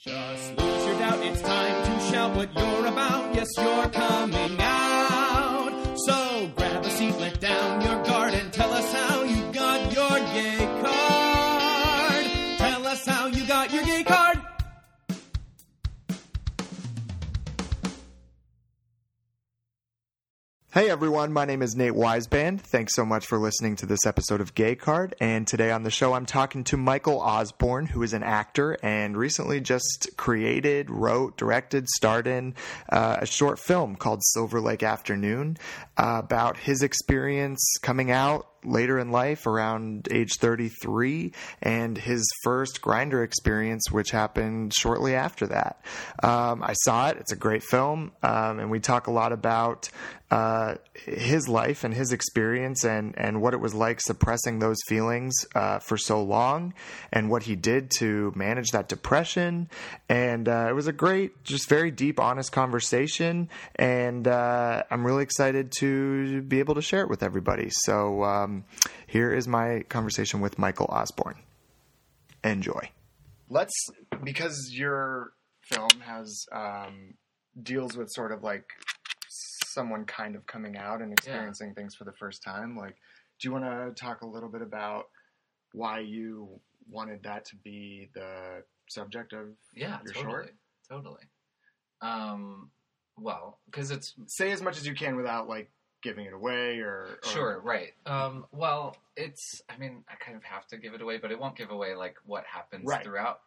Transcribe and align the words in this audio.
Just 0.00 0.56
lose 0.56 0.86
your 0.86 0.98
doubt, 1.00 1.18
it's 1.24 1.42
time 1.42 1.84
to 1.84 2.00
shout 2.06 2.36
what 2.36 2.54
you're 2.54 2.86
about. 2.86 3.34
Yes, 3.34 3.48
you're 3.56 3.88
coming 3.88 4.60
out. 4.60 4.67
Hey 20.78 20.90
everyone, 20.90 21.32
my 21.32 21.44
name 21.44 21.60
is 21.60 21.74
Nate 21.74 21.94
Weisband. 21.94 22.60
Thanks 22.60 22.94
so 22.94 23.04
much 23.04 23.26
for 23.26 23.36
listening 23.36 23.74
to 23.74 23.86
this 23.86 24.06
episode 24.06 24.40
of 24.40 24.54
Gay 24.54 24.76
Card. 24.76 25.16
And 25.20 25.44
today 25.44 25.72
on 25.72 25.82
the 25.82 25.90
show, 25.90 26.12
I'm 26.12 26.24
talking 26.24 26.62
to 26.62 26.76
Michael 26.76 27.20
Osborne, 27.20 27.86
who 27.86 28.04
is 28.04 28.12
an 28.12 28.22
actor 28.22 28.78
and 28.80 29.16
recently 29.16 29.60
just 29.60 30.10
created, 30.16 30.88
wrote, 30.88 31.36
directed, 31.36 31.88
starred 31.88 32.28
in 32.28 32.54
uh, 32.90 33.16
a 33.18 33.26
short 33.26 33.58
film 33.58 33.96
called 33.96 34.22
Silverlake 34.36 34.84
Afternoon 34.84 35.56
uh, 35.96 36.20
about 36.22 36.56
his 36.56 36.84
experience 36.84 37.74
coming 37.82 38.12
out 38.12 38.46
later 38.64 38.98
in 38.98 39.10
life 39.10 39.46
around 39.46 40.08
age 40.10 40.34
33 40.40 41.32
and 41.62 41.96
his 41.96 42.28
first 42.42 42.80
Grindr 42.80 43.24
experience 43.24 43.90
which 43.90 44.10
happened 44.10 44.72
shortly 44.74 45.14
after 45.14 45.46
that. 45.48 45.80
Um, 46.22 46.62
i 46.62 46.72
saw 46.72 47.08
it. 47.08 47.18
It's 47.18 47.32
a 47.32 47.36
great 47.36 47.62
film 47.62 48.12
um, 48.22 48.58
and 48.58 48.70
we 48.70 48.80
talk 48.80 49.06
a 49.06 49.12
lot 49.12 49.32
about 49.32 49.90
uh, 50.30 50.74
his 50.92 51.48
life 51.48 51.84
and 51.84 51.94
his 51.94 52.12
experience 52.12 52.84
and, 52.84 53.14
and 53.16 53.40
what 53.40 53.54
it 53.54 53.60
was 53.60 53.74
like 53.74 54.00
suppressing 54.00 54.58
those 54.58 54.76
feelings 54.86 55.34
uh, 55.54 55.78
for 55.78 55.96
so 55.96 56.22
long 56.22 56.74
and 57.10 57.30
what 57.30 57.42
he 57.44 57.56
did 57.56 57.90
to 57.90 58.30
manage 58.36 58.68
that 58.72 58.88
depression. 58.88 59.70
And 60.08 60.46
uh, 60.48 60.66
it 60.68 60.74
was 60.74 60.86
a 60.86 60.92
great 60.92 61.44
just 61.44 61.68
very 61.68 61.90
deep 61.90 62.20
honest 62.20 62.52
conversation. 62.52 63.48
And 63.76 64.28
uh, 64.28 64.82
i'm 64.90 65.06
really 65.06 65.22
excited 65.22 65.72
to 65.78 66.42
be 66.42 66.58
able 66.58 66.74
to 66.74 66.82
share 66.82 67.00
it 67.00 67.08
with 67.08 67.22
everybody. 67.22 67.70
So 67.70 68.22
um, 68.24 68.47
here 69.06 69.32
is 69.32 69.46
my 69.48 69.82
conversation 69.88 70.40
with 70.40 70.58
Michael 70.58 70.86
Osborne. 70.86 71.36
Enjoy. 72.44 72.90
Let's 73.48 73.74
because 74.22 74.70
your 74.72 75.32
film 75.62 76.00
has 76.00 76.46
um, 76.52 77.14
deals 77.62 77.96
with 77.96 78.08
sort 78.10 78.32
of 78.32 78.42
like 78.42 78.64
someone 79.28 80.04
kind 80.04 80.36
of 80.36 80.46
coming 80.46 80.76
out 80.76 81.00
and 81.02 81.12
experiencing 81.12 81.74
things 81.74 81.94
for 81.94 82.04
the 82.04 82.12
first 82.12 82.42
time. 82.42 82.76
Like, 82.76 82.96
do 83.40 83.48
you 83.48 83.52
want 83.52 83.64
to 83.64 83.92
talk 84.02 84.22
a 84.22 84.26
little 84.26 84.48
bit 84.48 84.62
about 84.62 85.04
why 85.72 86.00
you 86.00 86.60
wanted 86.90 87.22
that 87.24 87.44
to 87.46 87.56
be 87.56 88.08
the 88.14 88.62
subject 88.88 89.32
of 89.32 89.48
Yeah, 89.74 89.98
your 90.04 90.14
totally, 90.14 90.22
short? 90.32 90.54
totally. 90.90 91.22
Um, 92.00 92.70
well, 93.16 93.58
because 93.66 93.90
it's 93.90 94.14
Say 94.26 94.50
as 94.52 94.62
much 94.62 94.78
as 94.78 94.86
you 94.86 94.94
can 94.94 95.16
without 95.16 95.48
like 95.48 95.70
giving 96.08 96.24
it 96.26 96.32
away 96.32 96.78
or, 96.78 97.18
or 97.22 97.30
sure, 97.30 97.60
right. 97.62 97.92
Um, 98.06 98.46
well, 98.50 98.96
it's. 99.16 99.60
I 99.68 99.76
mean, 99.76 100.04
I 100.08 100.14
kind 100.14 100.36
of 100.36 100.42
have 100.44 100.66
to 100.68 100.78
give 100.78 100.94
it 100.94 101.02
away, 101.02 101.18
but 101.18 101.30
it 101.30 101.38
won't 101.38 101.56
give 101.56 101.70
away 101.70 101.94
like 101.94 102.16
what 102.24 102.44
happens 102.44 102.86
Right. 102.86 103.04
throughout. 103.04 103.40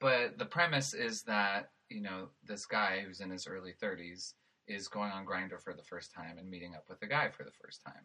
But 0.00 0.38
the 0.38 0.44
premise 0.44 0.94
is 0.94 1.22
that 1.22 1.70
you 1.88 2.00
know 2.02 2.28
this 2.44 2.64
guy 2.66 3.02
who's 3.04 3.20
in 3.20 3.30
his 3.30 3.46
early 3.48 3.72
thirties 3.80 4.34
is 4.68 4.88
going 4.88 5.10
on 5.10 5.26
Grindr 5.26 5.60
for 5.60 5.74
the 5.74 5.82
first 5.82 6.12
time 6.12 6.38
and 6.38 6.48
meeting 6.48 6.74
up 6.74 6.84
with 6.88 7.02
a 7.02 7.06
guy 7.06 7.28
for 7.30 7.42
the 7.42 7.50
first 7.62 7.82
time, 7.84 8.04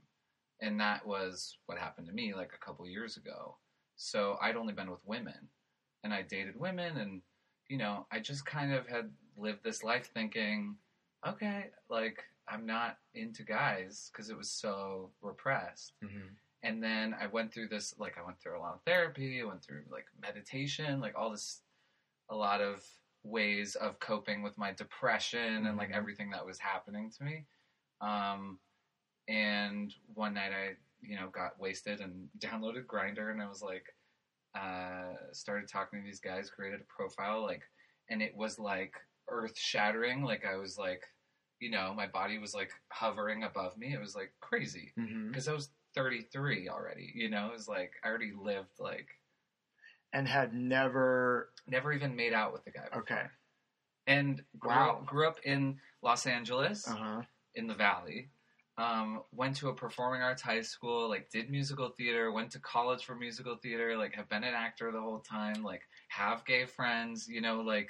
and 0.62 0.80
that 0.80 1.06
was 1.06 1.58
what 1.68 1.78
happened 1.78 2.08
to 2.08 2.14
me 2.14 2.34
like 2.34 2.52
a 2.56 2.66
couple 2.66 2.88
years 2.88 3.18
ago. 3.18 3.58
So 3.98 4.38
I'd 4.42 4.56
only 4.56 4.74
been 4.74 4.90
with 4.90 5.06
women, 5.06 5.50
and 6.04 6.12
I 6.12 6.24
dated 6.24 6.60
women, 6.60 6.98
and 6.98 7.22
you 7.68 7.78
know, 7.78 8.08
I 8.12 8.20
just 8.20 8.46
kind 8.46 8.74
of 8.74 8.88
had 8.88 9.12
lived 9.38 9.64
this 9.64 9.84
life 9.84 10.10
thinking, 10.12 10.76
okay, 11.28 11.66
like 11.90 12.24
I'm 12.52 12.66
not 12.66 12.98
into 13.14 13.44
guys 13.44 14.10
because 14.12 14.30
it 14.30 14.38
was 14.38 14.52
so 14.52 15.12
repressed. 15.22 15.94
Mhm. 16.04 16.36
And 16.64 16.84
then 16.84 17.14
I 17.14 17.28
went 17.28 17.52
through 17.54 17.70
this, 17.70 17.98
like 17.98 18.18
I 18.18 18.22
went 18.24 18.40
through 18.40 18.58
a 18.58 18.62
lot 18.62 18.76
of 18.76 18.82
therapy, 18.84 19.42
I 19.42 19.46
went 19.46 19.64
through 19.64 19.86
like 19.90 20.06
meditation, 20.20 21.00
like 21.00 21.16
all 21.18 21.32
this, 21.32 21.64
a 22.30 22.36
lot 22.36 22.62
of 22.62 22.86
ways 23.24 23.76
of 23.76 24.00
coping 24.00 24.42
with 24.44 24.58
my 24.58 24.72
depression 24.74 25.66
and 25.66 25.78
like 25.78 25.90
Mhm. 25.90 25.96
everything 25.96 26.30
that 26.32 26.46
was 26.46 26.60
happening 26.60 27.10
to 27.12 27.24
me. 27.24 27.48
Um, 28.02 28.60
and 29.28 29.94
one 30.14 30.34
night 30.34 30.52
I, 30.52 30.78
you 31.02 31.16
know, 31.16 31.30
got 31.30 31.58
wasted 31.58 32.02
and 32.02 32.30
downloaded 32.40 32.86
Grindr, 32.86 33.32
and 33.32 33.42
I 33.42 33.48
was 33.48 33.62
like, 33.62 33.96
uh, 34.56 35.32
started 35.32 35.70
talking 35.70 36.00
to 36.02 36.06
these 36.06 36.20
guys, 36.20 36.50
created 36.50 36.82
a 36.82 36.84
profile, 36.86 37.42
like, 37.44 37.64
and 38.10 38.22
it 38.22 38.36
was 38.36 38.60
like 38.60 38.96
earth 39.30 39.58
shattering. 39.58 40.24
Like 40.24 40.46
I 40.46 40.58
was 40.58 40.78
like, 40.78 41.04
you 41.62 41.70
know, 41.70 41.94
my 41.96 42.08
body 42.08 42.38
was 42.40 42.54
like 42.54 42.72
hovering 42.90 43.44
above 43.44 43.78
me. 43.78 43.94
It 43.94 44.00
was 44.02 44.16
like 44.16 44.34
crazy 44.42 44.92
because 45.28 45.48
I 45.48 45.54
was 45.54 45.70
33 45.96 46.68
already. 46.68 47.12
You 47.16 47.30
know, 47.30 47.48
it 47.48 47.54
was 47.54 47.68
like 47.68 47.94
I 48.04 48.10
already 48.10 48.34
lived 48.38 48.80
like 48.80 49.08
and 50.14 50.28
had 50.28 50.54
never 50.54 51.52
never 51.68 51.94
even 51.94 52.16
made 52.16 52.34
out 52.34 52.52
with 52.52 52.66
the 52.66 52.72
guy. 52.72 52.86
Before. 52.86 53.02
okay 53.04 53.24
And 54.08 54.42
grew, 54.60 54.72
Wow. 54.72 55.04
grew 55.06 55.28
up 55.28 55.40
in 55.46 55.78
Los 56.02 56.26
Angeles 56.26 56.88
uh-huh 56.88 57.22
in 57.56 57.68
the 57.68 57.76
Valley. 57.76 58.30
Um, 58.78 59.24
went 59.34 59.58
to 59.58 59.70
a 59.70 59.76
performing 59.76 60.22
arts 60.22 60.42
high 60.42 60.62
school, 60.62 61.10
like 61.10 61.30
did 61.30 61.50
musical 61.52 61.90
theater, 61.90 62.32
went 62.32 62.52
to 62.54 62.60
college 62.60 63.04
for 63.04 63.16
musical 63.16 63.58
theater, 63.58 63.98
like 63.98 64.16
have 64.16 64.30
been 64.30 64.44
an 64.44 64.54
actor 64.54 64.92
the 64.92 65.02
whole 65.02 65.20
time, 65.20 65.62
like 65.62 65.82
have 66.08 66.46
gay 66.46 66.66
friends, 66.66 67.28
you 67.28 67.42
know, 67.42 67.62
like 67.62 67.90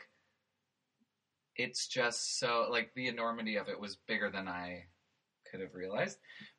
it's 1.63 1.87
just 1.87 2.39
so 2.39 2.67
like 2.69 2.91
the 2.95 3.07
enormity 3.07 3.55
of 3.57 3.67
it 3.69 3.79
was 3.79 3.97
bigger 4.07 4.29
than 4.31 4.47
I 4.47 4.85
could 5.49 5.61
have 5.61 5.73
realized. 5.73 6.17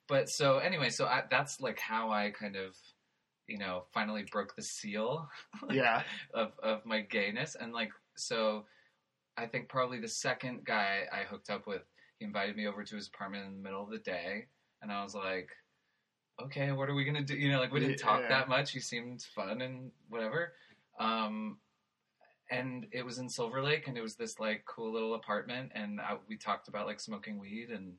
But 0.09 0.29
so 0.29 0.59
anyway, 0.59 0.91
so 0.91 1.07
I, 1.07 1.23
that's 1.31 1.61
like 1.61 1.79
how 1.79 2.11
I 2.11 2.31
kind 2.31 2.57
of, 2.57 2.77
you 3.47 3.59
know, 3.59 3.85
finally 3.95 4.25
broke 4.31 4.55
the 4.57 4.63
seal 4.63 5.29
yeah. 5.71 6.03
of 6.35 6.53
of 6.63 6.85
my 6.85 7.01
gayness. 7.01 7.57
And 7.59 7.73
like 7.73 7.91
so 8.17 8.67
I 9.37 9.47
think 9.47 9.69
probably 9.69 10.01
the 10.01 10.09
second 10.09 10.65
guy 10.65 11.05
I 11.13 11.25
hooked 11.25 11.51
up 11.51 11.67
with 11.67 11.83
he 12.19 12.25
invited 12.27 12.57
me 12.57 12.67
over 12.67 12.85
to 12.85 12.97
his 12.97 13.09
apartment 13.09 13.47
in 13.47 13.55
the 13.55 13.63
middle 13.63 13.83
of 13.83 13.91
the 13.91 13.99
day. 13.99 14.47
And 14.83 14.93
I 14.93 15.03
was 15.03 15.15
like 15.15 15.49
okay 16.43 16.73
what 16.73 16.89
are 16.89 16.95
we 16.95 17.05
gonna 17.05 17.23
do? 17.23 17.37
You 17.37 17.51
know 17.53 17.61
like 17.61 17.73
we 17.73 17.81
didn't 17.81 17.99
talk 17.99 18.21
Yeah. 18.23 18.29
that 18.29 18.49
much. 18.49 18.73
He 18.73 18.81
seemed 18.81 19.23
fun 19.35 19.63
and 19.63 19.91
whatever. 20.09 20.53
Um 21.01 21.59
and 22.53 22.87
it 22.93 23.05
was 23.05 23.19
in 23.19 23.29
Silver 23.29 23.63
Lake 23.63 23.89
and 23.89 23.97
it 23.97 24.03
was 24.03 24.15
this 24.17 24.39
like 24.39 24.65
cool 24.67 24.93
little 24.93 25.15
apartment 25.15 25.73
and 25.75 26.01
I, 26.01 26.17
we 26.29 26.37
talked 26.37 26.69
about 26.69 26.87
like 26.87 27.01
smoking 27.01 27.39
weed 27.39 27.71
and 27.71 27.95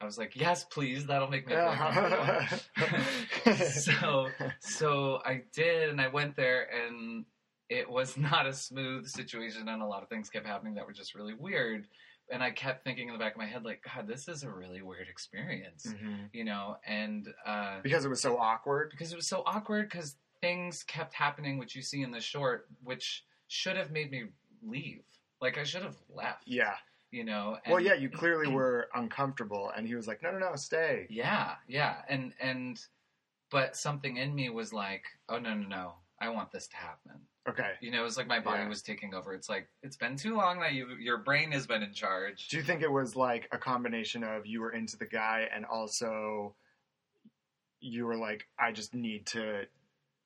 I 0.00 0.04
was 0.04 0.16
like 0.18 0.36
yes 0.36 0.64
please 0.64 1.06
that'll 1.06 1.28
make 1.28 1.46
me 1.46 1.54
feel 1.54 1.72
comfortable 1.72 3.54
so 3.56 4.28
so 4.60 5.20
I 5.24 5.42
did, 5.54 5.90
and 5.90 6.00
I 6.00 6.08
went 6.08 6.36
there, 6.36 6.68
and 6.72 7.24
it 7.68 7.88
was 7.88 8.16
not 8.16 8.46
a 8.46 8.52
smooth 8.52 9.06
situation, 9.08 9.68
and 9.68 9.82
a 9.82 9.86
lot 9.86 10.02
of 10.02 10.08
things 10.08 10.28
kept 10.30 10.46
happening 10.46 10.74
that 10.74 10.86
were 10.86 10.92
just 10.92 11.14
really 11.14 11.34
weird. 11.34 11.86
And 12.30 12.42
I 12.42 12.50
kept 12.50 12.82
thinking 12.84 13.06
in 13.08 13.12
the 13.14 13.18
back 13.20 13.32
of 13.32 13.38
my 13.38 13.46
head, 13.46 13.64
like, 13.64 13.84
God, 13.94 14.08
this 14.08 14.26
is 14.28 14.42
a 14.42 14.50
really 14.50 14.82
weird 14.82 15.08
experience, 15.08 15.86
Mhm. 15.86 16.28
you 16.32 16.44
know. 16.44 16.76
And 16.84 17.28
uh, 17.44 17.80
because 17.82 18.04
it 18.04 18.08
was 18.08 18.20
so 18.20 18.36
awkward 18.36 18.90
because 18.90 19.12
it 19.12 19.16
was 19.16 19.28
so 19.28 19.42
awkward, 19.46 19.88
because 19.88 20.16
things 20.40 20.82
kept 20.82 21.14
happening, 21.14 21.56
which 21.58 21.74
you 21.76 21.82
see 21.82 22.02
in 22.02 22.10
the 22.10 22.20
short, 22.20 22.68
which 22.82 23.24
should 23.48 23.76
have 23.76 23.90
made 23.90 24.10
me 24.10 24.24
leave. 24.62 25.02
Like 25.40 25.58
I 25.58 25.64
should 25.64 25.82
have 25.82 25.96
left, 26.08 26.42
yeah 26.46 26.74
you 27.12 27.22
know. 27.24 27.56
well 27.68 27.78
yeah 27.78 27.94
you 27.94 28.08
clearly 28.10 28.48
were 28.52 28.88
uncomfortable 28.94 29.70
and 29.76 29.86
he 29.86 29.94
was 29.94 30.08
like 30.08 30.22
no 30.22 30.30
no 30.32 30.38
no 30.38 30.56
stay 30.56 31.06
Yeah, 31.08 31.54
yeah, 31.68 31.96
and 32.08 32.32
and 32.40 32.80
but 33.50 33.76
something 33.76 34.16
in 34.16 34.34
me 34.34 34.50
was 34.50 34.72
like, 34.72 35.04
oh 35.28 35.38
no 35.38 35.54
no 35.54 35.68
no, 35.68 35.94
I 36.20 36.30
want 36.30 36.50
this 36.50 36.66
to 36.68 36.76
happen. 36.76 37.12
okay 37.48 37.72
You 37.80 37.92
know, 37.92 38.00
it 38.00 38.04
was 38.04 38.16
like 38.16 38.26
my 38.26 38.40
body 38.40 38.62
Yeah. 38.62 38.68
was 38.68 38.82
taking 38.82 39.14
over. 39.14 39.34
It's 39.34 39.48
like 39.48 39.68
it's 39.84 39.96
been 39.96 40.16
too 40.16 40.34
long 40.36 40.58
that 40.60 40.72
you 40.74 40.88
your 40.98 41.18
brain 41.18 41.52
has 41.52 41.66
been 41.66 41.82
in 41.82 41.92
charge. 41.92 42.48
do 42.48 42.56
you 42.56 42.62
think 42.64 42.82
it 42.82 42.90
was 42.90 43.14
like 43.14 43.48
a 43.52 43.58
combination 43.58 44.24
of 44.24 44.46
you 44.46 44.60
were 44.60 44.72
into 44.72 44.96
the 44.96 45.06
guy 45.06 45.48
and 45.54 45.64
also 45.64 46.54
you 47.80 48.06
were 48.06 48.16
like 48.16 48.48
i 48.58 48.72
just 48.72 48.94
need 48.94 49.26
to 49.26 49.64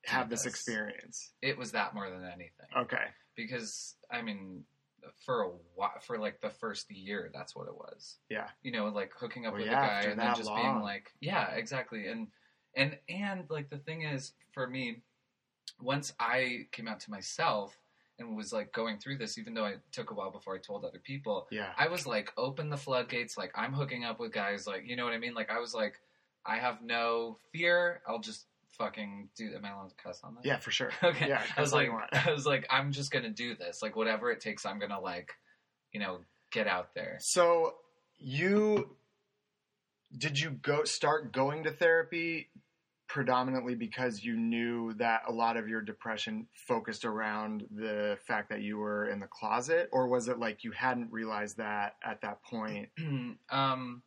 have 0.06 0.28
this 0.30 0.46
experience 0.46 1.32
It 1.42 1.58
was 1.58 1.72
that 1.72 1.94
more 1.94 2.08
than 2.10 2.24
anything. 2.24 2.66
okay 2.76 3.04
Because 3.36 3.96
I 4.10 4.22
mean, 4.22 4.64
for 5.24 5.42
a 5.42 5.48
while, 5.74 5.92
for 6.02 6.18
like 6.18 6.40
the 6.40 6.50
first 6.50 6.90
year, 6.90 7.30
that's 7.32 7.56
what 7.56 7.66
it 7.68 7.74
was. 7.74 8.16
Yeah. 8.28 8.48
You 8.62 8.72
know, 8.72 8.86
like 8.88 9.12
hooking 9.18 9.46
up 9.46 9.52
Well, 9.54 9.62
with 9.62 9.70
yeah, 9.70 9.98
a 10.00 10.02
guy 10.02 10.10
and 10.10 10.20
then 10.20 10.34
just 10.34 10.48
long. 10.48 10.60
being 10.62 10.80
like, 10.82 11.10
yeah, 11.20 11.50
exactly. 11.52 12.06
And 12.08 12.28
and 12.76 12.98
and 13.08 13.44
like 13.48 13.70
the 13.70 13.78
thing 13.78 14.02
is, 14.02 14.32
for 14.52 14.66
me, 14.66 15.02
once 15.80 16.12
I 16.20 16.66
came 16.72 16.86
out 16.88 17.00
to 17.00 17.10
myself 17.10 17.76
and 18.18 18.36
was 18.36 18.52
like 18.52 18.72
going 18.72 18.98
through 18.98 19.16
this, 19.16 19.38
even 19.38 19.54
though 19.54 19.64
it 19.64 19.80
took 19.92 20.10
a 20.10 20.14
while 20.14 20.30
before 20.30 20.54
I 20.54 20.58
told 20.58 20.84
other 20.84 20.98
people, 20.98 21.46
yeah 21.50 21.70
I 21.78 21.88
was 21.88 22.06
like, 22.06 22.32
open 22.36 22.68
the 22.68 22.76
floodgates. 22.76 23.38
Like, 23.38 23.52
I'm 23.56 23.72
hooking 23.72 24.04
up 24.04 24.20
with 24.20 24.32
guys. 24.32 24.66
Like, 24.66 24.82
you 24.86 24.96
know 24.96 25.04
what 25.04 25.14
I 25.14 25.18
mean? 25.18 25.32
Like, 25.34 25.50
I 25.50 25.58
was 25.58 25.72
like, 25.72 25.94
I 26.44 26.56
have 26.56 26.82
no 26.82 27.38
fear. 27.52 28.02
I'll 28.06 28.18
just 28.18 28.44
fucking 28.80 29.28
do. 29.36 29.50
Am 29.54 29.64
I 29.64 29.70
allowed 29.70 29.90
to 29.90 29.94
cuss 30.02 30.20
on 30.24 30.34
this? 30.34 30.44
Yeah, 30.44 30.56
for 30.56 30.70
sure. 30.70 30.90
Okay. 31.04 31.28
Yeah, 31.28 31.42
I 31.56 31.60
was 31.60 31.72
like. 31.72 31.90
I 32.12 32.32
was 32.32 32.46
like, 32.46 32.66
I'm 32.70 32.92
just 32.92 33.10
gonna 33.10 33.30
do 33.30 33.54
this. 33.54 33.82
Like 33.82 33.96
whatever 33.96 34.30
it 34.30 34.40
takes, 34.40 34.64
I'm 34.64 34.78
gonna 34.78 35.00
like, 35.00 35.32
you 35.92 36.00
know, 36.00 36.20
get 36.50 36.66
out 36.66 36.94
there. 36.94 37.18
So 37.20 37.74
you 38.18 38.96
did 40.16 40.38
you 40.38 40.50
go 40.50 40.84
start 40.84 41.32
going 41.32 41.64
to 41.64 41.70
therapy 41.70 42.50
predominantly 43.08 43.74
because 43.74 44.22
you 44.22 44.36
knew 44.36 44.92
that 44.94 45.22
a 45.26 45.32
lot 45.32 45.56
of 45.56 45.68
your 45.68 45.80
depression 45.80 46.46
focused 46.68 47.04
around 47.04 47.64
the 47.74 48.16
fact 48.26 48.48
that 48.50 48.62
you 48.62 48.78
were 48.78 49.08
in 49.08 49.18
the 49.18 49.26
closet 49.26 49.88
or 49.92 50.06
was 50.06 50.28
it 50.28 50.38
like 50.38 50.62
you 50.62 50.70
hadn't 50.70 51.10
realized 51.10 51.56
that 51.56 51.96
at 52.04 52.20
that 52.22 52.42
point? 52.44 52.88
um, 53.50 54.02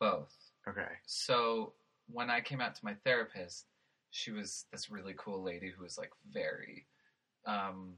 both. 0.00 0.34
Okay. 0.66 0.88
So 1.04 1.74
when 2.10 2.30
I 2.30 2.40
came 2.40 2.60
out 2.60 2.74
to 2.74 2.84
my 2.84 2.94
therapist, 3.04 3.66
she 4.12 4.30
was 4.30 4.66
this 4.70 4.90
really 4.90 5.14
cool 5.16 5.42
lady 5.42 5.72
who 5.76 5.82
was 5.82 5.98
like 5.98 6.12
very, 6.32 6.86
um, 7.46 7.94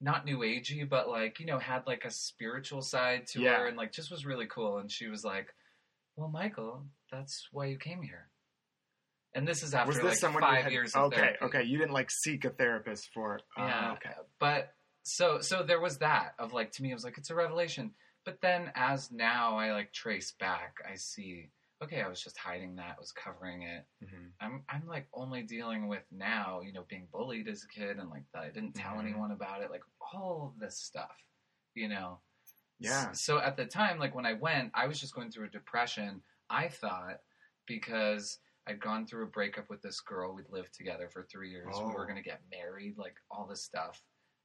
not 0.00 0.24
new 0.24 0.38
agey, 0.38 0.88
but 0.88 1.08
like 1.08 1.40
you 1.40 1.46
know 1.46 1.58
had 1.58 1.84
like 1.86 2.04
a 2.04 2.10
spiritual 2.10 2.82
side 2.82 3.26
to 3.28 3.40
Yeah. 3.42 3.56
her, 3.58 3.66
and 3.66 3.76
like 3.76 3.90
just 3.92 4.10
was 4.10 4.24
really 4.24 4.46
cool. 4.46 4.78
And 4.78 4.92
she 4.92 5.08
was 5.08 5.24
like, 5.24 5.52
"Well, 6.14 6.28
Michael, 6.28 6.84
that's 7.10 7.48
why 7.50 7.66
you 7.66 7.78
came 7.78 8.02
here." 8.02 8.28
And 9.34 9.46
this 9.48 9.62
is 9.62 9.74
after 9.74 9.88
was 9.88 9.96
this 9.96 10.04
like 10.04 10.18
someone 10.18 10.42
five 10.42 10.64
had, 10.64 10.72
years. 10.72 10.94
Of 10.94 11.04
Okay, 11.12 11.16
therapy. 11.16 11.44
okay. 11.44 11.62
You 11.64 11.78
didn't 11.78 11.92
like 11.92 12.10
seek 12.10 12.44
a 12.44 12.50
therapist 12.50 13.10
for 13.12 13.40
uh, 13.58 13.64
Yeah. 13.66 13.92
okay. 13.92 14.14
But 14.38 14.74
so 15.02 15.40
so 15.40 15.62
there 15.62 15.80
was 15.80 15.98
that 15.98 16.34
of 16.38 16.52
like 16.52 16.70
to 16.72 16.82
me 16.82 16.90
it 16.90 16.94
was 16.94 17.04
like 17.04 17.18
it's 17.18 17.30
a 17.30 17.34
revelation. 17.34 17.94
But 18.24 18.40
then 18.42 18.70
as 18.74 19.10
now 19.10 19.56
I 19.56 19.72
like 19.72 19.92
trace 19.92 20.32
back, 20.32 20.76
I 20.86 20.96
see 20.96 21.48
okay, 21.82 22.02
I 22.02 22.08
was 22.08 22.22
just 22.22 22.36
hiding 22.38 22.76
that, 22.76 22.98
was 22.98 23.12
covering 23.12 23.62
it. 23.62 23.86
Mhm. 24.02 24.32
I'm 24.40 24.64
I'm 24.68 24.86
like 24.86 25.08
only 25.12 25.42
dealing 25.42 25.88
with 25.88 26.04
now, 26.10 26.60
you 26.60 26.72
know, 26.72 26.84
being 26.88 27.06
bullied 27.12 27.48
as 27.48 27.64
a 27.64 27.68
kid 27.68 27.98
and 27.98 28.10
like 28.10 28.24
that 28.32 28.42
I 28.44 28.50
didn't 28.50 28.74
tell 28.74 28.96
Mhm. 28.96 29.00
anyone 29.00 29.30
about 29.32 29.62
it, 29.62 29.70
like 29.70 29.84
all 30.00 30.54
this 30.58 30.78
stuff, 30.78 31.16
you 31.74 31.88
know. 31.88 32.20
Yeah. 32.78 33.12
So 33.12 33.38
at 33.38 33.56
the 33.56 33.66
time, 33.66 33.98
like 33.98 34.14
when 34.14 34.26
I 34.26 34.34
went, 34.34 34.70
I 34.74 34.86
was 34.86 35.00
just 35.00 35.14
going 35.14 35.30
through 35.30 35.46
a 35.46 35.50
depression. 35.50 36.22
I 36.50 36.68
thought 36.68 37.22
because 37.66 38.40
I'd 38.66 38.80
gone 38.80 39.06
through 39.06 39.24
a 39.24 39.28
breakup 39.28 39.68
with 39.70 39.82
this 39.82 40.00
girl. 40.00 40.32
We'd 40.34 40.48
lived 40.50 40.74
together 40.74 41.08
for 41.08 41.24
three 41.24 41.50
years. 41.50 41.76
We 41.78 41.92
were 41.92 42.02
Oh. 42.02 42.04
going 42.04 42.16
to 42.16 42.22
get 42.22 42.48
married, 42.50 42.96
like 42.98 43.16
all 43.30 43.46
this 43.46 43.62
stuff. 43.62 44.02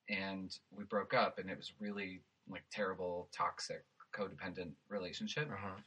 And 0.09 0.57
we 0.71 0.83
broke 0.85 1.13
up, 1.13 1.39
and 1.39 1.49
it 1.49 1.57
was 1.57 1.73
really 1.79 2.23
like 2.47 2.63
terrible, 2.71 3.29
toxic, 3.31 3.85
codependent 4.13 4.75
relationship. 4.89 5.49
Uh-huh. 5.51 5.79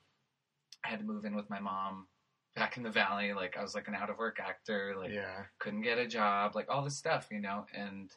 I 0.86 0.90
had 0.90 1.00
to 1.00 1.04
move 1.04 1.24
in 1.24 1.34
with 1.34 1.50
my 1.50 1.58
mom 1.58 2.06
back 2.54 2.76
in 2.76 2.82
the 2.82 2.90
valley. 2.90 3.32
Like 3.32 3.56
I 3.58 3.62
was 3.62 3.74
like 3.74 3.88
an 3.88 3.94
out 3.94 4.10
of 4.10 4.18
work 4.18 4.38
actor. 4.40 4.94
Like 4.98 5.12
yeah. 5.12 5.42
couldn't 5.58 5.82
get 5.82 5.98
a 5.98 6.06
job, 6.06 6.54
like 6.54 6.66
all 6.70 6.84
this 6.84 6.96
stuff, 6.96 7.28
you 7.30 7.40
know. 7.40 7.66
And 7.74 8.10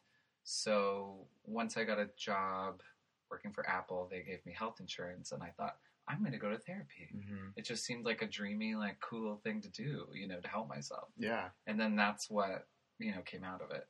so 0.43 1.27
once 1.43 1.77
I 1.77 1.83
got 1.83 1.99
a 1.99 2.09
job 2.17 2.81
working 3.31 3.51
for 3.51 3.67
Apple, 3.67 4.07
they 4.09 4.21
gave 4.21 4.45
me 4.45 4.53
health 4.57 4.77
insurance, 4.79 5.31
and 5.31 5.43
I 5.43 5.49
thought 5.57 5.77
I'm 6.07 6.19
going 6.19 6.31
to 6.31 6.39
go 6.39 6.49
to 6.49 6.57
therapy. 6.57 7.09
Mhm. 7.15 7.53
It 7.55 7.65
just 7.65 7.85
seemed 7.85 8.05
like 8.05 8.21
a 8.21 8.27
dreamy, 8.27 8.75
like 8.75 8.99
cool 8.99 9.37
thing 9.43 9.61
to 9.61 9.69
do, 9.69 10.07
you 10.13 10.27
know, 10.27 10.39
to 10.39 10.47
help 10.47 10.67
myself. 10.67 11.09
Yeah. 11.17 11.49
And 11.67 11.79
then 11.79 11.95
that's 11.95 12.29
what 12.29 12.67
you 12.99 13.13
know 13.13 13.21
came 13.21 13.43
out 13.43 13.61
of 13.61 13.71
it. 13.71 13.87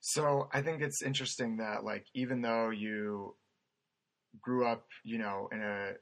So 0.00 0.48
I 0.52 0.62
think 0.62 0.82
it's 0.82 1.02
interesting 1.02 1.58
that 1.58 1.84
like 1.84 2.06
even 2.14 2.40
though 2.40 2.70
you 2.70 3.36
grew 4.40 4.66
up, 4.66 4.86
you 5.04 5.18
know, 5.18 5.48
in 5.52 5.60
a 5.60 5.92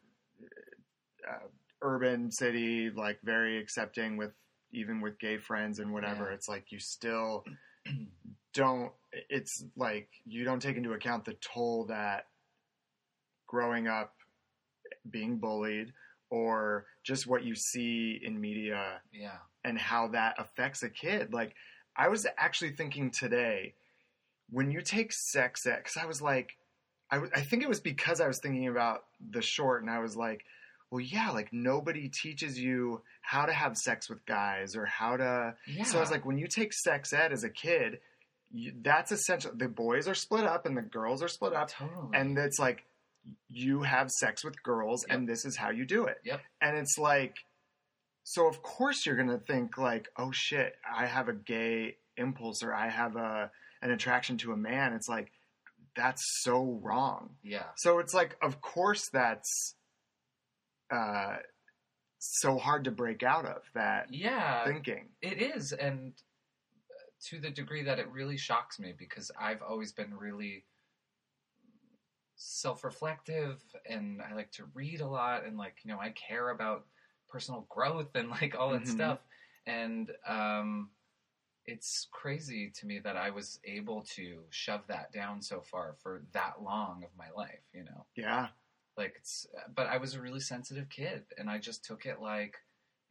uh, 1.29 1.49
urban 1.83 2.31
city, 2.31 2.91
like 2.91 3.19
very 3.23 3.59
accepting 3.59 4.17
with 4.17 4.33
even 4.73 5.01
with 5.01 5.19
gay 5.19 5.39
friends 5.39 5.79
and 5.79 5.93
whatever, 5.93 6.27
Yeah. 6.29 6.35
it's 6.35 6.49
like 6.49 6.71
you 6.73 6.79
still 6.79 7.45
don't. 8.55 8.93
It's 9.31 9.65
like 9.77 10.09
you 10.27 10.45
don't 10.45 10.61
take 10.61 10.77
into 10.77 10.93
account 10.93 11.25
the 11.25 11.35
toll 11.35 11.87
that 11.87 12.27
growing 13.47 13.89
up, 13.89 14.15
being 15.11 15.39
bullied, 15.39 15.93
or 16.31 16.87
just 17.03 17.27
what 17.27 17.45
you 17.45 17.55
see 17.55 18.21
in 18.23 18.39
media 18.41 19.01
Yeah, 19.13 19.39
and 19.65 19.79
how 19.79 20.09
that 20.09 20.35
affects 20.39 20.83
a 20.83 20.91
kid. 20.91 21.33
Like, 21.33 21.55
I 21.97 22.09
was 22.09 22.27
actually 22.37 22.73
thinking 22.73 23.11
today, 23.11 23.75
when 24.51 24.71
you 24.71 24.83
take 24.83 25.13
sex 25.13 25.67
ed, 25.67 25.77
because 25.79 25.97
I 25.97 26.05
was 26.07 26.21
like, 26.21 26.57
I, 27.11 27.17
w- 27.17 27.33
I 27.35 27.41
think 27.41 27.63
it 27.63 27.69
was 27.69 27.81
because 27.81 28.21
I 28.21 28.29
was 28.29 28.39
thinking 28.39 28.69
about 28.69 29.05
the 29.31 29.41
short, 29.41 29.83
and 29.83 29.91
I 29.91 30.01
was 30.01 30.15
like, 30.17 30.45
well, 30.91 31.01
yeah, 31.01 31.31
like 31.31 31.53
nobody 31.53 32.09
teaches 32.09 32.59
you 32.59 33.03
how 33.23 33.45
to 33.47 33.53
have 33.53 33.77
sex 33.77 34.09
with 34.09 34.25
guys 34.27 34.75
or 34.77 34.87
how 34.87 35.17
to. 35.17 35.55
yeah. 35.67 35.85
So 35.85 35.99
I 35.99 36.01
was 36.01 36.11
like, 36.11 36.25
when 36.25 36.39
you 36.39 36.47
take 36.47 36.73
sex 36.73 37.13
ed 37.13 37.33
as 37.33 37.45
a 37.45 37.51
kid, 37.51 38.01
you, 38.51 38.73
that's 38.83 39.13
essential. 39.13 39.51
The 39.55 39.69
boys 39.69 40.09
are 40.09 40.15
split 40.15 40.45
up 40.45 40.65
and 40.65 40.77
the 40.77 40.83
girls 40.83 41.23
are 41.23 41.29
split 41.29 41.53
up, 41.53 41.69
totally. 41.71 42.09
and 42.15 42.39
it's 42.39 42.59
like 42.59 42.85
you 43.51 43.83
have 43.83 44.11
sex 44.11 44.43
with 44.43 44.63
girls 44.63 45.05
Yep. 45.09 45.19
and 45.19 45.29
this 45.29 45.45
is 45.45 45.55
how 45.57 45.69
you 45.71 45.85
do 45.85 46.05
it 46.07 46.17
Yep. 46.25 46.41
and 46.63 46.79
it's 46.79 46.97
like 46.97 47.37
so 48.25 48.47
of 48.49 48.63
course 48.63 49.05
you're 49.05 49.17
gonna 49.17 49.39
think 49.39 49.77
like 49.77 50.09
oh 50.17 50.31
shit 50.33 50.77
i 50.91 51.05
have 51.05 51.29
a 51.29 51.35
gay 51.35 51.97
impulse 52.17 52.63
or 52.63 52.73
i 52.73 52.89
have 52.89 53.17
a 53.17 53.51
an 53.83 53.91
attraction 53.91 54.39
to 54.39 54.53
a 54.53 54.57
man 54.57 54.95
it's 54.95 55.09
like 55.11 55.31
that's 55.95 56.23
so 56.43 56.81
wrong 56.83 57.31
yeah, 57.43 57.65
so 57.77 57.99
it's 57.99 58.15
like 58.15 58.37
of 58.41 58.63
course 58.63 59.11
that's 59.13 59.75
uh 60.91 61.37
so 62.19 62.59
hard 62.59 62.85
to 62.85 62.91
break 62.91 63.23
out 63.23 63.47
of 63.47 63.63
that 63.75 64.09
yeah. 64.11 64.65
thinking 64.65 65.09
It 65.23 65.41
is, 65.41 65.73
and 65.73 66.13
uh, 66.91 67.11
to 67.29 67.41
the 67.41 67.51
degree 67.51 67.85
that 67.85 67.99
it 67.99 68.11
really 68.11 68.37
shocks 68.37 68.79
me 68.79 68.93
because 68.97 69.31
I've 69.39 69.63
always 69.63 69.93
been 69.93 70.15
really 70.15 70.65
self-reflective 72.37 73.61
and 73.89 74.23
I 74.23 74.33
like 74.35 74.53
to 74.53 74.65
read 74.75 75.01
a 75.01 75.09
lot 75.09 75.45
and 75.45 75.59
like 75.59 75.79
you 75.83 75.91
know 75.91 75.99
I 76.01 76.11
care 76.11 76.51
about 76.51 76.87
personal 77.29 77.67
growth 77.69 78.15
and 78.15 78.31
like 78.31 78.55
all 78.59 78.71
that 78.73 78.83
Mhm. 78.83 78.89
stuff 78.89 79.19
and 79.67 80.11
um 80.27 80.91
it's 81.67 82.07
crazy 82.13 82.71
to 82.77 82.87
me 82.87 82.99
that 83.01 83.17
I 83.17 83.31
was 83.31 83.61
able 83.65 84.03
to 84.17 84.45
shove 84.51 84.87
that 84.89 85.13
down 85.13 85.43
so 85.43 85.61
far 85.61 85.97
for 86.03 86.23
that 86.33 86.63
long 86.63 87.05
of 87.05 87.11
my 87.17 87.31
life, 87.37 87.61
you 87.75 87.85
know 87.85 88.07
yeah 88.17 88.49
like 88.99 89.15
it's 89.17 89.47
but 89.75 89.87
i 89.87 89.97
was 89.97 90.15
a 90.15 90.21
really 90.21 90.41
sensitive 90.41 90.89
kid 90.91 91.23
and 91.39 91.49
i 91.49 91.57
just 91.57 91.85
took 91.85 92.05
it 92.05 92.21
like 92.21 92.57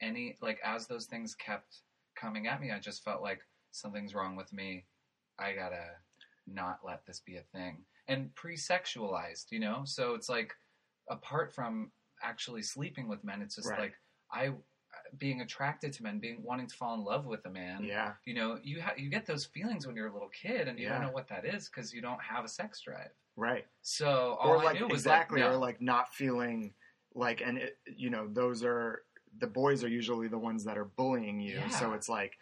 any 0.01 0.35
like 0.41 0.59
as 0.63 0.85
those 0.85 1.05
things 1.05 1.33
kept 1.33 1.77
coming 2.15 2.45
at 2.47 2.61
me 2.61 2.71
i 2.71 2.77
just 2.79 3.03
felt 3.03 3.21
like 3.23 3.39
something's 3.71 4.15
wrong 4.15 4.35
with 4.35 4.51
me. 4.53 4.85
I 5.39 5.53
gotta 5.53 5.85
not 6.47 6.79
let 6.83 7.05
this 7.05 7.19
be 7.19 7.35
a 7.37 7.43
thing. 7.53 7.83
And 8.07 8.33
pre-sexualized 8.35 9.51
you 9.51 9.59
know? 9.59 9.81
So 9.85 10.13
it's 10.15 10.29
like 10.29 10.53
apart 11.09 11.53
from 11.53 11.91
actually 12.23 12.63
sleeping 12.63 13.07
with 13.07 13.23
men 13.23 13.41
it's 13.41 13.55
just 13.55 13.69
Right. 13.69 13.79
like 13.79 13.93
i 14.31 14.51
being 15.19 15.41
attracted 15.41 15.93
to 15.93 16.03
men 16.03 16.17
being 16.19 16.41
wanting 16.41 16.65
to 16.67 16.75
fall 16.75 16.95
in 16.95 17.03
love 17.03 17.25
with 17.27 17.45
a 17.45 17.49
man 17.49 17.83
yeah. 17.83 18.13
you 18.25 18.33
know 18.33 18.57
you 18.63 18.81
ha- 18.81 18.95
you 18.97 19.09
get 19.09 19.25
those 19.27 19.45
feelings 19.45 19.85
when 19.85 19.95
you're 19.95 20.07
a 20.07 20.13
little 20.13 20.29
kid 20.29 20.67
and 20.67 20.79
you 20.79 20.85
Yeah. 20.85 20.93
don't 20.93 21.03
know 21.07 21.11
what 21.13 21.27
that 21.29 21.45
is 21.45 21.69
because 21.69 21.93
you 21.93 22.01
don't 22.01 22.21
have 22.21 22.43
a 22.43 22.47
sex 22.49 22.81
drive 22.81 23.11
right. 23.37 23.65
So 23.81 24.37
all 24.41 24.49
or 24.49 24.57
I 24.57 24.63
like 24.65 24.79
knew 24.81 24.87
was 24.87 25.01
exactly 25.01 25.39
like, 25.41 25.49
no. 25.49 25.55
or 25.55 25.59
like 25.59 25.81
not 25.81 26.13
feeling 26.13 26.73
like 27.15 27.41
and 27.41 27.57
it, 27.57 27.77
you 27.95 28.09
know 28.09 28.27
those 28.27 28.63
are 28.63 29.03
the 29.39 29.47
boys 29.47 29.83
are 29.83 29.87
usually 29.87 30.27
the 30.27 30.37
ones 30.37 30.65
that 30.65 30.77
are 30.77 30.85
bullying 30.85 31.39
you. 31.39 31.61
So 31.69 31.93
it's 31.93 32.09
like 32.09 32.33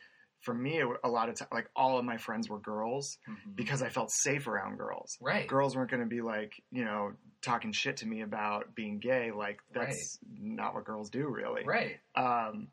for 0.41 0.53
me 0.53 0.81
a 1.03 1.07
lot 1.09 1.27
of 1.29 1.35
time 1.35 1.47
like 1.51 1.69
all 1.75 1.97
of 1.97 2.05
my 2.05 2.17
friends 2.17 2.49
were 2.49 2.59
girls 2.59 3.17
Mhm. 3.27 3.55
because 3.55 3.81
i 3.81 3.89
felt 3.89 4.11
safe 4.11 4.47
around 4.47 4.77
girls. 4.77 5.17
Right. 5.21 5.47
Girls 5.47 5.75
weren't 5.75 5.89
going 5.89 6.03
to 6.03 6.09
be 6.09 6.21
like 6.21 6.53
you 6.71 6.85
know 6.85 7.13
talking 7.41 7.71
shit 7.71 7.97
to 7.97 8.07
me 8.07 8.21
about 8.21 8.73
being 8.75 8.99
gay. 8.99 9.31
Like 9.31 9.59
that's 9.73 10.19
not 10.31 10.73
what 10.73 10.85
girls 10.85 11.09
do 11.09 11.27
really. 11.27 11.63
Right. 11.63 11.99
Um 12.15 12.67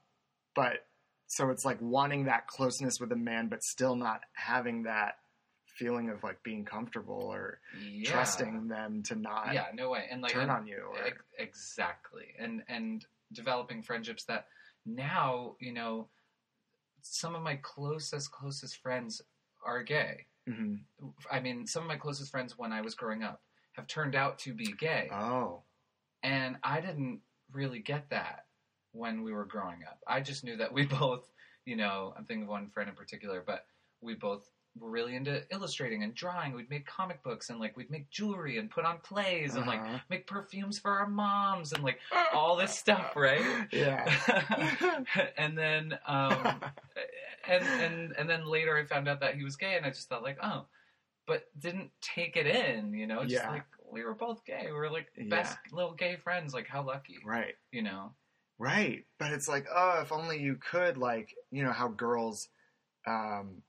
but 0.55 0.87
so 1.29 1.49
it's 1.51 1.65
like 1.65 1.79
wanting 1.81 2.25
that 2.25 2.47
closeness 2.47 3.01
with 3.01 3.11
a 3.13 3.17
man 3.17 3.49
but 3.49 3.63
still 3.63 3.97
not 3.97 4.21
having 4.35 4.83
that 4.83 5.15
feeling 5.77 6.11
of 6.11 6.23
like 6.23 6.43
being 6.43 6.65
comfortable 6.65 7.15
or 7.33 7.61
yeah. 7.81 8.11
trusting 8.11 8.69
them 8.69 9.03
to 9.05 9.15
not 9.15 9.53
yeah 9.55 9.67
no 9.75 9.91
way. 9.91 10.07
And 10.11 10.23
like 10.23 10.33
turn 10.33 10.43
and- 10.43 10.51
on 10.51 10.67
you 10.67 10.83
or 10.91 10.97
exactly. 11.39 12.35
And 12.39 12.63
and 12.69 13.05
developing 13.33 13.83
friendships 13.83 14.25
that 14.25 14.47
now 14.85 15.57
you 15.61 15.73
know 15.73 16.09
some 17.01 17.35
of 17.35 17.43
my 17.43 17.57
closest 17.57 18.31
closest 18.31 18.77
friends 18.83 19.23
are 19.65 19.83
gay. 19.83 20.27
Mhm. 20.49 20.81
i 21.31 21.39
mean 21.39 21.67
some 21.69 21.83
of 21.85 21.89
my 21.89 21.97
closest 21.97 22.33
friends 22.33 22.59
when 22.59 22.73
i 22.73 22.81
was 22.81 22.97
growing 22.97 23.23
up 23.23 23.43
have 23.75 23.87
turned 23.87 24.17
out 24.17 24.41
to 24.41 24.53
be 24.53 24.73
gay. 24.73 25.09
Oh, 25.13 25.63
and 26.25 26.57
i 26.65 26.81
didn't 26.81 27.21
really 27.53 27.79
get 27.79 28.11
that 28.11 28.47
when 28.91 29.23
we 29.23 29.33
were 29.33 29.45
growing 29.45 29.85
up. 29.89 30.01
I 30.07 30.21
just 30.21 30.43
knew 30.43 30.57
that 30.57 30.73
we 30.73 30.85
both 31.01 31.31
you 31.65 31.77
know 31.77 32.13
i'm 32.17 32.25
thinking 32.25 32.43
of 32.43 32.49
one 32.49 32.71
friend 32.71 32.89
in 32.91 32.97
particular 32.97 33.41
but 33.47 33.67
we 34.01 34.15
both 34.15 34.51
were 34.79 34.91
really 34.91 35.15
into 35.17 35.43
illustrating 35.53 36.03
and 36.03 36.15
drawing. 36.15 36.55
We'd 36.55 36.71
make 36.71 36.87
comic 36.87 37.23
books 37.23 37.51
and 37.51 37.61
like 37.61 37.77
we'd 37.77 37.91
make 37.91 38.09
jewelry 38.11 38.57
and 38.59 38.71
put 38.71 38.85
on 38.85 38.99
plays 39.01 39.55
and 39.57 39.67
like 39.67 39.81
Uh-huh. 39.81 39.99
make 40.09 40.27
perfumes 40.27 40.79
for 40.79 40.91
our 40.93 41.07
moms 41.07 41.73
and 41.73 41.85
like 41.85 41.99
all 42.35 42.57
this 42.57 42.77
stuff, 42.79 43.15
right? 43.15 43.67
yeah. 43.71 45.05
and 45.37 45.57
then 45.59 45.99
um 46.07 46.61
and 47.49 47.65
and 47.65 48.13
and 48.19 48.31
then 48.31 48.47
later 48.47 48.77
I 48.77 48.85
found 48.85 49.09
out 49.09 49.21
that 49.21 49.35
he 49.37 49.45
was 49.45 49.57
gay 49.57 49.77
and 49.77 49.85
I 49.85 49.91
just 49.91 50.09
thought 50.09 50.23
like, 50.23 50.39
oh, 50.43 50.67
but 51.27 51.45
didn't 51.59 51.91
take 52.01 52.37
it 52.37 52.47
in, 52.47 52.95
you 52.95 53.07
know? 53.07 53.23
Just 53.25 53.45
Yeah. 53.45 53.51
like 53.51 53.65
we 53.91 54.03
were 54.05 54.15
both 54.15 54.45
gay. 54.47 54.63
We 54.67 54.73
were 54.73 54.91
like 54.91 55.09
best 55.29 55.59
little 55.71 55.93
gay 55.93 56.17
friends, 56.17 56.55
like 56.55 56.67
how 56.67 56.83
lucky. 56.83 57.19
right. 57.25 57.55
You 57.71 57.83
know? 57.83 58.15
Right. 58.59 59.05
But 59.19 59.33
it's 59.33 59.49
like, 59.49 59.67
oh, 59.75 60.01
if 60.03 60.13
only 60.13 60.41
you 60.41 60.57
could, 60.57 60.97
like, 60.97 61.35
you 61.51 61.63
know, 61.65 61.73
how 61.73 61.89
girls, 61.89 62.49
um, 63.07 63.63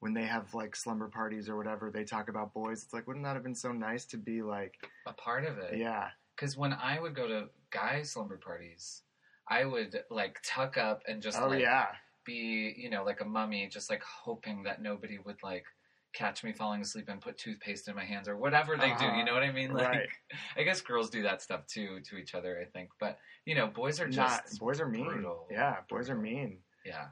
when 0.00 0.12
they 0.14 0.24
have 0.24 0.52
like 0.54 0.76
slumber 0.76 1.08
parties 1.08 1.48
or 1.48 1.56
whatever, 1.56 1.90
they 1.90 2.04
talk 2.04 2.28
about 2.28 2.52
boys. 2.52 2.82
It's 2.84 2.92
like, 2.92 3.06
wouldn't 3.06 3.24
that 3.24 3.34
have 3.34 3.42
been 3.42 3.54
so 3.54 3.72
nice 3.72 4.04
to 4.06 4.16
be 4.18 4.42
like, 4.42 4.74
A 5.06 5.12
part 5.12 5.44
of 5.46 5.58
it. 5.58 5.78
yeah, 5.78 6.08
Because 6.34 6.56
when 6.56 6.72
I 6.74 7.00
would 7.00 7.14
go 7.14 7.26
to 7.26 7.48
guy 7.70 8.02
slumber 8.02 8.36
parties, 8.36 9.02
I 9.48 9.64
would 9.64 9.98
like 10.10 10.38
tuck 10.44 10.76
up 10.76 11.02
and 11.08 11.22
just 11.22 11.38
oh 11.40 11.48
like 11.48 11.60
yeah, 11.60 11.86
be, 12.24 12.74
you 12.76 12.90
know, 12.90 13.04
like 13.04 13.20
a 13.20 13.24
mummy, 13.24 13.68
just 13.68 13.88
like 13.90 14.02
hoping 14.02 14.62
that 14.64 14.82
nobody 14.82 15.18
would 15.24 15.42
like 15.42 15.64
catch 16.12 16.42
me 16.42 16.52
falling 16.52 16.80
asleep 16.80 17.08
and 17.08 17.20
put 17.20 17.36
toothpaste 17.38 17.88
in 17.88 17.94
my 17.94 18.04
hands 18.04 18.26
or 18.26 18.36
whatever 18.36 18.76
they 18.76 18.88
do. 18.88 19.04
Uh-huh. 19.06 19.16
You 19.18 19.24
know 19.24 19.34
what 19.34 19.42
I 19.42 19.52
mean? 19.52 19.72
Like, 19.72 19.88
Right. 19.88 20.08
I 20.56 20.62
guess 20.62 20.80
girls 20.80 21.10
do 21.10 21.22
that 21.22 21.42
stuff 21.42 21.66
too 21.66 22.00
to 22.08 22.16
each 22.16 22.34
other. 22.34 22.58
I 22.60 22.64
think, 22.64 22.88
but 22.98 23.18
you 23.44 23.54
know, 23.54 23.66
boys 23.66 24.00
are 24.00 24.08
not 24.08 24.42
boys 24.58 24.80
are 24.80 24.88
mean. 24.88 25.04
brutal. 25.06 25.46
Yeah, 25.50 25.76
boys 25.88 26.10
are 26.10 26.16
mean. 26.16 26.58
yeah, 26.84 27.06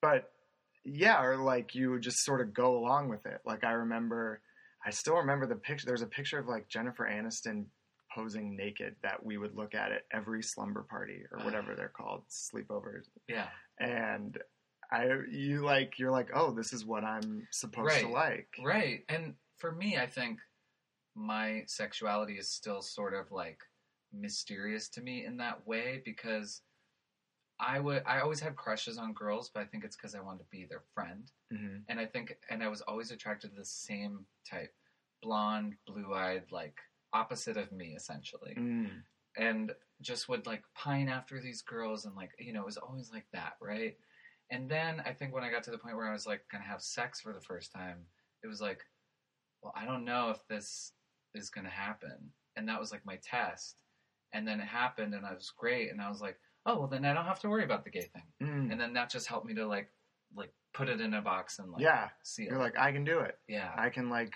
But 0.00 0.30
yeah, 0.84 1.22
or 1.22 1.36
like 1.36 1.74
you 1.74 1.90
would 1.90 2.02
just 2.02 2.24
sort 2.24 2.40
of 2.40 2.52
go 2.54 2.76
along 2.76 3.08
with 3.08 3.26
it. 3.26 3.40
Like 3.44 3.64
I 3.64 3.72
remember, 3.72 4.40
I 4.84 4.90
still 4.90 5.16
remember 5.16 5.46
the 5.46 5.56
picture. 5.56 5.86
There's 5.86 6.02
a 6.02 6.06
picture 6.06 6.38
of 6.38 6.46
like 6.46 6.68
Jennifer 6.68 7.08
Aniston 7.10 7.66
posing 8.14 8.56
naked 8.56 8.96
that 9.02 9.24
we 9.24 9.38
would 9.38 9.56
look 9.56 9.74
at 9.74 9.92
at 9.92 10.02
every 10.12 10.42
slumber 10.42 10.82
party 10.82 11.22
or 11.30 11.40
ah. 11.40 11.44
whatever 11.44 11.74
they're 11.74 11.88
called, 11.88 12.22
sleepovers. 12.28 13.04
yeah, 13.28 13.48
and 13.78 14.38
I 14.90 15.08
you 15.30 15.64
like 15.64 15.98
you're 15.98 16.10
like 16.10 16.30
oh 16.34 16.52
this 16.52 16.72
is 16.72 16.84
what 16.84 17.04
I'm 17.04 17.46
supposed 17.50 18.00
to 18.00 18.08
like 18.08 18.48
right. 18.62 19.04
And 19.08 19.34
for 19.58 19.72
me, 19.72 19.96
I 19.96 20.06
think 20.06 20.38
my 21.14 21.62
sexuality 21.66 22.34
is 22.34 22.50
still 22.50 22.82
sort 22.82 23.14
of 23.14 23.30
like 23.30 23.58
mysterious 24.12 24.88
to 24.90 25.00
me 25.00 25.24
in 25.24 25.38
that 25.38 25.66
way 25.66 26.02
because 26.04 26.60
I 27.62 27.78
would 27.78 28.02
I 28.06 28.20
always 28.20 28.40
had 28.40 28.56
crushes 28.56 28.98
on 28.98 29.12
girls, 29.12 29.50
but 29.54 29.62
I 29.62 29.66
think 29.66 29.84
it's 29.84 29.96
because 29.96 30.14
I 30.14 30.20
wanted 30.20 30.40
to 30.40 30.50
be 30.50 30.66
their 30.68 30.82
friend. 30.94 31.30
hmm 31.50 31.76
and 31.88 32.00
I 32.00 32.06
think, 32.06 32.36
and 32.50 32.62
I 32.62 32.68
was 32.68 32.80
always 32.82 33.10
attracted 33.10 33.50
to 33.50 33.56
the 33.56 33.64
same 33.64 34.26
type, 34.48 34.72
blonde, 35.22 35.74
blue-eyed, 35.86 36.44
like 36.50 36.74
opposite 37.12 37.56
of 37.56 37.70
me, 37.72 37.94
essentially, 37.96 38.54
mm. 38.58 38.90
and 39.36 39.72
just 40.00 40.28
would 40.28 40.46
like 40.46 40.62
pine 40.74 41.08
after 41.08 41.40
these 41.40 41.62
girls, 41.62 42.04
and 42.04 42.16
like 42.16 42.30
you 42.38 42.52
know, 42.52 42.62
it 42.62 42.66
was 42.66 42.76
always 42.76 43.12
like 43.12 43.26
that, 43.32 43.54
right? 43.60 43.96
And 44.50 44.68
then 44.68 45.00
I 45.06 45.12
think 45.12 45.32
when 45.32 45.44
I 45.44 45.50
got 45.50 45.62
to 45.64 45.70
the 45.70 45.78
point 45.78 45.96
where 45.96 46.08
I 46.08 46.12
was 46.12 46.26
like 46.26 46.42
gonna 46.50 46.64
have 46.64 46.82
sex 46.82 47.20
for 47.20 47.32
the 47.32 47.40
first 47.40 47.72
time, 47.72 47.98
it 48.42 48.48
was 48.48 48.60
like, 48.60 48.80
well, 49.62 49.72
I 49.76 49.84
don't 49.84 50.04
know 50.04 50.30
if 50.30 50.46
this 50.48 50.92
is 51.34 51.48
gonna 51.48 51.70
happen, 51.70 52.32
and 52.56 52.68
that 52.68 52.80
was 52.80 52.90
like 52.90 53.06
my 53.06 53.18
test, 53.22 53.76
and 54.32 54.46
then 54.46 54.60
it 54.60 54.66
happened, 54.66 55.14
and 55.14 55.24
I 55.24 55.32
was 55.32 55.52
great, 55.56 55.90
and 55.92 56.00
I 56.00 56.08
was 56.08 56.20
like, 56.20 56.38
oh, 56.66 56.78
well, 56.78 56.88
then 56.88 57.04
I 57.04 57.12
don't 57.12 57.24
have 57.26 57.40
to 57.40 57.48
worry 57.48 57.64
about 57.64 57.84
the 57.84 57.90
gay 57.90 58.08
thing, 58.12 58.22
Mm. 58.40 58.72
and 58.72 58.80
then 58.80 58.92
that 58.94 59.10
just 59.10 59.26
helped 59.26 59.46
me 59.46 59.54
to 59.54 59.66
like, 59.66 59.90
like 60.34 60.52
put 60.72 60.88
it 60.88 61.00
in 61.00 61.12
a 61.14 61.20
box 61.20 61.58
and 61.58 61.70
like 61.70 61.82
yeah 61.82 62.08
see 62.22 62.44
it. 62.44 62.50
you're 62.50 62.58
like 62.58 62.78
I 62.78 62.92
can 62.92 63.04
do 63.04 63.18
it 63.20 63.38
Yeah. 63.46 63.70
I 63.76 63.90
can 63.90 64.08
like 64.08 64.32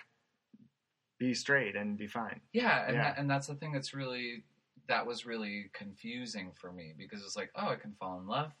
be 1.17 1.33
straight 1.33 1.75
and 1.75 1.97
be 1.97 2.05
fine 2.05 2.39
Yeah, 2.53 2.85
and 2.85 2.95
Yeah. 2.95 3.03
That, 3.05 3.17
and 3.17 3.29
that's 3.29 3.47
the 3.47 3.55
thing 3.55 3.71
that's 3.71 3.93
really 3.93 4.43
that 4.87 5.05
was 5.05 5.25
really 5.25 5.69
confusing 5.73 6.51
for 6.53 6.71
me 6.71 6.93
because 6.97 7.21
it's 7.23 7.35
like, 7.35 7.51
oh, 7.55 7.67
I 7.69 7.75
can 7.75 7.93
fall 7.99 8.19
in 8.19 8.27
love, 8.27 8.53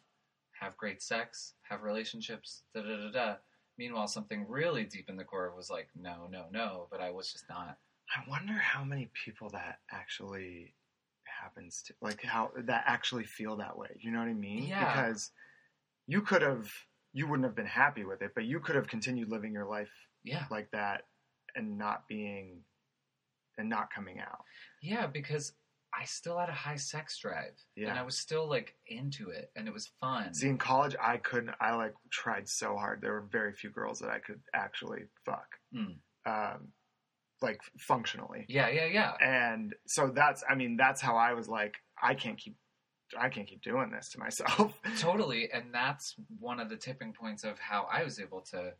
have 0.59 0.75
great 0.75 1.01
sex, 1.01 1.53
have 1.61 1.83
relationships, 1.83 2.63
da 2.73 2.81
da 2.81 2.97
da 2.97 3.11
da. 3.11 3.35
Meanwhile, 3.77 4.07
something 4.07 4.45
really 4.49 4.83
deep 4.83 5.07
in 5.09 5.15
the 5.15 5.23
core 5.23 5.53
was 5.55 5.69
like, 5.69 5.87
no, 5.95 6.27
no, 6.29 6.45
no. 6.51 6.87
But 6.91 6.99
I 6.99 7.11
was 7.11 7.31
just 7.31 7.47
not. 7.47 7.77
I 8.13 8.29
wonder 8.29 8.53
how 8.53 8.83
many 8.83 9.09
people 9.13 9.49
that 9.51 9.79
actually 9.91 10.73
happens 11.41 11.81
to 11.87 11.93
like 12.01 12.21
how 12.23 12.51
that 12.65 12.83
actually 12.87 13.23
feel 13.25 13.57
that 13.57 13.77
way 13.77 13.89
you 13.99 14.11
know 14.11 14.19
what 14.19 14.27
I 14.27 14.33
mean 14.33 14.63
Yeah. 14.67 14.79
because 15.03 15.31
you 16.07 16.21
could 16.21 16.41
have 16.41 16.71
you 17.13 17.27
wouldn't 17.27 17.45
have 17.45 17.55
been 17.55 17.65
happy 17.65 18.03
with 18.05 18.21
it 18.21 18.31
but 18.35 18.45
you 18.45 18.59
could 18.59 18.75
have 18.75 18.87
continued 18.87 19.29
living 19.29 19.53
your 19.53 19.65
life 19.67 19.91
Yeah, 20.23 20.45
like 20.51 20.69
that 20.71 21.03
and 21.55 21.77
not 21.77 22.07
being 22.07 22.61
and 23.57 23.69
not 23.69 23.91
coming 23.93 24.19
out 24.19 24.43
yeah, 24.81 25.07
because 25.07 25.53
I 25.99 26.03
still 26.05 26.37
had 26.37 26.49
a 26.49 26.53
high 26.53 26.75
sex 26.75 27.17
drive, 27.17 27.53
Yeah. 27.75 27.89
and 27.89 27.97
I 27.97 28.03
was 28.03 28.17
still 28.17 28.47
like 28.47 28.75
into 28.85 29.29
it, 29.29 29.49
and 29.55 29.67
it 29.67 29.73
was 29.73 29.87
fun. 29.99 30.33
See, 30.33 30.47
in 30.47 30.57
college, 30.57 30.95
I 31.01 31.17
couldn't. 31.17 31.55
I 31.59 31.73
like 31.75 31.95
tried 32.11 32.47
so 32.47 32.75
hard. 32.75 33.01
There 33.01 33.13
were 33.13 33.21
very 33.31 33.53
few 33.53 33.71
girls 33.71 33.99
that 33.99 34.11
I 34.11 34.19
could 34.19 34.41
actually 34.53 35.03
fuck, 35.25 35.47
Mm. 35.73 35.95
um, 36.27 36.67
like 37.41 37.61
functionally. 37.79 38.45
yeah, 38.49 38.69
yeah, 38.69 38.85
yeah. 38.85 39.13
And 39.21 39.75
so 39.85 40.09
that's. 40.13 40.43
I 40.49 40.55
mean, 40.55 40.77
that's 40.77 41.01
how 41.01 41.15
I 41.17 41.33
was 41.33 41.47
like. 41.47 41.75
I 42.01 42.13
can't 42.13 42.37
keep. 42.37 42.55
I 43.17 43.29
can't 43.29 43.47
keep 43.47 43.61
doing 43.61 43.89
this 43.91 44.09
to 44.09 44.19
myself. 44.19 44.79
Totally, 44.99 45.49
and 45.53 45.73
that's 45.73 46.15
one 46.39 46.59
of 46.59 46.69
the 46.69 46.75
tipping 46.75 47.13
points 47.13 47.43
of 47.43 47.57
how 47.59 47.87
I 47.91 48.03
was 48.03 48.19
able 48.19 48.41
to 48.51 48.73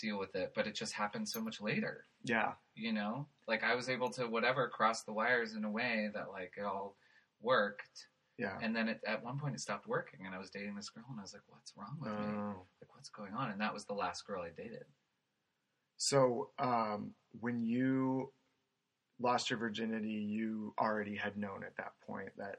deal 0.00 0.18
with 0.18 0.34
it. 0.34 0.52
But 0.54 0.66
it 0.66 0.74
just 0.74 0.92
happened 0.94 1.28
so 1.28 1.40
much 1.40 1.60
later. 1.60 2.04
yeah. 2.24 2.52
you 2.74 2.92
know 2.92 3.26
like 3.46 3.62
i 3.62 3.74
was 3.74 3.88
able 3.90 4.08
to 4.08 4.26
whatever 4.26 4.66
cross 4.68 5.02
the 5.04 5.12
wires 5.12 5.52
in 5.54 5.64
a 5.64 5.70
way 5.70 6.08
that 6.14 6.30
like 6.30 6.54
it 6.56 6.64
all 6.64 6.96
worked 7.42 8.06
Yeah. 8.38 8.56
and 8.62 8.74
then 8.74 8.88
it, 8.88 9.00
at 9.06 9.22
one 9.22 9.38
point 9.38 9.54
it 9.54 9.60
stopped 9.60 9.86
working 9.86 10.20
and 10.26 10.34
i 10.34 10.38
was 10.38 10.50
dating 10.50 10.74
this 10.74 10.88
girl 10.88 11.04
and 11.10 11.18
i 11.20 11.22
was 11.22 11.34
like 11.34 11.42
what's 11.48 11.72
wrong 11.76 11.96
with 12.00 12.10
me 12.10 12.34
Oh. 12.34 12.64
like 12.80 12.92
what's 12.94 13.10
going 13.10 13.34
on 13.34 13.50
and 13.50 13.60
that 13.60 13.74
was 13.74 13.84
the 13.84 13.92
last 13.94 14.26
girl 14.26 14.42
i 14.42 14.48
dated 14.56 14.84
So 16.04 16.50
um, 16.58 17.12
when 17.40 17.62
you 17.62 18.30
lost 19.18 19.48
your 19.48 19.58
virginity, 19.58 20.10
you 20.10 20.74
already 20.78 21.16
had 21.16 21.38
known 21.38 21.64
at 21.64 21.74
that 21.78 21.92
point 22.06 22.28
that 22.36 22.56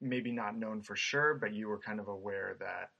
maybe 0.00 0.30
not 0.30 0.56
known 0.56 0.80
for 0.82 0.94
sure, 0.94 1.34
but 1.34 1.52
you 1.52 1.66
were 1.66 1.80
kind 1.80 1.98
of 1.98 2.06
aware 2.06 2.56
that 2.60 2.90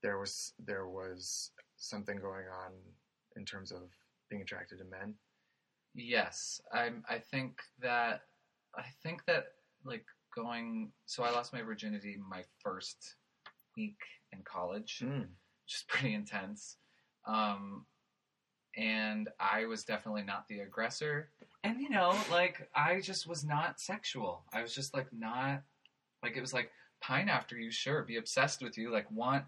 there 0.00 0.18
was 0.20 0.52
there 0.64 0.86
was 0.88 1.50
something 1.76 2.18
going 2.18 2.46
on 2.64 2.70
in 3.34 3.44
terms 3.44 3.72
of 3.72 3.82
being 4.28 4.42
attracted 4.42 4.78
to 4.78 4.84
men. 4.84 5.14
yes 5.94 6.60
i'm 6.72 7.02
i 7.10 7.18
think 7.18 7.58
that 7.82 8.22
i 8.76 8.84
think 9.02 9.24
that 9.26 9.44
like 9.84 10.04
going 10.34 10.92
so 11.06 11.24
i 11.24 11.30
lost 11.30 11.52
my 11.52 11.62
virginity 11.62 12.16
my 12.30 12.42
first 12.62 13.16
week 13.76 13.98
in 14.32 14.38
college 14.44 15.02
Mm. 15.04 15.20
which 15.64 15.74
is 15.74 15.84
pretty 15.88 16.14
intense. 16.14 16.76
Um, 17.26 17.84
and 18.80 19.28
I 19.38 19.66
was 19.66 19.84
definitely 19.84 20.22
not 20.22 20.48
the 20.48 20.60
aggressor. 20.60 21.28
And 21.62 21.78
you 21.80 21.90
know, 21.90 22.16
like 22.30 22.68
I 22.74 23.00
just 23.00 23.26
was 23.28 23.44
not 23.44 23.78
sexual. 23.80 24.42
I 24.52 24.62
was 24.62 24.74
just 24.74 24.94
like 24.94 25.06
not 25.12 25.62
like 26.22 26.36
it 26.36 26.40
was 26.40 26.54
like 26.54 26.70
pine 27.00 27.28
after 27.28 27.56
you, 27.58 27.70
sure, 27.70 28.02
be 28.02 28.16
obsessed 28.16 28.62
with 28.62 28.78
you, 28.78 28.90
like 28.90 29.10
want 29.10 29.44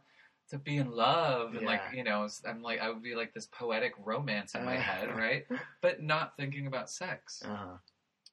to 0.50 0.58
be 0.58 0.76
in 0.76 0.90
love 0.90 1.54
and 1.54 1.64
like 1.64 1.80
you 1.94 2.04
know, 2.04 2.28
I'm 2.46 2.60
like 2.62 2.80
I 2.80 2.90
would 2.90 3.02
be 3.02 3.14
like 3.14 3.32
this 3.32 3.46
poetic 3.46 3.94
romance 4.04 4.54
in 4.54 4.64
my 4.64 4.76
Uh. 4.76 4.80
head, 4.80 5.16
right? 5.16 5.46
But 5.80 6.02
not 6.02 6.36
thinking 6.36 6.66
about 6.66 6.90
sex. 6.90 7.42
Uh-huh. 7.44 7.76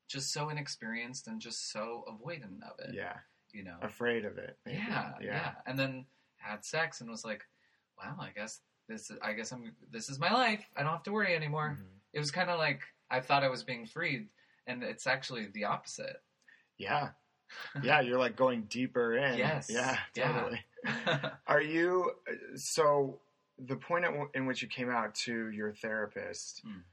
Just 0.10 0.34
so 0.34 0.50
inexperienced 0.50 1.28
and 1.28 1.40
just 1.40 1.72
so 1.72 2.04
avoidant 2.10 2.64
of 2.64 2.80
it. 2.80 2.94
Yeah, 2.96 3.16
You 3.54 3.64
know. 3.64 3.78
afraid 3.82 4.26
of 4.26 4.38
it. 4.40 4.58
Yeah, 4.66 5.14
yeah, 5.22 5.26
yeah. 5.26 5.52
And 5.68 5.78
then 5.80 6.06
had 6.38 6.66
sex 6.66 7.00
and 7.02 7.10
was 7.10 7.24
like, 7.24 7.46
"Wow, 7.98 8.18
I 8.20 8.32
guess 8.36 8.60
this. 8.90 9.10
Is, 9.10 9.18
I 9.22 9.32
guess 9.34 9.52
I'm. 9.54 9.72
This 9.92 10.10
is 10.10 10.20
my 10.20 10.34
life. 10.34 10.66
I 10.76 10.84
don't 10.84 10.92
have 10.92 11.04
to 11.04 11.12
worry 11.14 11.34
anymore." 11.36 11.78
Mhm. 11.80 11.86
It 12.14 12.20
was 12.20 12.32
kind 12.32 12.50
of 12.50 12.60
like 12.60 12.82
I 13.10 13.22
thought 13.22 13.44
I 13.44 13.48
was 13.50 13.64
being 13.64 13.86
freed, 13.86 14.28
and 14.68 14.84
it's 14.84 15.08
actually 15.08 15.46
the 15.54 15.64
opposite. 15.66 16.22
Yeah, 16.78 17.12
yeah. 17.84 18.02
You're 18.02 18.20
like 18.20 18.36
going 18.36 18.64
deeper 18.64 19.16
in. 19.16 19.38
Yes. 19.38 19.70
Yeah. 19.70 19.98
Yeah. 20.16 20.32
Totally. 20.34 20.66
Are 21.48 21.62
you 21.62 22.12
so 22.56 23.22
the 23.58 23.76
point 23.76 24.06
at 24.06 24.12
w- 24.12 24.30
in 24.34 24.46
which 24.46 24.62
you 24.62 24.68
came 24.68 24.90
out 24.90 25.14
to 25.14 25.50
your 25.52 25.74
therapist 25.74 26.64
Mm. 26.66 26.84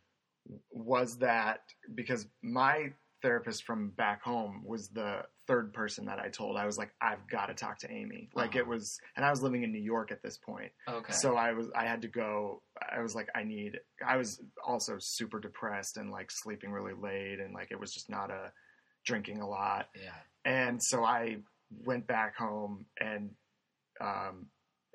was 0.72 1.18
that 1.18 1.60
because 1.94 2.26
my 2.42 2.92
therapist 3.22 3.64
from 3.64 3.90
back 3.90 4.22
home 4.22 4.62
was 4.64 4.88
the 4.88 5.24
third 5.46 5.72
person 5.72 6.06
that 6.06 6.18
I 6.18 6.28
told. 6.28 6.56
I 6.56 6.66
was 6.66 6.76
like, 6.78 6.90
I've 7.00 7.26
got 7.30 7.46
to 7.46 7.54
talk 7.54 7.78
to 7.80 7.90
Amy. 7.90 8.28
Like 8.34 8.50
Uh-huh. 8.50 8.58
it 8.60 8.66
was, 8.66 8.98
and 9.16 9.24
I 9.24 9.30
was 9.30 9.42
living 9.42 9.62
in 9.62 9.72
New 9.72 9.82
York 9.82 10.10
at 10.12 10.22
this 10.22 10.38
point, 10.38 10.72
okay. 10.88 11.12
so 11.12 11.36
I 11.36 11.52
was 11.52 11.68
I 11.76 11.84
had 11.86 12.02
to 12.02 12.08
go. 12.08 12.62
I 12.94 13.00
was 13.00 13.14
like, 13.14 13.28
I 13.34 13.42
need. 13.44 13.78
I 14.06 14.16
was 14.16 14.40
also 14.66 14.96
super 14.98 15.38
depressed 15.40 15.96
and 15.96 16.10
like 16.10 16.30
sleeping 16.30 16.70
really 16.72 16.94
late, 17.00 17.38
and 17.40 17.54
like 17.54 17.68
it 17.70 17.78
was 17.80 17.92
just 17.92 18.08
not 18.10 18.30
a 18.30 18.52
drinking 19.04 19.40
a 19.40 19.48
lot. 19.48 19.88
yeah. 19.94 20.10
And 20.44 20.82
so 20.82 21.04
I 21.04 21.38
went 21.84 22.06
back 22.06 22.36
home 22.36 22.86
and 23.00 23.30
um, 24.00 24.46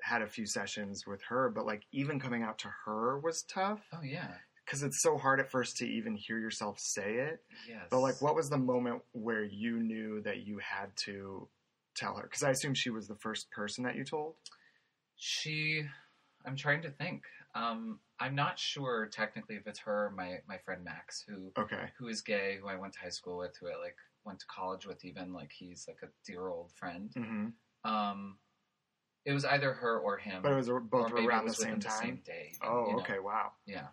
had 0.02 0.22
a 0.22 0.26
few 0.26 0.46
sessions 0.46 1.04
with 1.06 1.22
her, 1.28 1.50
but 1.50 1.66
like 1.66 1.82
even 1.92 2.18
coming 2.20 2.42
out 2.42 2.58
to 2.60 2.68
her 2.84 3.18
was 3.18 3.42
tough 3.42 3.80
Oh 3.92 4.02
yeah. 4.02 4.34
Because 4.64 4.82
it's 4.82 5.02
so 5.02 5.16
hard 5.18 5.40
at 5.40 5.50
first 5.50 5.76
to 5.78 5.86
even 5.86 6.14
hear 6.16 6.38
yourself 6.38 6.78
say 6.78 7.14
it. 7.16 7.42
Yes. 7.68 7.88
But 7.90 8.00
like, 8.00 8.20
what 8.22 8.34
was 8.34 8.48
the 8.50 8.58
moment 8.58 9.02
where 9.12 9.44
you 9.44 9.78
knew 9.80 10.20
that 10.22 10.46
you 10.46 10.58
had 10.58 10.94
to 11.04 11.48
tell 11.94 12.16
her? 12.16 12.22
Because 12.22 12.42
I 12.42 12.50
assume 12.50 12.74
she 12.74 12.90
was 12.90 13.08
the 13.08 13.16
first 13.16 13.50
person 13.50 13.84
that 13.84 13.96
you 13.96 14.04
told. 14.04 14.34
she 15.16 15.84
i'm 16.44 16.56
trying 16.56 16.82
to 16.82 16.90
think 16.90 17.22
um 17.54 18.00
i'm 18.18 18.34
not 18.34 18.58
sure 18.58 19.06
technically 19.12 19.54
if 19.54 19.66
it's 19.66 19.78
her 19.78 20.06
or 20.06 20.10
my 20.10 20.38
my 20.48 20.58
friend 20.58 20.82
max 20.82 21.22
who 21.28 21.52
Okay. 21.56 21.84
who 21.98 22.08
is 22.08 22.20
gay 22.20 22.58
who 22.60 22.66
i 22.68 22.74
went 22.74 22.92
to 22.94 22.98
high 22.98 23.08
school 23.08 23.38
with 23.38 23.54
who 23.60 23.68
i 23.68 23.76
like 23.80 23.94
went 24.24 24.40
to 24.40 24.46
college 24.46 24.84
with 24.86 25.04
even 25.04 25.32
like 25.32 25.52
he's 25.52 25.84
like 25.86 25.98
a 26.02 26.08
dear 26.26 26.48
old 26.48 26.72
friend 26.72 27.12
hmm 27.14 27.48
um 27.84 28.36
it 29.24 29.32
was 29.32 29.44
either 29.44 29.72
her 29.72 29.98
or 30.00 30.16
him 30.16 30.42
But 30.42 30.50
it 30.52 30.56
was 30.56 30.68
both 30.68 31.12
around 31.12 31.46
the 31.46 31.54
same 31.54 31.78
time. 31.78 31.80
the 31.80 31.90
same 31.90 32.20
day 32.24 32.52
oh, 32.64 32.86
you 32.88 32.96
know? 32.96 33.02
okay. 33.02 33.18
Wow. 33.20 33.52
yeah 33.66 33.86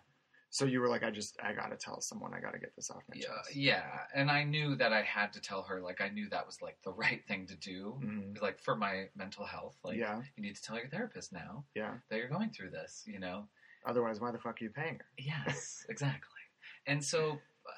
So 0.52 0.64
you 0.64 0.80
were 0.80 0.88
like, 0.88 1.04
I 1.04 1.10
just, 1.10 1.36
I 1.42 1.52
gotta 1.52 1.76
tell 1.76 2.00
someone. 2.00 2.34
I 2.34 2.40
gotta 2.40 2.58
get 2.58 2.74
this 2.74 2.90
off 2.90 3.02
my 3.08 3.14
yeah 3.16 3.26
chest. 3.28 3.54
yeah 3.56 3.84
and 4.14 4.30
i 4.30 4.42
knew 4.42 4.74
that 4.76 4.92
i 4.92 5.02
had 5.02 5.32
to 5.32 5.40
tell 5.40 5.62
her 5.62 5.80
like 5.80 6.00
i 6.00 6.08
knew 6.08 6.28
that 6.28 6.44
was 6.44 6.60
like 6.60 6.76
the 6.84 6.90
right 7.04 7.22
thing 7.28 7.46
to 7.46 7.56
do 7.56 7.96
Mhm. 8.02 8.40
like 8.42 8.58
for 8.58 8.74
my 8.76 9.08
mental 9.16 9.44
health 9.44 9.76
like 9.84 9.96
yeah. 9.96 10.20
you 10.36 10.42
need 10.42 10.56
to 10.56 10.62
tell 10.62 10.76
your 10.76 10.88
therapist 10.88 11.32
now 11.32 11.64
Yeah. 11.74 11.94
that 12.08 12.18
you're 12.18 12.28
going 12.28 12.50
through 12.50 12.70
this 12.70 13.04
you 13.06 13.18
know 13.20 13.48
Otherwise, 13.86 14.20
why 14.20 14.30
the 14.30 14.38
fuck 14.38 14.60
are 14.60 14.64
you 14.64 14.68
paying 14.68 14.96
her? 14.96 15.06
Yes, 15.16 15.86
exactly. 15.88 16.42
And 16.86 17.02
so, 17.02 17.30
uh, 17.30 17.72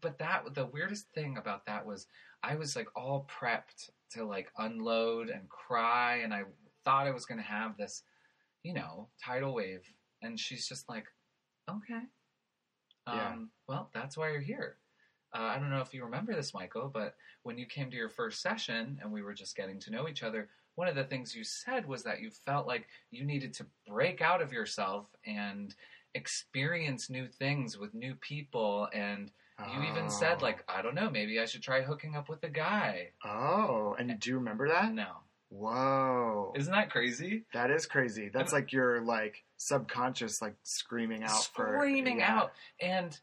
but 0.00 0.18
that 0.18 0.52
the 0.52 0.66
weirdest 0.66 1.06
thing 1.14 1.36
about 1.36 1.64
that 1.66 1.86
was 1.86 2.08
I 2.42 2.56
was 2.56 2.74
like 2.74 2.88
all 2.96 3.28
prepped 3.30 3.90
to 4.14 4.24
like 4.24 4.50
unload 4.58 5.28
and 5.28 5.48
cry, 5.48 6.16
and 6.24 6.34
I 6.34 6.42
thought 6.84 7.06
I 7.06 7.12
was 7.12 7.24
to 7.38 7.46
have 7.46 7.76
this, 7.76 8.02
you 8.64 8.74
know, 8.74 9.10
tidal 9.24 9.54
wave, 9.54 9.88
and 10.22 10.40
she's 10.40 10.66
just 10.66 10.88
like, 10.88 11.06
okay, 11.70 12.00
um, 13.06 13.16
Yeah. 13.16 13.34
well, 13.68 13.90
that's 13.92 14.16
why 14.16 14.30
you're 14.30 14.40
here. 14.40 14.76
Uh, 15.34 15.42
I 15.42 15.58
don't 15.58 15.70
know 15.70 15.80
if 15.80 15.92
you 15.92 16.04
remember 16.04 16.32
this, 16.34 16.54
Michael, 16.54 16.88
but 16.92 17.16
when 17.42 17.58
you 17.58 17.66
came 17.66 17.90
to 17.90 17.96
your 17.96 18.08
first 18.08 18.40
session 18.40 18.98
and 19.02 19.10
we 19.12 19.22
were 19.22 19.34
just 19.34 19.56
getting 19.56 19.80
to 19.80 19.90
know 19.90 20.08
each 20.08 20.22
other, 20.22 20.48
one 20.76 20.86
of 20.88 20.94
the 20.94 21.04
things 21.04 21.34
you 21.34 21.42
said 21.44 21.86
was 21.86 22.02
that 22.04 22.20
you 22.20 22.30
felt 22.30 22.66
like 22.68 22.86
you 23.10 23.24
needed 23.24 23.52
to 23.54 23.66
break 23.86 24.20
out 24.20 24.40
of 24.42 24.52
yourself 24.52 25.06
and 25.26 25.74
experience 26.14 27.10
new 27.10 27.26
things 27.26 27.76
with 27.78 27.94
new 27.94 28.14
people. 28.16 28.88
And 28.92 29.30
you 29.72 29.82
even 29.84 30.08
said, 30.10 30.38
Oh. 30.40 30.44
like, 30.44 30.64
I 30.68 30.82
don't 30.82 30.94
know, 30.96 31.10
maybe 31.10 31.38
I 31.40 31.44
should 31.46 31.62
try 31.62 31.82
hooking 31.82 32.16
up 32.16 32.28
with 32.28 32.42
a 32.44 32.48
guy. 32.48 33.10
oh, 33.24 33.94
and 33.98 34.18
do 34.18 34.30
you 34.30 34.36
remember 34.36 34.68
that? 34.68 34.92
No. 34.92 35.06
Whoa. 35.54 36.52
Isn't 36.56 36.72
that 36.72 36.90
crazy? 36.90 37.44
That 37.54 37.70
is 37.70 37.86
crazy. 37.86 38.28
That's 38.32 38.52
like 38.52 38.72
your 38.72 39.00
like 39.02 39.44
subconscious 39.56 40.42
like 40.42 40.56
screaming 40.64 41.22
out 41.22 41.48
for 41.54 41.76
screaming 41.78 42.18
yeah. 42.18 42.36
out 42.38 42.52
and 42.80 43.18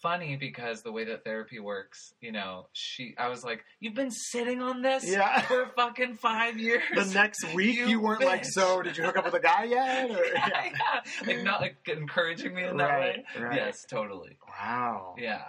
funny 0.00 0.36
because 0.36 0.82
the 0.82 0.90
way 0.92 1.04
that 1.04 1.22
therapy 1.22 1.60
works 1.60 2.12
you 2.20 2.32
know 2.32 2.66
she 2.72 3.14
i 3.18 3.28
was 3.28 3.44
like 3.44 3.62
you've 3.78 3.94
been 3.94 4.10
sitting 4.10 4.60
on 4.60 4.82
this 4.82 5.04
Yeah. 5.08 5.40
for 5.42 5.66
fucking 5.76 6.14
five 6.16 6.58
years 6.58 6.82
The 6.94 7.04
next 7.14 7.44
week 7.54 7.76
you, 7.76 7.86
You 7.86 8.00
weren't 8.00 8.24
like, 8.24 8.44
so 8.44 8.82
did 8.82 8.96
you 8.96 9.04
hook 9.04 9.16
up 9.16 9.24
with 9.26 9.34
a 9.34 9.40
guy 9.40 9.62
yet? 9.68 10.10
Or, 10.10 10.24
yeah, 10.24 10.48
yeah. 10.48 10.70
yeah. 10.72 11.26
like 11.26 11.44
not 11.44 11.60
like 11.60 11.76
encouraging 11.88 12.52
me 12.54 12.64
in 12.64 12.78
that 12.78 12.84
Right, 12.90 13.24
way 13.36 13.42
right. 13.44 13.54
yes 13.56 13.84
totally 13.88 14.38
Wow. 14.48 15.14
yeah 15.18 15.42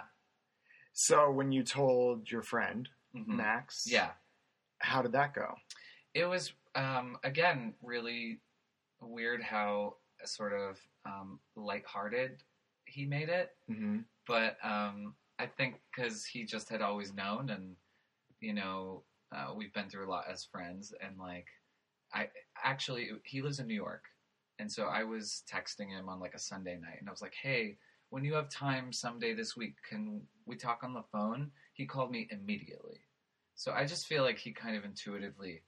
So 0.92 1.30
when 1.32 1.50
you 1.52 1.62
told 1.64 2.30
your 2.30 2.42
friend 2.42 2.88
Mhm. 3.16 3.28
Max, 3.28 3.84
yeah 3.86 4.10
how 4.78 5.00
did 5.02 5.12
that 5.12 5.32
go? 5.34 5.54
It 6.14 6.24
was 6.26 6.52
um 6.74 7.18
again 7.24 7.74
really 7.82 8.40
weird 9.00 9.42
how 9.42 9.96
sort 10.24 10.52
of 10.52 10.78
um 11.04 11.38
lighthearted 11.56 12.42
he 12.86 13.04
made 13.04 13.28
it. 13.28 13.50
Hmm 13.68 14.00
but 14.26 14.56
um, 14.62 15.14
I 15.38 15.46
think 15.46 15.80
because 15.94 16.24
he 16.24 16.44
just 16.44 16.68
had 16.68 16.82
always 16.82 17.12
known, 17.12 17.50
and 17.50 17.76
you 18.40 18.54
know, 18.54 19.02
uh, 19.34 19.52
we've 19.56 19.72
been 19.72 19.88
through 19.88 20.08
a 20.08 20.10
lot 20.10 20.24
as 20.30 20.44
friends, 20.44 20.92
and 21.00 21.18
like, 21.18 21.46
I 22.12 22.28
actually 22.62 23.10
he 23.24 23.42
lives 23.42 23.60
in 23.60 23.66
New 23.66 23.74
York, 23.74 24.04
and 24.58 24.70
so 24.70 24.84
I 24.84 25.04
was 25.04 25.42
texting 25.52 25.90
him 25.90 26.08
on 26.08 26.20
like 26.20 26.34
a 26.34 26.38
Sunday 26.38 26.78
night, 26.80 26.98
and 27.00 27.08
I 27.08 27.12
was 27.12 27.22
like, 27.22 27.34
"Hey, 27.40 27.76
when 28.10 28.24
you 28.24 28.34
have 28.34 28.48
time 28.48 28.92
someday 28.92 29.34
this 29.34 29.56
week, 29.56 29.74
can 29.88 30.22
we 30.46 30.56
talk 30.56 30.80
on 30.82 30.94
the 30.94 31.04
phone?" 31.12 31.50
He 31.74 31.86
called 31.86 32.10
me 32.10 32.28
immediately, 32.30 33.00
so 33.56 33.72
I 33.72 33.84
just 33.84 34.06
feel 34.06 34.22
like 34.22 34.38
he 34.38 34.52
kind 34.52 34.76
of 34.76 34.84
intuitively 34.84 35.62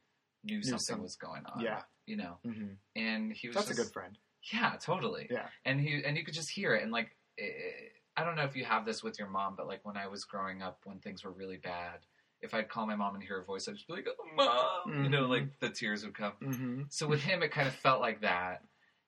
knew, 0.45 0.63
something 0.63 0.79
some- 0.81 1.03
was 1.03 1.17
going 1.17 1.45
on. 1.47 1.61
Yeah. 1.61 1.83
you 2.07 2.17
know, 2.17 2.39
hmm 2.45 2.75
and 2.95 3.33
he 3.33 3.49
was 3.49 3.57
That's 3.57 3.71
a 3.71 3.75
good 3.75 3.93
friend. 3.93 4.17
yeah, 4.53 4.77
totally. 4.81 5.27
Yeah. 5.31 5.49
And 5.65 5.81
he 5.81 6.03
and 6.05 6.17
you 6.17 6.25
could 6.25 6.35
just 6.35 6.51
hear 6.51 6.75
it 6.75 6.83
and 6.83 6.93
like 6.93 7.11
eh, 7.39 7.45
I 8.17 8.25
don't 8.25 8.37
know 8.37 8.45
if 8.45 8.57
you 8.57 8.65
have 8.65 8.85
this 8.87 9.03
with 9.03 9.19
your 9.19 9.29
mom, 9.29 9.55
but 9.57 9.67
like 9.67 9.81
when 9.85 9.97
I 9.97 10.07
was 10.07 10.25
growing 10.25 10.63
up, 10.63 10.79
when 10.85 10.99
things 11.01 11.23
were 11.25 11.33
really 11.33 11.59
bad, 11.59 11.99
if 12.41 12.55
I'd 12.55 12.69
call 12.69 12.87
my 12.87 12.97
mom 12.97 13.15
and 13.15 13.23
hear 13.23 13.37
her 13.39 13.45
voice, 13.45 13.69
I'd 13.69 13.75
just 13.75 13.87
be 13.87 13.93
like, 13.95 14.09
"Oh, 14.09 14.25
mom," 14.87 15.05
you 15.05 15.11
know, 15.11 15.27
like 15.27 15.59
the 15.61 15.69
tears 15.69 16.03
would 16.05 16.15
come. 16.15 16.33
hmm 16.43 16.83
So 16.89 17.07
with 17.07 17.21
him, 17.23 17.43
it 17.43 17.51
kind 17.51 17.69
of 17.69 17.75
felt 17.75 18.01
like 18.01 18.21
that, 18.23 18.63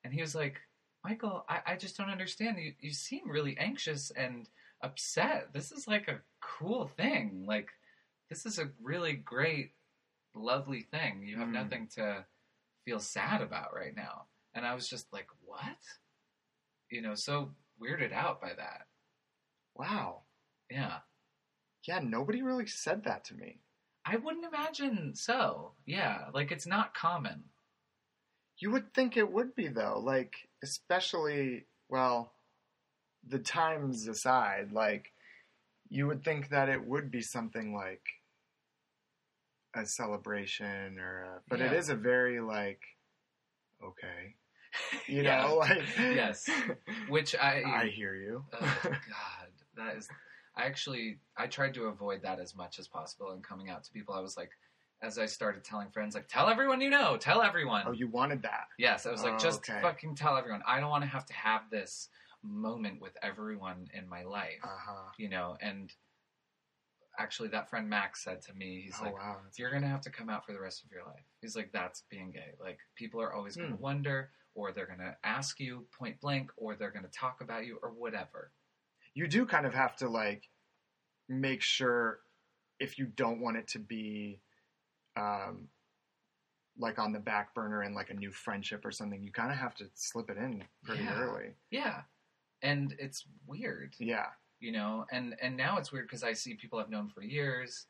and 0.05 0.12
he 0.12 0.21
was 0.21 0.35
like, 0.35 0.61
"Michael, 1.05 1.45
I, 1.49 1.61
I 1.67 1.77
just 1.77 1.97
don't 1.97 2.11
understand. 2.11 2.59
You 2.59 2.75
you 2.81 2.93
seem 2.93 3.31
really 3.31 3.57
anxious 3.59 4.11
and 4.11 4.47
upset. 4.83 5.53
This 5.55 5.73
is 5.73 5.87
like 5.88 6.09
a 6.09 6.21
cool 6.43 6.88
thing. 6.88 7.45
Like 7.47 7.71
this 8.29 8.45
is 8.45 8.59
a 8.59 8.71
really 8.83 9.14
great, 9.14 9.73
lovely 10.35 10.83
thing. 10.83 11.23
You 11.25 11.38
have 11.38 11.49
Mm. 11.49 11.53
nothing 11.53 11.88
to 11.88 12.27
feel 12.85 13.01
sad 13.01 13.41
about 13.43 13.75
right 13.75 13.95
now." 13.95 14.29
And 14.55 14.67
I 14.67 14.75
was 14.75 14.88
just 14.88 15.12
like, 15.12 15.29
"What?" 15.41 15.79
You 16.91 17.03
know, 17.03 17.14
so 17.14 17.55
weirded 17.81 18.12
out 18.12 18.41
by 18.41 18.55
that. 18.55 18.88
Wow. 19.75 20.27
Yeah. 20.71 21.03
Yeah, 21.85 22.01
nobody 22.01 22.43
really 22.43 22.67
said 22.67 23.05
that 23.05 23.25
to 23.27 23.35
me. 23.35 23.61
I 24.05 24.17
wouldn't 24.17 24.45
imagine 24.45 25.14
so. 25.14 25.77
Yeah, 25.85 26.31
like 26.33 26.51
it's 26.51 26.67
not 26.67 26.95
common. 26.95 27.51
You 28.59 28.71
would 28.73 28.93
think 28.93 29.17
it 29.17 29.31
would 29.31 29.55
be 29.55 29.69
though, 29.69 30.01
like 30.01 30.49
especially 30.62 31.67
well, 31.88 32.35
the 33.27 33.38
times 33.38 34.07
aside, 34.09 34.73
like 34.73 35.12
you 35.88 36.07
would 36.07 36.25
think 36.25 36.49
that 36.51 36.69
it 36.69 36.85
would 36.85 37.11
be 37.11 37.23
something 37.23 37.75
like 37.75 38.17
a 39.79 39.87
celebration 39.87 40.99
or 40.99 41.23
a, 41.23 41.41
but 41.49 41.61
it 41.61 41.73
Yeah. 41.73 41.79
is 41.79 41.88
a 41.88 41.95
very 41.95 42.41
like 42.41 42.81
okay, 43.83 44.35
you 45.09 45.23
Yeah. 45.23 45.47
know, 45.47 45.55
like 45.59 45.83
Yes. 46.12 46.49
Which 47.09 47.35
I 47.37 47.62
I 47.67 47.87
hear 47.88 48.14
you. 48.14 48.45
Oh 48.53 48.59
God, 48.61 49.49
that 49.77 49.97
is. 49.97 50.09
I 50.57 50.64
actually 50.64 51.19
I 51.37 51.47
tried 51.47 51.75
to 51.75 51.85
avoid 51.87 52.23
that 52.23 52.41
as 52.41 52.55
much 52.57 52.79
as 52.79 52.88
possible 52.88 53.31
and 53.31 53.43
coming 53.45 53.71
out 53.71 53.85
to 53.85 53.93
people. 53.93 54.14
I 54.14 54.21
was 54.21 54.37
like, 54.37 54.51
as 55.03 55.17
I 55.19 55.27
started 55.27 55.62
telling 55.62 55.91
friends, 55.91 56.14
like, 56.17 56.27
tell 56.29 56.49
everyone 56.49 56.81
you 56.81 56.91
know, 56.91 57.17
tell 57.17 57.41
everyone. 57.43 57.85
oh, 57.87 57.93
you 57.93 58.09
wanted 58.09 58.43
that. 58.43 58.64
yes, 58.79 59.07
I 59.07 59.12
was 59.12 59.23
like, 59.23 59.35
Oh, 59.35 59.38
just 59.38 59.59
okay. 59.71 59.81
fucking 59.81 60.17
tell 60.17 60.37
everyone. 60.37 60.62
I 60.67 60.81
don't 60.81 60.91
want 60.91 61.05
to 61.05 61.09
have 61.11 61.27
to 61.27 61.33
have 61.35 61.71
this 61.71 62.09
moment 62.43 63.01
with 63.01 63.17
everyone 63.23 63.87
in 63.95 64.09
my 64.09 64.25
life, 64.25 64.59
Uh 64.64 64.69
huh. 64.79 65.11
you 65.19 65.29
know. 65.29 65.57
And 65.61 65.93
actually, 67.18 67.48
that 67.48 67.68
friend 67.68 67.88
Max 67.88 68.22
said 68.24 68.40
to 68.42 68.54
me, 68.54 68.83
he's 68.85 68.98
Oh 69.00 69.04
like, 69.04 69.14
wow. 69.14 69.37
You're 69.57 69.70
gonna 69.70 69.88
have 69.88 70.00
to 70.02 70.11
come 70.11 70.28
out 70.31 70.44
for 70.44 70.52
the 70.52 70.61
rest 70.61 70.85
of 70.85 70.90
your 70.92 71.04
life. 71.04 71.24
He's 71.40 71.57
like, 71.57 71.72
that's 71.72 72.02
being 72.11 72.31
gay. 72.31 72.52
Like 72.61 72.78
people 72.96 73.20
are 73.20 73.33
always 73.33 73.57
gonna 73.57 73.74
Hmm. 73.76 73.83
wonder, 73.83 74.31
or 74.54 74.72
they're 74.72 74.87
gonna 74.87 75.16
ask 75.24 75.59
you 75.61 75.87
point 75.96 76.20
blank, 76.20 76.50
or 76.57 76.76
they're 76.76 76.90
gonna 76.92 77.09
talk 77.09 77.40
about 77.40 77.66
you, 77.66 77.78
or 77.83 77.90
whatever. 77.90 78.52
you 79.14 79.26
do 79.26 79.44
kind 79.46 79.66
of 79.66 79.74
have 79.74 79.96
to 79.96 80.09
like 80.09 80.48
make 81.28 81.61
sure 81.62 82.20
if 82.78 82.98
you 82.98 83.07
don't 83.07 83.40
want 83.40 83.57
it 83.57 83.66
to 83.68 83.78
be 83.78 84.40
um 85.16 85.68
like 86.78 86.98
on 86.98 87.12
the 87.12 87.18
back 87.18 87.54
burner 87.54 87.83
in 87.83 87.92
like 87.94 88.11
a 88.11 88.14
new 88.14 88.31
friendship 88.31 88.85
or 88.85 88.92
something 88.92 89.22
you 89.22 89.33
kind 89.33 89.50
of 89.50 89.59
have 89.59 89.74
to 89.74 89.87
slip 89.94 90.31
it 90.31 90.37
in 90.37 90.62
pretty 90.85 91.02
Yeah. 91.02 91.14
early 91.14 91.54
Yeah, 91.70 92.02
and 92.62 92.94
it's 92.98 93.26
weird, 93.46 93.94
yeah 93.98 94.26
you 94.61 94.73
know. 94.73 95.07
And 95.12 95.35
and 95.40 95.57
now 95.57 95.79
it's 95.79 95.92
weird 95.92 96.07
because 96.07 96.23
I 96.23 96.33
see 96.33 96.55
people 96.55 96.79
I've 96.79 96.90
known 96.90 97.09
for 97.09 97.23
years, 97.23 97.87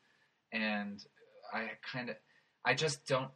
and 0.51 1.03
I 1.53 1.71
kind 1.81 2.09
of, 2.09 2.15
I 2.65 2.73
just 2.73 3.05
don't. 3.05 3.29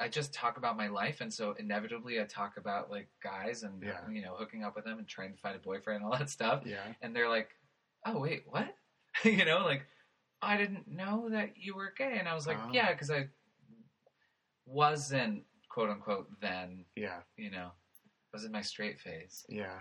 I 0.00 0.08
just 0.08 0.34
talk 0.34 0.56
about 0.56 0.76
my 0.76 0.88
life, 0.88 1.20
and 1.20 1.32
so 1.32 1.54
inevitably 1.58 2.20
I 2.20 2.24
talk 2.24 2.56
about 2.56 2.90
like 2.90 3.08
guys 3.22 3.62
and 3.62 3.82
Yeah. 3.82 4.00
you 4.10 4.22
know 4.22 4.34
hooking 4.36 4.64
up 4.64 4.74
with 4.74 4.84
them 4.84 4.98
and 4.98 5.06
trying 5.06 5.32
to 5.32 5.38
find 5.38 5.54
a 5.54 5.60
boyfriend 5.60 6.02
and 6.02 6.12
all 6.12 6.18
that 6.18 6.30
stuff. 6.30 6.62
yeah 6.66 6.82
and 7.00 7.14
they're 7.14 7.28
like, 7.28 7.50
"Oh 8.04 8.18
wait, 8.20 8.42
what?" 8.48 8.74
you 9.24 9.44
know, 9.44 9.58
like 9.64 9.86
I 10.42 10.56
didn't 10.56 10.88
know 10.88 11.28
that 11.30 11.56
you 11.56 11.76
were 11.76 11.92
gay, 11.96 12.16
and 12.18 12.28
I 12.28 12.34
was 12.34 12.46
like, 12.46 12.58
Oh. 12.60 12.70
"Yeah," 12.72 12.90
because 12.92 13.10
I 13.10 13.28
wasn't 14.66 15.44
quote 15.68 15.90
unquote 15.90 16.28
then, 16.40 16.84
yeah 16.96 17.18
you 17.36 17.50
know, 17.50 17.70
was 18.32 18.44
in 18.44 18.52
my 18.52 18.62
straight 18.62 18.98
phase, 19.00 19.44
yeah 19.48 19.80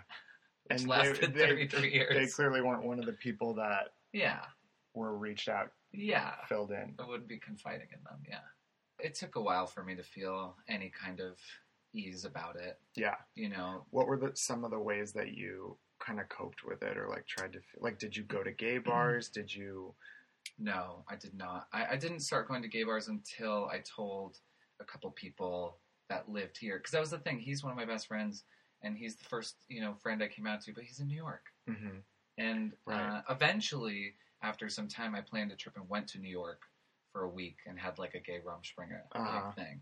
And 0.70 0.88
lasted 0.88 1.34
they- 1.34 1.40
they- 1.40 1.48
thirty 1.48 1.68
three 1.68 1.94
years. 1.94 2.14
they 2.14 2.28
clearly 2.28 2.62
weren't 2.62 2.84
one 2.84 3.00
of 3.00 3.06
the 3.06 3.14
people 3.14 3.54
that 3.56 3.94
yeah, 4.12 4.46
were 4.94 5.18
reached 5.18 5.50
out 5.50 5.72
yeah, 5.92 6.34
filled 6.48 6.72
in 6.72 6.96
I 7.00 7.06
wouldn't 7.08 7.28
be 7.28 7.40
confiding 7.40 7.88
in 7.92 8.04
them. 8.04 8.20
Yeah, 8.28 8.40
it 9.00 9.16
took 9.16 9.36
a 9.36 9.42
while 9.42 9.68
for 9.68 9.84
me 9.84 9.96
to 9.96 10.04
feel 10.04 10.56
any 10.68 10.90
kind 10.90 11.20
of 11.20 11.38
ease 11.94 12.26
about 12.26 12.56
it. 12.56 12.80
Yeah. 12.96 13.16
You 13.36 13.50
know, 13.50 13.86
What 13.92 14.08
were 14.08 14.18
the 14.18 14.32
some 14.36 14.64
of 14.64 14.72
the 14.72 14.80
ways 14.80 15.14
that 15.14 15.34
you 15.34 15.78
kind 16.00 16.20
of 16.20 16.28
coped 16.30 16.64
with 16.66 16.82
it, 16.84 16.98
or 16.98 17.08
like 17.08 17.26
tried 17.28 17.54
to 17.54 17.60
like? 17.80 18.00
Did 18.00 18.16
you 18.16 18.24
go 18.24 18.44
to 18.44 18.52
gay 18.52 18.78
mm-hmm. 18.78 18.90
bars? 18.90 19.30
Did 19.30 19.54
you? 19.54 19.94
no, 20.60 21.04
I 21.10 21.16
did 21.16 21.34
not. 21.34 21.68
I, 21.74 21.86
I 21.92 21.96
didn't 21.96 22.20
start 22.20 22.48
going 22.48 22.62
to 22.62 22.68
gay 22.68 22.84
bars 22.84 23.08
until 23.08 23.70
I 23.72 23.80
told 23.80 24.40
a 24.80 24.84
couple 24.84 25.10
people 25.12 25.78
that 26.10 26.30
lived 26.30 26.58
here 26.58 26.78
because 26.78 26.92
that 26.92 27.00
was 27.00 27.12
the 27.12 27.18
thing. 27.20 27.40
He's 27.40 27.64
one 27.64 27.72
of 27.72 27.78
my 27.78 27.86
best 27.86 28.08
friends, 28.08 28.44
and 28.84 28.98
he's 28.98 29.16
the 29.16 29.26
first 29.26 29.56
you 29.68 29.82
know 29.82 29.94
friend 29.96 30.22
I 30.24 30.28
came 30.28 30.48
out 30.48 30.62
to, 30.62 30.74
but 30.74 30.84
he's 30.84 31.00
in 31.00 31.08
New 31.08 31.16
York. 31.18 31.46
hmm 31.68 32.00
And 32.38 32.74
Right. 32.86 33.00
uh, 33.00 33.22
eventually, 33.30 34.16
after 34.42 34.70
some 34.70 34.88
time, 34.88 35.16
I 35.16 35.22
planned 35.22 35.52
a 35.52 35.56
trip 35.56 35.76
and 35.78 35.88
went 35.90 36.08
to 36.10 36.20
New 36.20 36.30
York 36.30 36.62
for 37.12 37.24
a 37.24 37.30
week 37.30 37.58
and 37.68 37.80
had 37.80 37.98
like 38.00 38.16
a 38.16 38.20
gay 38.20 38.40
Rumspringa 38.40 39.02
Uh-huh. 39.16 39.52
thing, 39.52 39.82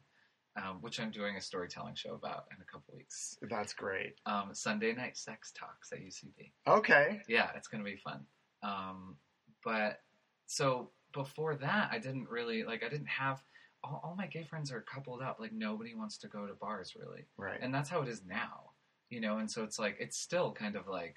um, 0.61 0.81
which 0.81 0.99
I'm 0.99 1.11
doing 1.11 1.37
a 1.37 1.41
storytelling 1.41 1.95
show 1.95 2.13
about 2.13 2.45
in 2.55 2.61
a 2.61 2.65
couple 2.65 2.93
weeks. 2.93 3.37
That's 3.41 3.73
great. 3.73 4.15
Um, 4.25 4.53
Sunday 4.53 4.93
night 4.93 5.17
sex 5.17 5.51
talks 5.51 5.91
at 5.91 6.01
UCB. 6.01 6.51
Okay. 6.67 7.21
Yeah, 7.27 7.51
it's 7.55 7.67
gonna 7.67 7.83
be 7.83 7.95
fun. 7.95 8.25
Um, 8.63 9.17
but 9.63 9.99
so 10.47 10.91
before 11.13 11.55
that, 11.55 11.89
I 11.91 11.99
didn't 11.99 12.27
really 12.29 12.63
like. 12.63 12.83
I 12.83 12.89
didn't 12.89 13.07
have 13.07 13.41
all, 13.83 14.01
all 14.03 14.15
my 14.15 14.27
gay 14.27 14.43
friends 14.43 14.71
are 14.71 14.81
coupled 14.81 15.21
up. 15.21 15.39
Like 15.39 15.53
nobody 15.53 15.95
wants 15.95 16.17
to 16.19 16.27
go 16.27 16.45
to 16.45 16.53
bars 16.53 16.93
really 16.95 17.27
Right. 17.37 17.59
and 17.61 17.73
that's 17.73 17.89
how 17.89 18.01
it 18.01 18.07
is 18.09 18.23
now 18.25 18.70
you 19.12 19.21
know 19.21 19.38
and 19.38 19.50
so 19.52 19.63
it's 19.63 19.78
like 19.78 19.95
it's 20.00 20.17
still 20.17 20.52
kind 20.52 20.76
of 20.76 20.88
like 20.88 21.15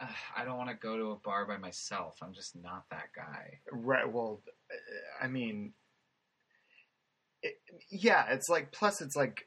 uh, 0.00 0.06
i 0.36 0.44
don't 0.44 0.58
want 0.58 0.68
to 0.68 0.76
go 0.76 0.96
to 0.96 1.10
a 1.12 1.16
bar 1.16 1.46
by 1.46 1.56
myself 1.56 2.18
i'm 2.22 2.34
just 2.34 2.54
not 2.62 2.84
that 2.90 3.08
guy 3.14 3.58
Right. 3.72 4.10
Well, 4.10 4.42
I 5.22 5.28
mean, 5.28 5.72
it, 7.42 7.54
yeah. 7.90 8.26
It's 8.30 8.48
like 8.48 8.72
plus 8.72 9.00
it's 9.00 9.16
like 9.16 9.46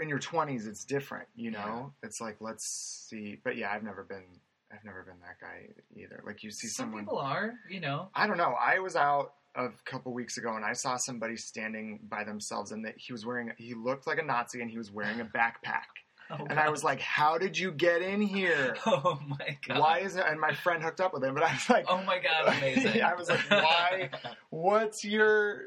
in 0.00 0.08
your 0.08 0.18
twenties, 0.18 0.66
it's 0.66 0.84
different. 0.84 1.28
You 1.34 1.50
know, 1.50 1.92
it's 2.02 2.20
like 2.20 2.36
let's 2.40 2.64
see. 3.08 3.40
But 3.44 3.56
yeah, 3.56 3.72
I've 3.72 3.82
never 3.82 4.04
been. 4.04 4.24
I've 4.72 4.84
never 4.84 5.02
been 5.04 5.20
that 5.20 5.38
guy 5.40 5.68
either. 5.94 6.22
Like 6.26 6.42
you 6.42 6.50
see 6.50 6.66
some 6.66 6.86
someone. 6.86 7.04
people 7.04 7.18
are 7.18 7.52
you 7.70 7.80
know 7.80 8.08
I 8.14 8.26
don't 8.26 8.38
know. 8.38 8.54
I 8.60 8.78
was 8.80 8.96
out 8.96 9.34
a 9.56 9.68
couple 9.84 10.12
weeks 10.12 10.36
ago 10.36 10.56
and 10.56 10.64
I 10.64 10.72
saw 10.72 10.96
somebody 10.96 11.36
standing 11.36 12.00
by 12.08 12.24
themselves 12.24 12.72
and 12.72 12.84
that 12.84 12.94
he 12.96 13.12
was 13.12 13.24
wearing. 13.24 13.52
He 13.56 13.74
looked 13.74 14.06
like 14.06 14.18
a 14.18 14.24
Nazi 14.24 14.62
and 14.62 14.70
he 14.70 14.78
was 14.78 14.90
wearing 14.90 15.20
a 15.20 15.24
backpack. 15.24 15.90
And 16.30 16.58
I 16.58 16.70
was 16.70 16.82
like, 16.82 17.00
"How 17.00 17.38
did 17.38 17.58
you 17.58 17.70
get 17.70 18.02
in 18.02 18.20
here? 18.20 18.76
oh 18.86 19.20
my 19.26 19.58
god. 19.66 19.78
Why 19.78 19.98
is 20.00 20.16
it?" 20.16 20.24
And 20.26 20.40
my 20.40 20.54
friend 20.54 20.82
hooked 20.82 21.00
up 21.00 21.12
with 21.12 21.22
him, 21.22 21.34
but 21.34 21.42
I 21.42 21.52
was 21.52 21.68
like, 21.68 21.84
oh 21.88 22.02
my 22.02 22.18
god 22.18 22.54
amazing. 22.58 23.02
I 23.02 23.14
was 23.14 23.28
like, 23.28 23.50
why? 23.50 24.10
what's 24.50 25.04
your 25.04 25.62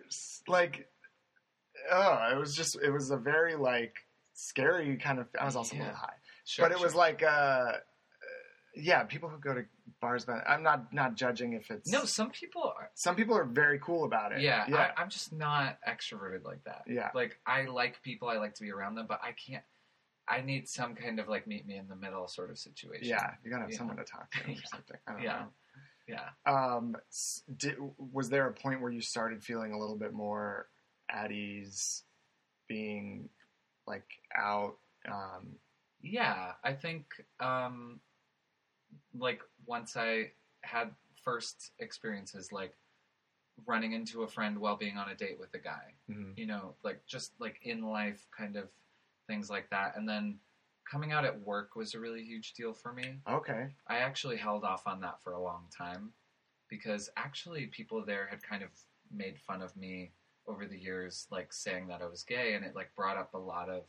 like 0.47 0.87
oh 1.91 2.29
it 2.31 2.37
was 2.37 2.55
just 2.55 2.77
it 2.81 2.89
was 2.91 3.11
a 3.11 3.17
very 3.17 3.55
like 3.55 3.95
scary 4.33 4.97
kind 4.97 5.19
of 5.19 5.27
i 5.39 5.45
was 5.45 5.55
also 5.55 5.75
a 5.75 5.77
little 5.77 5.93
high. 5.93 6.13
Sure, 6.45 6.67
but 6.67 6.71
it 6.71 6.81
was 6.81 6.95
like 6.95 7.23
uh 7.23 7.27
uh, 7.27 7.75
yeah 8.75 9.03
people 9.03 9.29
who 9.29 9.39
go 9.39 9.53
to 9.53 9.63
bars 10.01 10.25
but 10.25 10.43
i'm 10.47 10.63
not 10.63 10.93
not 10.93 11.15
judging 11.15 11.53
if 11.53 11.69
it's 11.71 11.91
no 11.91 12.05
some 12.05 12.29
people 12.29 12.63
are. 12.63 12.89
Some 12.95 13.15
people 13.15 13.35
are 13.37 13.45
very 13.45 13.79
cool 13.79 14.05
about 14.05 14.31
it. 14.31 14.41
Yeah, 14.41 14.65
yeah. 14.67 14.91
I, 14.97 15.01
i'm 15.01 15.09
just 15.09 15.33
not 15.33 15.77
extroverted 15.87 16.43
like 16.43 16.63
that. 16.65 16.83
Yeah. 16.87 17.09
Like 17.13 17.37
i 17.45 17.65
like 17.65 18.01
people 18.03 18.27
i 18.27 18.37
like 18.37 18.55
to 18.55 18.63
be 18.63 18.71
around 18.71 18.95
them 18.95 19.05
but 19.07 19.19
i 19.23 19.31
can't 19.31 19.63
i 20.29 20.41
need 20.41 20.67
some 20.67 20.93
kind 20.95 21.19
of 21.19 21.27
like 21.27 21.47
meet 21.47 21.65
me 21.67 21.77
in 21.77 21.87
the 21.87 21.95
middle 21.95 22.27
sort 22.27 22.49
of 22.49 22.57
situation 22.57 23.07
yeah 23.09 23.31
you 23.43 23.49
gotta 23.51 23.63
have 23.63 23.71
Yeah. 23.71 23.77
someone 23.77 23.97
to 23.97 24.03
talk 24.03 24.29
to 24.31 24.39
or 24.39 24.47
Yeah. 24.49 24.55
something 24.65 24.97
I 25.07 25.11
don't 25.13 25.23
Yeah. 25.23 25.43
know. 26.07 26.29
yeah 26.45 26.75
um 26.77 26.95
did, 27.57 27.75
was 27.97 28.29
there 28.29 28.47
a 28.47 28.53
point 28.53 28.81
where 28.81 28.91
you 28.91 29.01
started 29.01 29.43
feeling 29.43 29.73
a 29.73 29.77
little 29.79 29.97
bit 29.97 30.13
more 30.13 30.67
at 31.09 31.31
ease 31.31 32.03
being 32.67 33.29
like 33.85 34.07
out 34.35 34.77
um 35.07 35.55
Yeah, 36.01 36.53
I 36.63 36.73
think 36.73 37.05
um, 37.39 37.99
like 39.17 39.41
once 39.65 39.97
I 39.97 40.31
had 40.61 40.91
first 41.23 41.71
experiences 41.79 42.51
like 42.51 42.73
running 43.65 43.93
into 43.93 44.23
a 44.23 44.27
friend 44.27 44.59
while 44.59 44.75
being 44.77 44.97
on 44.97 45.09
a 45.09 45.15
date 45.15 45.39
with 45.39 45.53
a 45.53 45.57
guy, 45.59 45.93
mhm. 46.09 46.37
you 46.37 46.45
know, 46.45 46.75
like 46.83 47.05
just 47.07 47.31
like 47.39 47.59
in 47.63 47.81
life 47.81 48.25
kind 48.37 48.55
of 48.55 48.69
things 49.27 49.49
like 49.49 49.69
that. 49.69 49.93
And 49.95 50.07
then 50.07 50.39
coming 50.89 51.11
out 51.11 51.25
at 51.25 51.39
work 51.41 51.75
was 51.75 51.93
a 51.93 51.99
really 51.99 52.23
huge 52.23 52.53
deal 52.53 52.73
for 52.73 52.93
me. 52.93 53.19
okay 53.29 53.67
I 53.87 53.97
actually 53.97 54.37
held 54.37 54.63
off 54.63 54.87
on 54.87 55.01
that 55.01 55.21
for 55.21 55.33
a 55.33 55.41
long 55.41 55.65
time 55.75 56.13
because 56.69 57.09
actually 57.17 57.67
people 57.67 58.03
there 58.05 58.27
had 58.29 58.41
kind 58.41 58.63
of 58.63 58.69
made 59.11 59.37
fun 59.39 59.61
of 59.61 59.75
me 59.75 60.11
over 60.47 60.65
the 60.65 60.77
years, 60.77 61.27
like 61.29 61.51
saying 61.51 61.87
that 61.87 62.01
I 62.01 62.07
was 62.07 62.23
gay, 62.23 62.53
and 62.53 62.63
it 62.63 62.75
like 62.75 62.95
brought 62.95 63.17
up 63.17 63.33
a 63.33 63.37
lot 63.37 63.69
of, 63.69 63.83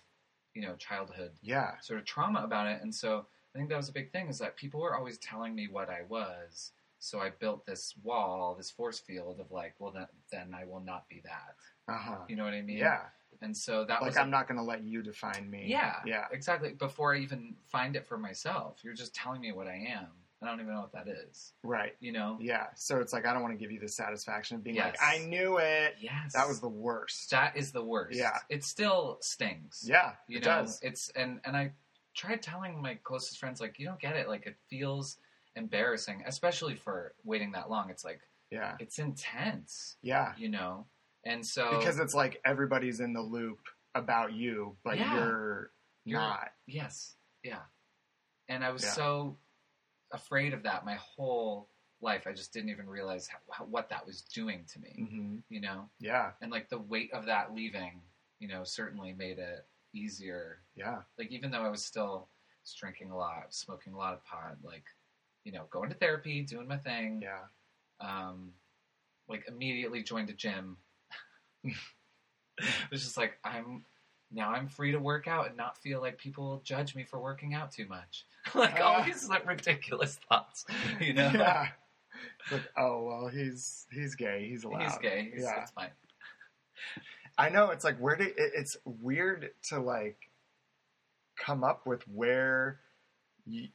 you 0.54 0.62
know, 0.62 0.74
childhood 0.76 1.32
yeah 1.42 1.78
sort 1.80 2.00
of 2.00 2.04
trauma 2.04 2.42
about 2.42 2.66
it. 2.66 2.80
And 2.82 2.92
so 2.94 3.26
I 3.54 3.58
think 3.58 3.70
that 3.70 3.76
was 3.76 3.88
a 3.88 3.92
big 3.92 4.12
thing 4.12 4.28
is 4.28 4.38
that 4.38 4.56
people 4.56 4.80
were 4.80 4.96
always 4.96 5.18
telling 5.18 5.54
me 5.54 5.68
what 5.70 5.88
I 5.88 6.02
was. 6.08 6.72
So 7.00 7.20
I 7.20 7.30
built 7.30 7.64
this 7.64 7.94
wall, 8.02 8.56
this 8.56 8.72
force 8.72 8.98
field 8.98 9.38
of 9.38 9.52
like, 9.52 9.74
well, 9.78 9.92
then, 9.92 10.06
then 10.32 10.52
I 10.52 10.64
will 10.64 10.80
not 10.80 11.08
be 11.08 11.22
that. 11.24 11.54
uh-huh 11.92 12.24
You 12.28 12.34
know 12.36 12.44
what 12.44 12.54
I 12.54 12.62
mean? 12.62 12.78
yeah 12.78 13.02
And 13.40 13.56
so 13.56 13.84
that 13.84 14.00
like 14.02 14.10
was 14.10 14.16
i'm 14.16 14.30
not 14.30 14.48
gonna 14.48 14.62
let 14.64 14.82
you 14.84 15.02
define 15.02 15.48
me 15.48 15.64
yeah, 15.66 15.96
yeah 16.04 16.24
exactly. 16.32 16.72
Before 16.72 17.14
I 17.14 17.18
even 17.18 17.54
find 17.66 17.94
it 17.96 18.06
for 18.06 18.18
myself, 18.18 18.80
you're 18.82 18.94
just 18.94 19.14
telling 19.14 19.40
me 19.40 19.52
what 19.52 19.66
I 19.68 19.74
am. 19.88 20.08
I 20.42 20.46
don't 20.46 20.60
even 20.60 20.72
know 20.72 20.80
what 20.82 20.92
that 20.92 21.08
is. 21.08 21.52
right 21.62 21.94
You 22.00 22.12
know? 22.12 22.36
yeah 22.40 22.66
so 22.76 22.98
it's 23.00 23.12
like 23.12 23.26
i 23.26 23.32
don't 23.32 23.42
want 23.42 23.54
to 23.54 23.58
give 23.58 23.72
you 23.72 23.80
the 23.80 23.88
satisfaction 23.88 24.56
of 24.56 24.62
being 24.64 24.76
Yes. 24.76 24.96
like 25.00 25.02
i 25.02 25.24
knew 25.24 25.58
it 25.58 25.96
Yes. 26.00 26.32
that 26.34 26.46
was 26.48 26.60
the 26.60 26.68
worst 26.68 27.30
that 27.30 27.56
is 27.56 27.72
the 27.72 27.82
worst. 27.82 28.16
Yeah. 28.18 28.38
It 28.48 28.62
still 28.64 29.18
stings. 29.20 29.84
yeah 29.86 30.12
You 30.28 30.38
it 30.38 30.44
know, 30.44 30.62
does 30.62 30.78
it's 30.82 31.08
and 31.10 31.40
and 31.44 31.56
I 31.56 31.72
tried 32.14 32.42
telling 32.42 32.80
my 32.82 32.94
closest 33.04 33.38
friends 33.38 33.60
like, 33.60 33.78
you 33.78 33.86
don't 33.86 34.00
get 34.00 34.16
it. 34.16 34.28
Like 34.28 34.44
it 34.46 34.56
feels 34.68 35.18
embarrassing, 35.54 36.22
especially 36.26 36.74
for 36.74 37.14
waiting 37.24 37.52
that 37.52 37.70
long. 37.70 37.90
It's 37.90 38.04
like 38.04 38.20
yeah 38.50 38.74
it's 38.80 38.98
intense, 38.98 39.96
yeah 40.02 40.32
you 40.36 40.48
know. 40.48 40.86
And 41.24 41.44
so 41.44 41.70
because 41.78 41.98
it's 41.98 42.14
like 42.14 42.40
everybody's 42.44 43.00
in 43.00 43.12
the 43.12 43.20
loop 43.20 43.58
about 43.94 44.32
you 44.32 44.76
but 44.84 44.96
Yeah. 44.98 45.14
you're, 45.14 45.72
You're- 46.04 46.20
not 46.22 46.52
yes, 46.66 47.16
yeah. 47.42 47.62
And 48.48 48.64
I 48.64 48.70
was 48.70 48.82
Yeah. 48.82 48.92
so 48.92 49.36
afraid 50.12 50.54
of 50.54 50.62
that 50.62 50.84
my 50.84 50.94
whole 50.94 51.68
life. 52.00 52.26
I 52.26 52.32
just 52.32 52.52
didn't 52.52 52.70
even 52.70 52.88
realize 52.88 53.26
how, 53.28 53.38
how, 53.50 53.64
what 53.64 53.88
that 53.90 54.06
was 54.06 54.22
doing 54.22 54.64
to 54.72 54.80
me, 54.80 54.94
hmm 55.10 55.36
you 55.50 55.60
know. 55.60 55.90
yeah 55.98 56.32
And 56.40 56.50
like 56.50 56.68
the 56.68 56.78
weight 56.78 57.12
of 57.12 57.26
that 57.26 57.52
leaving, 57.54 58.00
you 58.38 58.48
know, 58.48 58.62
certainly 58.64 59.12
made 59.12 59.38
it 59.38 59.66
easier 59.94 60.62
yeah 60.76 61.02
like 61.18 61.30
even 61.32 61.50
though 61.50 61.62
I 61.62 61.70
was 61.70 61.84
still 61.84 62.28
drinking 62.78 63.10
a 63.10 63.16
lot, 63.16 63.52
smoking 63.54 63.94
a 63.94 63.96
lot 63.96 64.12
of 64.14 64.24
pot, 64.24 64.56
like 64.62 64.84
you 65.44 65.52
know, 65.52 65.64
going 65.70 65.88
to 65.88 65.94
therapy, 65.96 66.42
doing 66.42 66.68
my 66.68 66.76
thing, 66.76 67.20
yeah 67.22 67.44
um, 68.00 68.52
like 69.28 69.44
immediately 69.48 70.02
joined 70.02 70.30
a 70.30 70.34
gym. 70.34 70.76
It 71.64 71.74
was 72.90 73.02
just 73.04 73.16
like 73.16 73.38
I'm 73.44 73.84
now 74.30 74.50
I'm 74.50 74.68
free 74.68 74.92
to 74.92 74.98
work 74.98 75.26
out 75.28 75.46
and 75.48 75.56
not 75.56 75.78
feel 75.78 76.00
like 76.00 76.18
people 76.18 76.48
will 76.48 76.60
judge 76.64 76.94
me 76.94 77.04
for 77.04 77.18
working 77.18 77.54
out 77.54 77.70
too 77.72 77.86
much. 77.88 78.24
like 78.54 78.80
all 78.80 78.96
Ah. 79.00 79.02
these 79.04 79.28
like 79.28 79.46
ridiculous 79.48 80.18
thoughts, 80.28 80.64
you 81.00 81.12
know. 81.14 81.30
yeah 81.34 81.68
like 82.50 82.62
oh 82.76 83.04
well 83.04 83.28
he's 83.28 83.86
he's 83.92 84.14
gay 84.16 84.46
he's 84.48 84.64
allowed 84.64 84.82
He's 84.82 84.98
gay. 84.98 85.30
He's, 85.32 85.42
yeah 85.44 85.62
It's 85.62 85.70
fine. 85.70 85.90
I 87.36 87.48
know 87.50 87.70
it's 87.70 87.84
like 87.84 87.98
where 87.98 88.16
do 88.16 88.24
it, 88.24 88.34
it's 88.36 88.76
weird 88.84 89.50
to 89.68 89.78
like 89.80 90.16
come 91.38 91.62
up 91.62 91.86
with 91.86 92.02
where 92.08 92.80
you, 93.46 93.68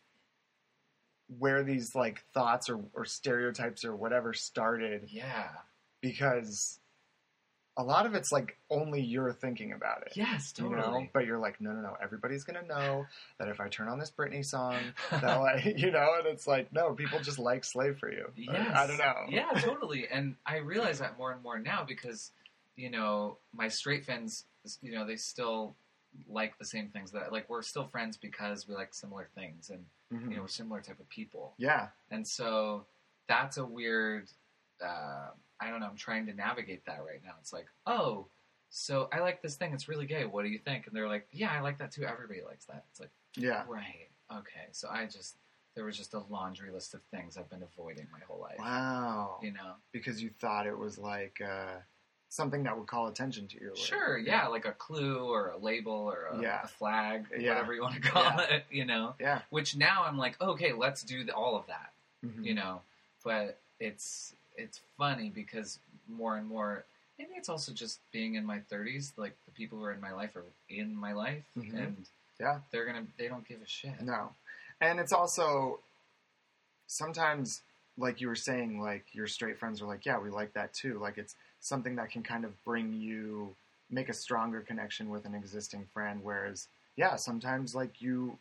where 1.39 1.63
these 1.63 1.95
like 1.95 2.23
thoughts 2.33 2.69
or, 2.69 2.79
or 2.93 3.05
stereotypes 3.05 3.85
or 3.85 3.95
whatever 3.95 4.33
started 4.33 5.07
Yeah. 5.09 5.47
because 6.01 6.79
a 7.75 7.83
lot 7.83 8.05
of 8.05 8.13
it's 8.13 8.31
like 8.31 8.57
only 8.69 9.01
you're 9.01 9.33
thinking 9.33 9.71
about 9.71 10.03
it. 10.03 10.13
Yes. 10.15 10.53
You 10.57 10.65
Totally. 10.65 10.81
know, 10.81 11.07
but 11.13 11.25
you're 11.25 11.39
like, 11.39 11.59
no, 11.59 11.71
no, 11.71 11.81
no. 11.81 11.97
Everybody's 12.01 12.43
gonna 12.43 12.61
know 12.61 13.07
that 13.39 13.47
if 13.47 13.59
I 13.59 13.67
turn 13.67 13.87
on 13.87 13.97
this 13.99 14.11
Britney 14.11 14.45
song, 14.45 14.93
that 15.11 15.35
like, 15.39 15.65
you 15.77 15.89
know, 15.91 16.15
and 16.19 16.27
it's 16.27 16.45
like, 16.47 16.71
no, 16.71 16.93
people 16.93 17.19
just 17.19 17.39
like 17.39 17.63
"Slave 17.63 17.97
for 17.97 18.11
You." 18.11 18.31
Yes. 18.35 18.75
I 18.75 18.87
don't 18.87 18.97
know. 18.99 19.15
Yeah, 19.29 19.49
totally. 19.59 20.07
And 20.07 20.35
I 20.45 20.57
realize 20.57 20.99
that 20.99 21.17
more 21.17 21.31
and 21.31 21.41
more 21.41 21.57
now 21.57 21.83
because, 21.87 22.31
you 22.75 22.89
know, 22.91 23.37
my 23.53 23.67
straight 23.69 24.05
friends, 24.05 24.45
you 24.81 24.91
know, 24.93 25.05
they 25.05 25.15
still 25.15 25.75
like 26.29 26.57
the 26.59 26.65
same 26.65 26.89
things 26.89 27.11
that 27.11 27.31
like 27.31 27.49
we're 27.49 27.63
still 27.63 27.87
friends 27.87 28.17
because 28.17 28.67
we 28.67 28.75
like 28.75 28.93
similar 28.93 29.27
things 29.33 29.71
and 29.71 29.83
Mhm. 30.13 30.29
you 30.29 30.35
know 30.35 30.41
we're 30.43 30.47
similar 30.47 30.79
type 30.79 30.99
of 30.99 31.09
people. 31.09 31.55
Yeah, 31.57 31.87
And 32.11 32.27
so 32.27 32.85
that's 33.27 33.57
a 33.57 33.65
weird. 33.65 34.29
Uh, 34.79 35.29
I 35.63 35.69
don't 35.69 35.79
know. 35.79 35.87
I'm 35.87 35.95
trying 35.95 36.25
to 36.27 36.33
navigate 36.33 36.85
that 36.85 36.99
right 37.05 37.21
now. 37.23 37.33
It's 37.39 37.53
like, 37.53 37.67
oh, 37.85 38.27
so 38.69 39.07
I 39.13 39.19
like 39.19 39.41
this 39.41 39.55
thing. 39.55 39.73
It's 39.73 39.87
really 39.87 40.05
gay. 40.05 40.25
What 40.25 40.43
do 40.43 40.49
you 40.49 40.59
think? 40.59 40.87
And 40.87 40.95
they're 40.95 41.07
like, 41.07 41.27
yeah, 41.31 41.51
I 41.51 41.61
like 41.61 41.77
that 41.77 41.91
too. 41.91 42.03
Everybody 42.03 42.41
likes 42.45 42.65
that. 42.65 42.85
It's 42.91 42.99
like, 42.99 43.11
yeah. 43.37 43.63
right, 43.67 44.09
okay. 44.31 44.67
So 44.71 44.87
I 44.89 45.05
just 45.05 45.35
there 45.75 45.85
was 45.85 45.97
just 45.97 46.13
a 46.13 46.19
laundry 46.29 46.69
list 46.71 46.93
of 46.93 47.01
things 47.09 47.35
I've 47.35 47.49
been 47.49 47.63
avoiding 47.63 48.05
my 48.11 48.19
whole 48.27 48.39
life. 48.39 48.57
Wow. 48.59 49.39
You 49.41 49.51
know. 49.53 49.73
Because 49.91 50.21
you 50.21 50.29
thought 50.39 50.67
it 50.67 50.77
was 50.77 50.99
like 50.99 51.41
uh, 51.43 51.77
something 52.29 52.61
that 52.63 52.77
would 52.77 52.85
call 52.87 53.07
attention 53.07 53.47
to 53.47 53.59
you. 53.59 53.71
Sure, 53.75 54.17
yeah, 54.17 54.45
like 54.47 54.65
a 54.65 54.71
clue 54.73 55.23
or 55.27 55.49
a 55.49 55.57
label 55.57 55.91
or 55.93 56.25
a, 56.31 56.39
Yeah. 56.41 56.61
a 56.63 56.67
flag, 56.67 57.25
Yeah. 57.35 57.49
whatever 57.55 57.73
you 57.73 57.81
want 57.81 57.95
to 57.95 58.01
call 58.01 58.23
Yeah. 58.23 58.41
it, 58.55 58.65
you 58.69 58.85
know. 58.85 59.15
Yeah. 59.19 59.41
Which 59.49 59.75
now 59.75 60.03
I'm 60.03 60.17
like, 60.17 60.39
okay, 60.41 60.73
let's 60.73 61.01
do 61.01 61.23
the, 61.23 61.33
all 61.33 61.55
of 61.55 61.65
that, 61.67 61.93
Mhm. 62.23 62.45
you 62.45 62.53
know. 62.53 62.81
But 63.23 63.59
it's 63.79 64.35
it's 64.57 64.79
funny 64.97 65.29
because 65.29 65.79
more 66.07 66.37
and 66.37 66.47
more, 66.47 66.83
maybe 67.17 67.31
it's 67.35 67.49
also 67.49 67.71
just 67.71 67.99
being 68.11 68.35
in 68.35 68.45
my 68.45 68.59
30s. 68.71 69.13
Like 69.17 69.35
the 69.45 69.51
people 69.51 69.77
who 69.77 69.85
are 69.85 69.91
in 69.91 70.01
my 70.01 70.11
life 70.11 70.35
are 70.35 70.43
in 70.69 70.95
my 70.95 71.13
life, 71.13 71.43
Mhm. 71.57 71.73
and 71.77 72.05
Yeah. 72.39 72.61
they're 72.71 72.85
gonna 72.85 73.05
they 73.17 73.27
don't 73.27 73.47
give 73.47 73.61
a 73.61 73.67
shit. 73.67 73.99
No. 74.01 74.33
And 74.81 74.99
it's 74.99 75.13
also 75.13 75.79
sometimes 76.87 77.61
like 77.97 78.19
you 78.21 78.27
were 78.27 78.35
saying, 78.35 78.81
like 78.81 79.05
your 79.13 79.27
straight 79.27 79.57
friends 79.57 79.81
are 79.81 79.85
like, 79.85 80.05
Yeah, 80.05 80.17
we 80.19 80.29
like 80.29 80.53
that 80.53 80.73
too. 80.73 80.97
Like 80.99 81.17
it's 81.17 81.35
something 81.59 81.95
that 81.95 82.09
can 82.09 82.23
kind 82.23 82.43
of 82.45 82.63
bring 82.63 82.93
you 82.93 83.55
make 83.89 84.09
a 84.09 84.13
stronger 84.13 84.61
connection 84.61 85.09
with 85.09 85.25
an 85.25 85.35
existing 85.35 85.85
friend. 85.93 86.23
Whereas, 86.23 86.67
yeah, 86.95 87.15
sometimes 87.15 87.75
like 87.75 88.01
you 88.01 88.37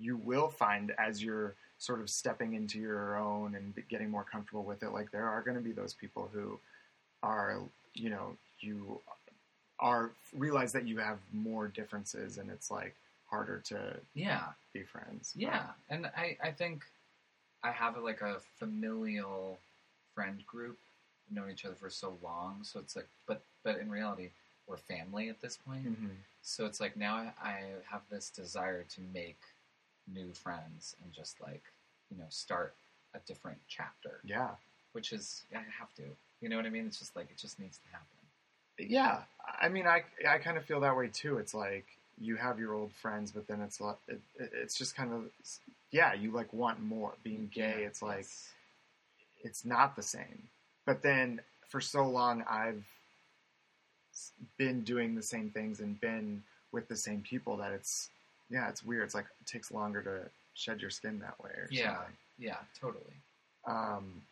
you 0.00 0.16
will 0.16 0.48
find 0.48 0.92
as 0.98 1.22
you're 1.22 1.54
sort 1.78 2.00
of 2.00 2.10
stepping 2.10 2.54
into 2.54 2.78
your 2.78 3.16
own 3.16 3.54
and 3.54 3.72
getting 3.88 4.10
more 4.10 4.24
comfortable 4.24 4.64
with 4.64 4.82
it, 4.82 4.90
like 4.92 5.10
there 5.10 5.26
are 5.28 5.42
going 5.42 5.56
to 5.56 5.62
be 5.62 5.72
those 5.72 5.94
people 5.94 6.28
who 6.32 6.58
are, 7.22 7.60
you 7.94 8.10
know, 8.10 8.36
you 8.60 9.00
are 9.80 10.10
realize 10.36 10.72
that 10.72 10.86
you 10.86 10.98
have 10.98 11.18
more 11.32 11.68
differences 11.68 12.38
and 12.38 12.50
it's 12.50 12.70
like 12.70 12.94
harder 13.30 13.60
to 13.66 13.94
Yeah, 14.14 14.44
be 14.72 14.82
friends. 14.82 15.34
yeah, 15.36 15.66
and 15.88 16.06
I 16.06 16.36
I 16.42 16.50
think 16.50 16.84
I 17.62 17.70
have 17.70 17.96
like 17.98 18.20
a 18.20 18.40
familial 18.58 19.58
friend 20.14 20.44
group. 20.46 20.78
We've 21.28 21.38
known 21.38 21.50
each 21.50 21.64
other 21.64 21.74
for 21.74 21.90
so 21.90 22.16
long, 22.22 22.64
so 22.64 22.80
it's 22.80 22.96
like, 22.96 23.08
but 23.26 23.42
but 23.62 23.78
in 23.78 23.90
reality, 23.90 24.30
we're 24.66 24.76
family 24.76 25.28
at 25.28 25.40
this 25.40 25.56
point. 25.56 25.82
hmm 25.84 26.06
So 26.42 26.66
it's 26.66 26.80
like 26.80 26.96
now 26.96 27.16
I, 27.16 27.48
I 27.48 27.60
have 27.90 28.02
this 28.10 28.30
desire 28.30 28.84
to 28.94 29.00
make 29.12 29.38
new 30.14 30.32
friends 30.32 30.96
and 31.02 31.12
just 31.12 31.40
like 31.40 31.62
you 32.10 32.18
know 32.18 32.24
start 32.28 32.74
a 33.14 33.18
different 33.26 33.58
chapter, 33.68 34.20
Yeah. 34.24 34.50
which 34.92 35.12
is 35.12 35.42
I 35.54 35.58
have 35.78 35.92
to. 35.96 36.02
You 36.40 36.48
know 36.48 36.56
what 36.56 36.66
I 36.66 36.70
mean? 36.70 36.86
It's 36.86 36.98
just 36.98 37.16
like 37.16 37.30
it 37.30 37.38
just 37.38 37.58
needs 37.58 37.78
to 37.78 37.88
happen. 37.90 38.06
Yeah. 38.78 39.22
I 39.60 39.68
mean, 39.68 39.86
I, 39.86 40.04
I 40.28 40.38
kind 40.38 40.56
of 40.56 40.64
feel 40.64 40.80
that 40.80 40.96
way 40.96 41.08
too. 41.12 41.38
It's 41.38 41.52
like 41.54 41.84
you 42.20 42.36
have 42.36 42.58
your 42.60 42.74
old 42.74 42.92
friends, 42.92 43.32
but 43.32 43.46
then 43.48 43.60
it's, 43.60 43.80
lo- 43.80 43.96
it, 44.06 44.20
it- 44.38 44.52
it's 44.54 44.76
just 44.78 44.94
kind 44.94 45.12
of, 45.12 45.24
yeah, 45.90 46.14
you 46.14 46.30
like 46.30 46.52
want 46.52 46.80
more. 46.80 47.12
Being 47.24 47.50
gay, 47.52 47.82
it's 47.84 48.02
like, 48.02 48.18
yes. 48.20 48.48
it's 49.42 49.64
not 49.64 49.96
the 49.96 50.02
same. 50.02 50.48
But 50.86 51.02
then 51.02 51.40
for 51.68 51.80
so 51.80 52.06
long, 52.08 52.44
I've 52.48 52.84
been 54.56 54.82
doing 54.82 55.14
the 55.14 55.22
same 55.22 55.50
things 55.50 55.80
and 55.80 56.00
been 56.00 56.42
with 56.72 56.88
the 56.88 56.96
same 56.96 57.22
people 57.22 57.56
that 57.58 57.72
it's, 57.72 58.10
yeah, 58.50 58.68
it's 58.68 58.82
weird. 58.84 59.04
It's 59.04 59.14
like 59.14 59.26
it 59.40 59.46
takes 59.46 59.70
longer 59.70 60.02
to 60.02 60.30
shed 60.54 60.80
your 60.80 60.90
skin 60.90 61.18
that 61.20 61.40
way 61.42 61.50
or 61.50 61.68
Yeah. 61.70 61.96
something. 61.96 62.16
yeah, 62.38 62.56
totally. 62.80 63.14
Um, 63.66 64.22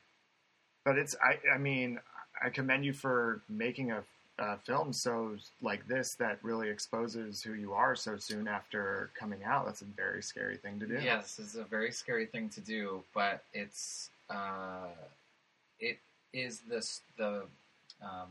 but 0.85 0.97
it's 0.99 1.15
I 1.23 1.39
I 1.53 1.59
mean 1.59 2.01
I 2.43 2.51
commend 2.51 2.85
you 2.85 2.93
for 2.93 3.43
making 3.49 3.91
a, 3.93 4.03
a 4.39 4.59
film 4.59 4.93
so 4.93 5.37
like 5.63 5.87
this 5.89 6.15
that 6.17 6.39
really 6.43 6.69
exposes 6.69 7.43
who 7.43 7.55
you 7.55 7.73
are 7.73 7.97
so 7.97 8.17
soon 8.17 8.47
after 8.49 9.11
coming 9.19 9.43
out. 9.45 9.67
That's 9.67 9.83
a 9.83 9.87
very 9.87 10.23
scary 10.23 10.57
thing 10.57 10.79
to 10.81 10.87
do. 10.87 11.01
Yes, 11.03 11.39
it's 11.39 11.55
a 11.55 11.65
very 11.65 11.91
scary 11.93 12.27
thing 12.27 12.49
to 12.51 12.61
do, 12.61 13.03
but 13.15 13.43
it's 13.53 14.11
uh, 14.31 14.89
it 15.81 15.99
is 16.33 16.61
this 16.69 17.01
the 17.17 17.45
um, 18.03 18.31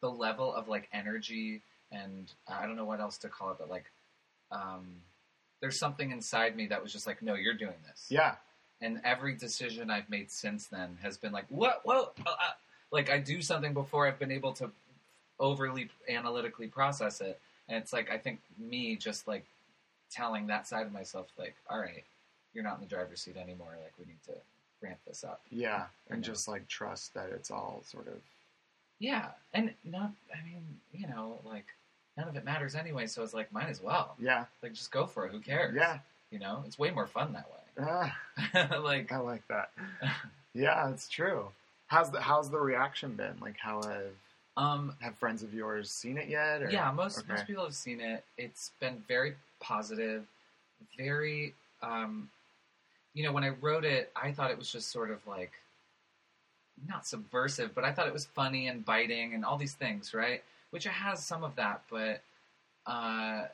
the 0.00 0.10
level 0.10 0.54
of 0.54 0.68
like 0.68 0.88
energy 0.92 1.60
and 1.92 2.32
I 2.48 2.66
don't 2.66 2.76
know 2.76 2.84
what 2.84 3.00
else 3.00 3.18
to 3.18 3.28
call 3.28 3.50
it, 3.50 3.56
but 3.58 3.68
like 3.68 3.84
um, 4.50 5.02
there's 5.60 5.78
something 5.78 6.10
inside 6.10 6.56
me 6.56 6.66
that 6.68 6.82
was 6.82 6.92
just 6.92 7.06
like, 7.06 7.22
no, 7.22 7.34
you're 7.34 7.54
doing 7.54 7.74
this. 7.86 8.06
Yeah. 8.08 8.34
And 8.80 9.00
every 9.04 9.34
decision 9.34 9.90
I've 9.90 10.08
made 10.08 10.30
since 10.30 10.66
then 10.66 10.98
has 11.02 11.18
been 11.18 11.32
like, 11.32 11.44
what? 11.50 11.82
Whoa! 11.84 12.12
Uh, 12.26 12.30
uh," 12.30 12.52
like 12.90 13.10
I 13.10 13.18
do 13.18 13.42
something 13.42 13.74
before 13.74 14.06
I've 14.06 14.18
been 14.18 14.32
able 14.32 14.52
to 14.54 14.70
overly 15.38 15.90
analytically 16.08 16.66
process 16.66 17.20
it, 17.20 17.38
and 17.68 17.76
it's 17.78 17.92
like 17.92 18.10
I 18.10 18.16
think 18.16 18.40
me 18.58 18.96
just 18.96 19.28
like 19.28 19.44
telling 20.10 20.46
that 20.46 20.66
side 20.66 20.86
of 20.86 20.92
myself, 20.92 21.28
like, 21.38 21.54
all 21.68 21.78
right, 21.78 22.04
you're 22.54 22.64
not 22.64 22.76
in 22.76 22.80
the 22.80 22.86
driver's 22.86 23.20
seat 23.20 23.36
anymore. 23.36 23.76
Like 23.82 23.92
we 23.98 24.06
need 24.06 24.22
to 24.26 24.32
ramp 24.82 24.98
this 25.06 25.24
up. 25.24 25.42
Yeah. 25.50 25.84
And 26.08 26.24
just 26.24 26.48
like 26.48 26.66
trust 26.68 27.14
that 27.14 27.30
it's 27.30 27.50
all 27.50 27.82
sort 27.86 28.08
of 28.08 28.14
Yeah, 28.98 29.28
and 29.52 29.74
not. 29.84 30.12
I 30.34 30.44
mean, 30.44 30.62
you 30.92 31.06
know, 31.06 31.38
like 31.44 31.66
none 32.20 32.28
of 32.28 32.36
it 32.36 32.44
matters 32.44 32.74
anyway. 32.74 33.06
So 33.06 33.22
it's 33.22 33.34
like, 33.34 33.52
might 33.52 33.68
as 33.68 33.82
well. 33.82 34.14
yeah 34.20 34.44
Like 34.62 34.74
just 34.74 34.90
go 34.90 35.06
for 35.06 35.26
it. 35.26 35.32
Who 35.32 35.40
cares? 35.40 35.74
yeah. 35.74 35.98
You 36.30 36.38
know, 36.38 36.62
it's 36.66 36.78
way 36.78 36.90
more 36.90 37.06
fun 37.08 37.32
that 37.32 37.46
way. 37.50 37.84
Ah, 38.54 38.78
like 38.82 39.10
I 39.10 39.18
like 39.18 39.46
that. 39.48 39.70
Yeah, 40.52 40.90
it's 40.90 41.08
true. 41.08 41.46
How's 41.86 42.10
the 42.10 42.20
how's 42.20 42.50
the 42.50 42.58
reaction 42.58 43.14
been? 43.14 43.36
Like 43.40 43.56
how 43.56 43.82
have 43.82 44.12
um 44.56 44.94
have 45.00 45.14
friends 45.14 45.44
of 45.44 45.54
yours 45.54 45.92
seen 45.92 46.18
it 46.18 46.28
yet? 46.28 46.62
Or? 46.62 46.70
Yeah, 46.70 46.90
most 46.90 47.18
Okay. 47.20 47.32
most 47.32 47.46
people 47.46 47.62
have 47.64 47.74
seen 47.74 48.00
it. 48.00 48.24
It's 48.36 48.72
been 48.80 49.00
very 49.06 49.36
positive, 49.60 50.24
very. 50.98 51.54
Um, 51.82 52.30
you 53.14 53.22
know, 53.22 53.30
when 53.32 53.44
I 53.44 53.50
wrote 53.50 53.84
it, 53.84 54.10
I 54.16 54.32
thought 54.32 54.50
it 54.50 54.58
was 54.58 54.70
just 54.72 54.90
sort 54.90 55.12
of 55.12 55.24
like 55.24 55.52
not 56.88 57.06
subversive, 57.06 57.72
but 57.74 57.84
I 57.84 57.92
thought 57.92 58.08
it 58.08 58.12
was 58.12 58.26
funny 58.26 58.66
and 58.66 58.84
biting 58.84 59.34
and 59.34 59.44
all 59.44 59.56
these 59.56 59.74
things, 59.74 60.12
right? 60.14 60.42
Which 60.70 60.86
it 60.86 60.92
has 60.92 61.24
some 61.24 61.42
of 61.44 61.56
that, 61.56 61.82
but 61.90 62.22
uh, 62.86 63.46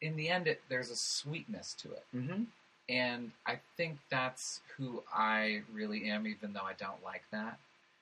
in 0.00 0.16
the 0.16 0.28
end, 0.28 0.46
it, 0.46 0.60
there's 0.68 0.90
a 0.90 0.96
sweetness 0.96 1.74
to 1.74 1.92
it, 1.92 2.04
Mm-hmm. 2.14 2.42
and 2.88 3.30
I 3.46 3.58
think 3.76 3.98
that's 4.10 4.60
who 4.76 5.02
I 5.12 5.62
really 5.72 6.08
am, 6.10 6.26
even 6.26 6.52
though 6.52 6.62
I 6.64 6.74
don't 6.78 7.02
like 7.04 7.24
that. 7.32 7.58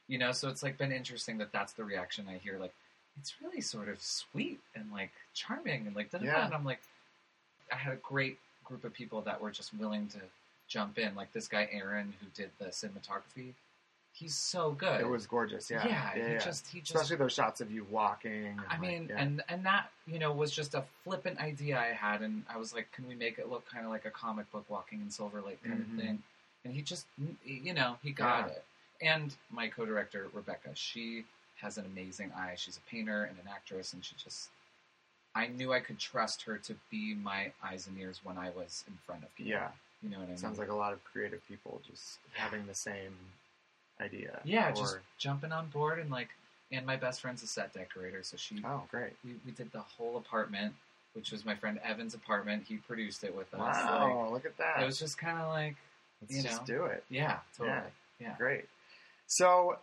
You 0.08 0.18
know, 0.18 0.32
so 0.32 0.48
it's 0.48 0.62
like 0.62 0.76
been 0.76 0.92
interesting 0.92 1.38
that 1.38 1.52
that's 1.52 1.72
the 1.74 1.84
reaction 1.84 2.26
I 2.28 2.38
hear. 2.38 2.58
Like, 2.58 2.74
it's 3.20 3.34
really 3.42 3.60
sort 3.60 3.88
of 3.88 4.00
sweet 4.02 4.58
and 4.74 4.90
like 4.92 5.12
charming 5.34 5.86
and 5.86 5.94
like. 5.94 6.10
Yeah. 6.20 6.44
and 6.44 6.52
I'm 6.54 6.64
like, 6.64 6.80
I 7.72 7.76
had 7.76 7.92
a 7.92 7.96
great 7.96 8.38
group 8.64 8.84
of 8.84 8.92
people 8.92 9.20
that 9.22 9.40
were 9.40 9.50
just 9.50 9.72
willing 9.74 10.08
to 10.08 10.18
jump 10.68 10.98
in. 10.98 11.14
Like 11.14 11.32
this 11.32 11.46
guy 11.48 11.68
Aaron, 11.72 12.12
who 12.20 12.26
did 12.34 12.50
the 12.58 12.66
cinematography, 12.66 13.52
he's 14.12 14.34
so 14.34 14.72
good. 14.72 15.00
It 15.00 15.08
was 15.08 15.26
gorgeous. 15.26 15.70
Yeah. 15.70 15.86
yeah, 15.86 16.10
yeah, 16.16 16.26
he 16.26 16.32
yeah. 16.34 16.38
just 16.38 16.66
he 16.68 16.80
just 16.80 16.94
Especially 16.94 17.16
those 17.16 17.32
shots 17.32 17.60
of 17.60 17.70
you 17.70 17.86
walking. 17.90 18.58
I 18.68 18.72
like, 18.72 18.80
mean, 18.80 19.06
yeah. 19.10 19.22
and 19.22 19.42
and 19.48 19.64
that 19.66 19.90
you 20.06 20.18
know 20.18 20.32
was 20.32 20.50
just 20.52 20.74
a 20.74 20.84
flippant 21.04 21.38
idea 21.40 21.78
I 21.78 21.92
had, 21.94 22.22
and 22.22 22.44
I 22.52 22.56
was 22.58 22.74
like, 22.74 22.90
can 22.92 23.06
we 23.08 23.14
make 23.14 23.38
it 23.38 23.48
look 23.48 23.68
kind 23.70 23.84
of 23.84 23.90
like 23.90 24.04
a 24.04 24.10
comic 24.10 24.50
book 24.52 24.64
Walking 24.68 25.00
in 25.00 25.10
Silver 25.10 25.40
Lake 25.40 25.62
kind 25.64 25.78
Mhm. 25.84 25.92
of 25.98 26.04
thing? 26.04 26.22
And 26.64 26.74
he 26.74 26.82
just, 26.82 27.06
you 27.42 27.72
know, 27.72 27.96
he 28.02 28.10
got 28.12 28.48
it. 28.50 28.62
And 29.00 29.34
my 29.50 29.68
co-director 29.68 30.28
Rebecca, 30.34 30.68
she 30.74 31.24
has 31.56 31.78
an 31.78 31.86
amazing 31.86 32.32
eye. 32.36 32.52
She's 32.56 32.76
a 32.76 32.80
painter 32.90 33.24
and 33.24 33.38
an 33.38 33.48
actress, 33.50 33.94
and 33.94 34.04
she 34.04 34.14
just, 34.22 34.50
I 35.34 35.46
knew 35.46 35.72
I 35.72 35.80
could 35.80 35.98
trust 35.98 36.42
her 36.42 36.58
to 36.58 36.74
be 36.90 37.14
my 37.14 37.50
eyes 37.64 37.86
and 37.86 37.98
ears 37.98 38.20
when 38.24 38.36
I 38.36 38.50
was 38.50 38.84
in 38.88 38.98
front 39.06 39.22
of 39.22 39.34
people. 39.34 39.52
yeah. 39.52 39.68
you 40.02 40.10
know 40.10 40.18
what 40.18 40.24
I 40.24 40.28
mean. 40.28 40.36
Sounds 40.36 40.58
like 40.58 40.68
a 40.68 40.74
lot 40.74 40.92
of 40.92 41.02
creative 41.02 41.40
people 41.48 41.80
just 41.90 42.18
having 42.34 42.66
the 42.66 42.74
same 42.74 43.16
idea. 44.00 44.40
yeah, 44.44 44.70
or, 44.70 44.74
just 44.74 44.98
jumping 45.18 45.52
on 45.52 45.68
board 45.68 45.98
and 45.98 46.10
like, 46.10 46.28
and 46.72 46.86
my 46.86 46.96
best 46.96 47.20
friend's 47.20 47.42
a 47.42 47.46
set 47.46 47.72
decorator, 47.72 48.22
so 48.22 48.36
she 48.36 48.62
oh, 48.64 48.82
great! 48.90 49.12
we, 49.24 49.32
we 49.44 49.52
did 49.52 49.72
the 49.72 49.80
whole 49.80 50.16
apartment, 50.16 50.74
which 51.14 51.32
was 51.32 51.44
my 51.44 51.54
friend 51.54 51.80
Evan's 51.84 52.14
apartment. 52.14 52.64
He 52.68 52.76
produced 52.76 53.24
it 53.24 53.34
with 53.34 53.52
us. 53.54 53.58
Wow, 53.58 54.28
look 54.32 54.46
at 54.46 54.56
that! 54.58 54.82
It 54.82 54.86
was 54.86 54.98
just 54.98 55.18
kind 55.18 55.38
of 55.38 55.48
like, 55.48 55.76
Let's 56.22 56.34
you 56.34 56.42
just 56.42 56.68
know. 56.68 56.78
do 56.78 56.84
it. 56.84 57.04
yeah, 57.08 57.38
totally. 57.56 57.76
Yeah. 57.76 57.82
Yeah. 58.20 58.34
Great. 58.36 58.66
So, 59.26 59.78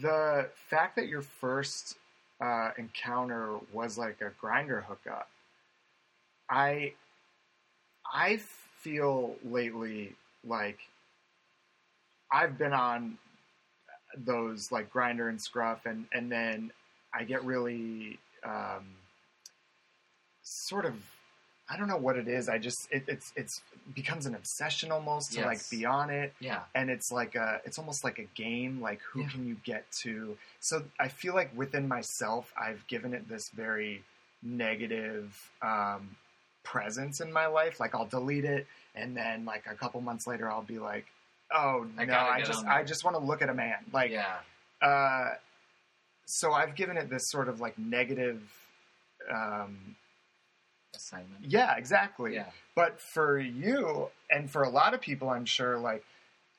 the 0.00 0.48
fact 0.68 0.96
that 0.96 1.08
your 1.08 1.22
first 1.22 1.96
uh, 2.40 2.70
encounter 2.78 3.58
was 3.72 3.98
like 3.98 4.20
a 4.20 4.30
Grindr 4.44 4.82
hookup, 4.84 5.28
I, 6.48 6.92
I 8.12 8.38
feel 8.78 9.36
lately 9.44 10.14
like 10.46 10.78
I've 12.30 12.56
been 12.58 12.72
on 12.72 13.18
those 14.24 14.70
like 14.72 14.90
Grindr 14.92 15.28
and 15.28 15.40
scruff, 15.40 15.86
and 15.86 16.06
and 16.12 16.30
then 16.30 16.70
I 17.14 17.24
get 17.24 17.44
really 17.44 18.18
um, 18.44 18.84
sort 20.42 20.84
of. 20.84 20.94
I 21.68 21.76
don't 21.76 21.88
know 21.88 21.96
what 21.96 22.16
it 22.16 22.28
is. 22.28 22.48
I 22.48 22.58
just 22.58 22.86
it, 22.92 23.02
it's 23.08 23.32
it's 23.34 23.60
becomes 23.92 24.26
an 24.26 24.36
obsession 24.36 24.92
almost 24.92 25.32
to 25.32 25.40
like 25.46 25.68
be 25.68 25.84
on 25.84 26.10
it 26.10 26.32
Yeah. 26.38 26.60
and 26.76 26.88
it's 26.90 27.10
like 27.10 27.34
a 27.34 27.60
it's 27.64 27.76
almost 27.78 28.04
like 28.04 28.18
a 28.20 28.24
game 28.36 28.80
like 28.80 29.00
who 29.02 29.22
Yeah. 29.22 29.28
can 29.28 29.46
you 29.48 29.56
get 29.64 29.84
to 30.02 30.36
so 30.60 30.82
i 31.00 31.06
feel 31.08 31.34
like 31.34 31.50
within 31.56 31.86
myself 31.88 32.52
i've 32.60 32.84
given 32.88 33.14
it 33.14 33.28
this 33.28 33.48
very 33.50 34.02
negative 34.42 35.50
um, 35.62 36.16
presence 36.64 37.20
in 37.20 37.32
my 37.32 37.46
life 37.46 37.78
like 37.80 37.94
i'll 37.94 38.06
delete 38.06 38.44
it 38.44 38.66
and 38.94 39.16
then 39.16 39.44
like 39.44 39.64
a 39.70 39.74
couple 39.74 40.00
months 40.00 40.26
later 40.26 40.50
i'll 40.50 40.62
be 40.62 40.78
like 40.78 41.06
oh 41.54 41.86
I 41.96 42.04
no 42.04 42.14
i 42.14 42.42
just 42.42 42.64
i 42.66 42.82
just 42.82 43.04
want 43.04 43.16
to 43.16 43.22
look 43.22 43.42
at 43.42 43.48
a 43.48 43.54
man 43.54 43.76
like 43.92 44.10
yeah. 44.10 44.36
uh 44.82 45.34
so 46.26 46.52
I've 46.52 46.74
given 46.74 46.96
it 46.96 47.08
this 47.08 47.30
sort 47.30 47.48
of 47.48 47.60
like 47.60 47.78
negative. 47.78 48.42
Um, 49.32 49.96
Assignment. 50.94 51.44
yeah, 51.46 51.76
exactly. 51.76 52.34
Yeah. 52.34 52.46
But 52.74 53.00
for 53.00 53.38
you 53.38 54.08
and 54.30 54.50
for 54.50 54.62
a 54.62 54.68
lot 54.68 54.94
of 54.94 55.00
people, 55.00 55.30
I'm 55.30 55.44
sure, 55.44 55.78
like 55.78 56.04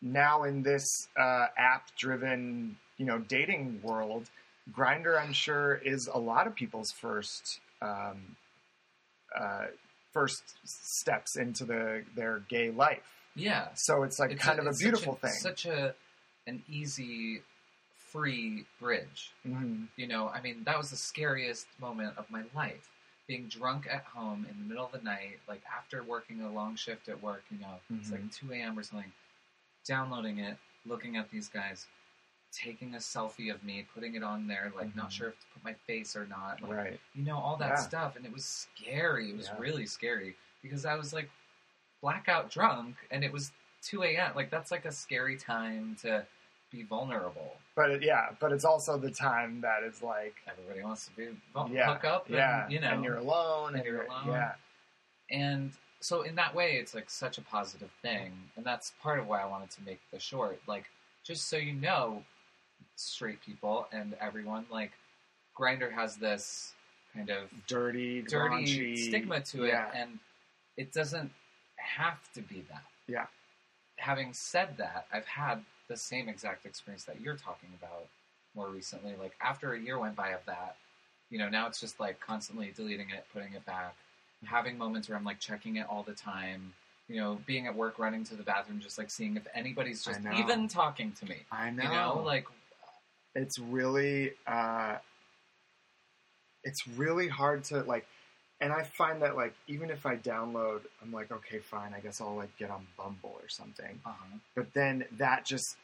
now 0.02 0.44
in 0.44 0.64
this 0.64 0.86
uh, 1.20 1.48
app-driven, 1.58 2.78
you 2.98 3.06
know, 3.06 3.18
dating 3.18 3.82
world, 3.84 4.30
Grindr, 4.72 5.20
I'm 5.20 5.34
sure, 5.34 5.76
is 5.76 6.08
a 6.12 6.20
lot 6.20 6.46
of 6.48 6.56
people's 6.56 6.92
first 6.92 7.60
um, 7.82 8.36
uh, 9.38 9.66
first 10.14 10.44
steps 10.66 11.36
into 11.36 11.66
the 11.66 12.04
their 12.16 12.44
gay 12.48 12.70
life. 12.70 13.17
Yeah. 13.38 13.68
So 13.76 14.04
it's 14.04 14.20
like 14.20 14.32
It's 14.32 14.44
kind 14.44 14.60
of 14.60 14.68
a 14.68 14.74
beautiful 14.74 15.14
such 15.14 15.22
thing. 15.32 15.40
Such 15.42 15.66
a 15.66 15.96
an 16.48 16.64
easy, 16.70 17.42
free 17.96 18.66
bridge. 18.80 19.32
hmm 19.44 19.86
You 19.98 20.08
know, 20.08 20.30
I 20.30 20.42
mean, 20.42 20.64
that 20.66 20.78
was 20.78 20.90
the 20.90 20.96
scariest 20.96 21.68
moment 21.80 22.18
of 22.18 22.30
my 22.30 22.44
life. 22.56 22.90
Being 23.28 23.48
drunk 23.50 23.88
at 23.92 24.04
home 24.04 24.48
in 24.50 24.58
the 24.58 24.64
middle 24.66 24.86
of 24.86 24.94
the 24.94 25.02
night, 25.02 25.40
like 25.50 25.62
after 25.78 26.02
working 26.04 26.42
a 26.42 26.50
long 26.52 26.76
shift 26.78 27.10
at 27.10 27.22
work, 27.22 27.44
you 27.52 27.60
know, 27.60 27.76
it's 28.00 28.10
like 28.12 28.32
2 28.32 28.54
a.m. 28.54 28.80
or 28.80 28.84
something, 28.84 29.12
downloading 29.86 30.40
it, 30.40 30.58
looking 30.86 31.18
at 31.18 31.30
these 31.30 31.50
guys, 31.50 31.88
taking 32.54 32.96
a 32.96 33.00
selfie 33.00 33.54
of 33.54 33.62
me, 33.66 33.86
putting 33.94 34.16
it 34.16 34.24
on 34.24 34.48
there, 34.48 34.72
like 34.76 34.96
not 34.96 35.10
Mhm. 35.10 35.12
sure 35.12 35.28
if 35.30 35.40
to 35.42 35.46
put 35.54 35.64
my 35.66 35.74
face 35.74 36.16
or 36.16 36.26
not. 36.28 36.62
Like, 36.62 36.72
Right. 36.72 37.00
you 37.14 37.24
know, 37.24 37.38
all 37.38 37.58
that 37.58 37.72
Yeah. 37.72 37.76
stuff. 37.82 38.16
And 38.16 38.26
it 38.26 38.32
was 38.32 38.46
scary. 38.46 39.32
It 39.32 39.36
was 39.36 39.48
Yeah. 39.50 39.58
really 39.60 39.86
scary 39.86 40.38
because 40.62 40.86
I 40.86 40.96
was 40.96 41.12
like 41.12 41.30
blackout 42.02 42.50
drunk 42.52 42.96
and 43.12 43.24
it 43.24 43.32
was 43.32 43.52
2 43.84 44.04
a.m. 44.04 44.32
Like, 44.36 44.50
that's 44.50 44.72
like 44.72 44.86
a 44.86 44.92
scary 44.92 45.38
time 45.38 45.96
to 46.02 46.26
be 46.72 46.84
vulnerable. 46.84 47.54
But 47.76 47.92
it, 47.92 48.04
yeah, 48.04 48.30
but 48.40 48.52
it's 48.52 48.66
also 48.66 48.98
the 48.98 49.12
time 49.12 49.62
that 49.62 49.84
is 49.84 50.02
like 50.02 50.36
Everybody 50.50 50.84
wants 50.84 51.06
to 51.08 51.16
be 51.16 51.28
vul- 51.54 51.70
yeah, 51.72 51.94
hook 51.94 52.04
up 52.06 52.26
and, 52.28 52.36
yeah, 52.36 52.68
you 52.70 52.80
know. 52.80 52.90
and 52.90 53.04
you're 53.04 53.18
alone, 53.18 53.70
and 53.70 53.76
and 53.78 53.86
you're 53.86 53.96
you're 54.04 54.06
alone. 54.06 54.28
yeah, 54.28 54.52
And 55.30 55.72
so 56.00 56.24
in 56.24 56.36
that 56.36 56.54
way, 56.54 56.74
it's 56.74 56.94
like 56.94 57.10
such 57.10 57.38
a 57.38 57.42
positive 57.42 57.90
thing, 58.02 58.32
and 58.56 58.66
that's 58.66 58.94
part 59.02 59.20
of 59.20 59.28
why 59.28 59.42
I 59.42 59.46
wanted 59.46 59.72
to 59.72 59.82
make 59.84 60.00
the 60.12 60.20
short. 60.20 60.60
Like, 60.68 60.86
just 61.24 61.48
so 61.50 61.58
you 61.58 61.74
know, 61.74 62.24
straight 62.96 63.42
people 63.42 63.88
and 63.92 64.16
everyone, 64.20 64.66
like, 64.72 64.92
Grindr 65.58 65.92
has 65.92 66.16
this 66.18 66.74
kind 67.16 67.30
of 67.30 67.50
dirty, 67.68 68.22
dirty 68.24 68.66
raunchy- 68.66 69.08
stigma 69.08 69.40
to 69.42 69.64
it, 69.64 69.70
Yeah, 69.70 69.90
and 69.96 70.20
it 70.78 70.92
doesn't 70.94 71.32
have 71.96 72.32
to 72.34 72.42
be 72.42 72.64
that. 72.70 72.84
Yeah. 73.08 73.26
Having 73.98 74.34
said 74.34 74.78
that, 74.78 75.08
I've 75.12 75.26
had 75.26 75.64
the 75.88 75.98
same 75.98 76.28
exact 76.30 76.66
experience 76.66 77.06
that 77.06 77.22
you're 77.22 77.36
talking 77.36 77.70
about 77.82 78.08
more 78.56 78.68
recently. 78.70 79.14
Like 79.20 79.34
after 79.42 79.74
a 79.74 79.80
year 79.80 79.98
went 79.98 80.16
by 80.16 80.30
of 80.30 80.46
that, 80.46 80.76
you 81.30 81.38
know, 81.38 81.50
now 81.50 81.68
it's 81.68 81.80
just 81.80 82.00
like 82.00 82.20
constantly 82.20 82.72
deleting 82.76 83.10
it, 83.10 83.26
putting 83.34 83.54
it 83.54 83.66
back, 83.66 83.96
having 84.46 84.78
moments 84.78 85.10
where 85.10 85.18
I'm 85.18 85.24
like 85.24 85.40
checking 85.40 85.78
it 85.78 85.86
all 85.90 86.04
the 86.04 86.14
time. 86.14 86.74
You 87.10 87.22
know, 87.22 87.40
being 87.46 87.68
at 87.68 87.76
work, 87.76 88.00
running 88.00 88.26
to 88.26 88.36
the 88.36 88.44
bathroom, 88.44 88.82
just 88.82 88.98
like 88.98 89.10
seeing 89.10 89.38
if 89.38 89.48
anybody's 89.54 90.04
just 90.04 90.20
even 90.36 90.68
talking 90.68 91.14
to 91.14 91.26
me. 91.26 91.38
I 91.54 91.70
know. 91.70 91.84
You 91.84 91.90
know, 91.90 92.24
like 92.26 92.46
it's 93.34 93.58
really 93.58 94.34
uh, 94.46 94.98
it's 96.66 96.86
really 96.86 97.30
hard 97.30 97.64
to 97.66 97.84
like 97.84 98.06
and 98.62 98.72
i 98.74 98.84
find 98.84 99.22
that 99.22 99.36
like 99.36 99.54
even 99.68 99.90
if 99.90 100.06
i 100.06 100.16
download 100.16 100.82
i'm 101.02 101.12
like 101.12 101.32
okay 101.32 101.60
fine 101.60 101.94
i 101.96 102.00
guess 102.00 102.20
i'll 102.22 102.36
like 102.36 102.56
get 102.58 102.70
on 102.70 102.86
bumble 102.98 103.36
or 103.42 103.48
something 103.50 104.00
uh-huh. 104.06 104.38
but 104.56 104.74
then 104.74 105.06
that 105.18 105.46
just 105.46 105.76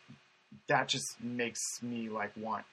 that 0.67 0.87
just 0.87 1.21
makes 1.21 1.81
me 1.81 2.09
like 2.09 2.31
want 2.37 2.65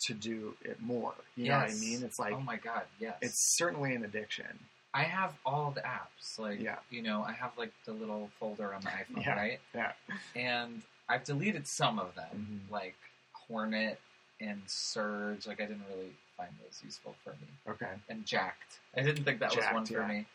to 0.00 0.14
do 0.14 0.54
it 0.64 0.80
more 0.80 1.14
you 1.36 1.48
know 1.48 1.58
what 1.58 1.70
i 1.70 1.74
mean 1.74 2.02
it's 2.04 2.18
like 2.18 2.32
oh 2.32 2.40
my 2.40 2.56
god, 2.56 2.82
yes. 3.00 3.16
it's 3.20 3.56
certainly 3.56 3.94
an 3.94 4.04
addiction 4.04 4.46
I 4.94 5.02
have 5.02 5.34
all 5.44 5.70
the 5.70 5.82
apps. 5.82 6.38
Like, 6.38 6.60
Yeah. 6.60 6.76
you 6.90 7.02
know, 7.02 7.22
I 7.22 7.32
have 7.32 7.52
like 7.58 7.72
the 7.84 7.92
little 7.92 8.30
folder 8.40 8.72
on 8.74 8.82
my 8.82 8.90
iPhone, 9.02 9.22
Yeah. 9.24 9.36
right? 9.36 9.60
yeah 9.74 9.92
And 10.34 10.80
I've 11.10 11.24
deleted 11.24 11.68
some 11.68 11.98
of 11.98 12.14
them, 12.14 12.62
Mhm. 12.66 12.72
like 12.72 12.96
Hornet 13.34 14.00
and 14.40 14.62
Surge. 14.66 15.46
Like, 15.46 15.60
I 15.60 15.66
didn't 15.66 15.84
really 15.90 16.16
find 16.38 16.50
those 16.64 16.80
useful 16.82 17.14
for 17.22 17.30
me. 17.32 17.48
okay 17.68 17.92
And 18.08 18.24
Jacked. 18.24 18.78
I 18.96 19.02
didn't 19.02 19.24
think 19.24 19.40
that 19.40 19.54
was 19.54 19.64
one 19.72 19.84
for 19.84 20.00
yeah. 20.00 20.06
me. 20.08 20.26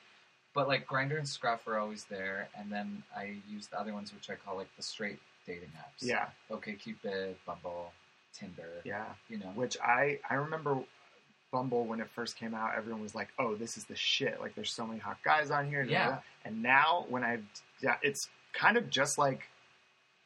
But 0.53 0.67
like 0.67 0.85
Grindr 0.85 1.17
and 1.17 1.27
Scruff 1.27 1.67
are 1.67 1.79
always 1.79 2.03
there, 2.11 2.47
and 2.55 2.71
then 2.71 3.01
I 3.17 3.37
use 3.49 3.65
the 3.67 3.79
other 3.79 3.91
ones, 3.93 4.13
which 4.13 4.29
I 4.29 4.35
call 4.35 4.57
like 4.57 4.67
the 4.77 4.83
straight 4.83 5.17
dating 5.47 5.71
apps. 5.79 6.01
yeah 6.07 6.27
OkCupid, 6.51 7.35
Bumble, 7.45 7.91
Tinder. 8.37 8.69
yeah 8.85 9.05
You 9.29 9.37
know. 9.39 9.51
which 9.55 9.75
i 9.83 10.19
i 10.29 10.35
remember 10.35 10.77
bumble 11.51 11.85
when 11.85 11.99
it 11.99 12.07
first 12.15 12.35
came 12.37 12.53
out 12.55 12.71
everyone 12.77 13.01
was 13.01 13.13
like 13.13 13.27
oh 13.37 13.53
this 13.55 13.77
is 13.77 13.83
the 13.85 13.95
shit 13.95 14.39
like 14.41 14.55
there's 14.55 14.73
so 14.73 14.87
many 14.87 14.99
hot 14.99 15.17
guys 15.23 15.51
on 15.51 15.67
here 15.67 15.83
Yeah. 15.83 16.17
and 16.45 16.63
now 16.63 17.05
when 17.09 17.23
i 17.23 17.37
yeah 17.81 17.95
it's 18.01 18.29
kind 18.53 18.75
of 18.77 18.89
just 18.89 19.17
like 19.19 19.41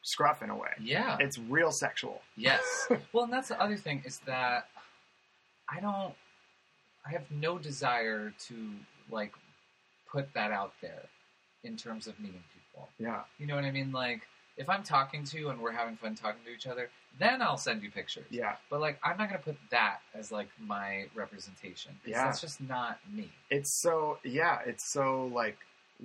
scruff 0.03 0.41
in 0.41 0.49
a 0.51 0.55
way 0.55 0.69
Yeah. 0.79 1.17
it's 1.19 1.37
real 1.37 1.71
sexual 1.71 2.21
Yes. 2.37 2.61
well, 3.11 3.23
and 3.25 3.33
that's 3.33 3.49
the 3.49 3.59
other 3.61 3.75
thing 3.75 4.03
is 4.05 4.19
that 4.27 4.67
I 5.69 5.80
don't. 5.80 6.13
I 7.06 7.12
have 7.12 7.30
no 7.32 7.58
desire 7.58 8.34
to 8.47 8.56
like 9.10 9.34
put 10.12 10.34
that 10.34 10.51
out 10.51 10.73
there 10.82 11.03
in 11.63 11.77
terms 11.77 12.08
of 12.08 12.19
meeting 12.19 12.43
people. 12.53 12.89
yeah 12.99 13.21
You 13.39 13.47
know 13.47 13.56
what 13.56 13.65
I 13.65 13.71
mean? 13.71 13.91
Like 13.91 14.27
if 14.58 14.69
I'm 14.69 14.84
talking 14.84 15.23
to 15.25 15.38
you 15.38 15.49
and 15.49 15.60
we're 15.62 15.71
having 15.71 15.95
fun 15.95 16.15
talking 16.15 16.41
to 16.45 16.51
each 16.51 16.67
other, 16.67 16.89
then 17.19 17.41
I'll 17.41 17.58
send 17.58 17.84
you 17.84 17.91
pictures. 17.91 18.25
yeah 18.30 18.56
But 18.69 18.82
like 18.82 18.99
I'm 19.03 19.17
not 19.17 19.30
gonna 19.30 19.39
put 19.41 19.58
that 19.71 19.99
as 20.13 20.32
like 20.32 20.49
my 20.60 21.06
representation. 21.15 21.93
Yeah. 22.06 22.25
That's 22.25 22.41
just 22.41 22.60
not 22.62 22.99
me. 23.13 23.30
it's 23.49 23.71
so 23.71 24.17
yeah 24.23 24.60
it's 24.65 24.86
so 24.86 25.30
like 25.34 25.58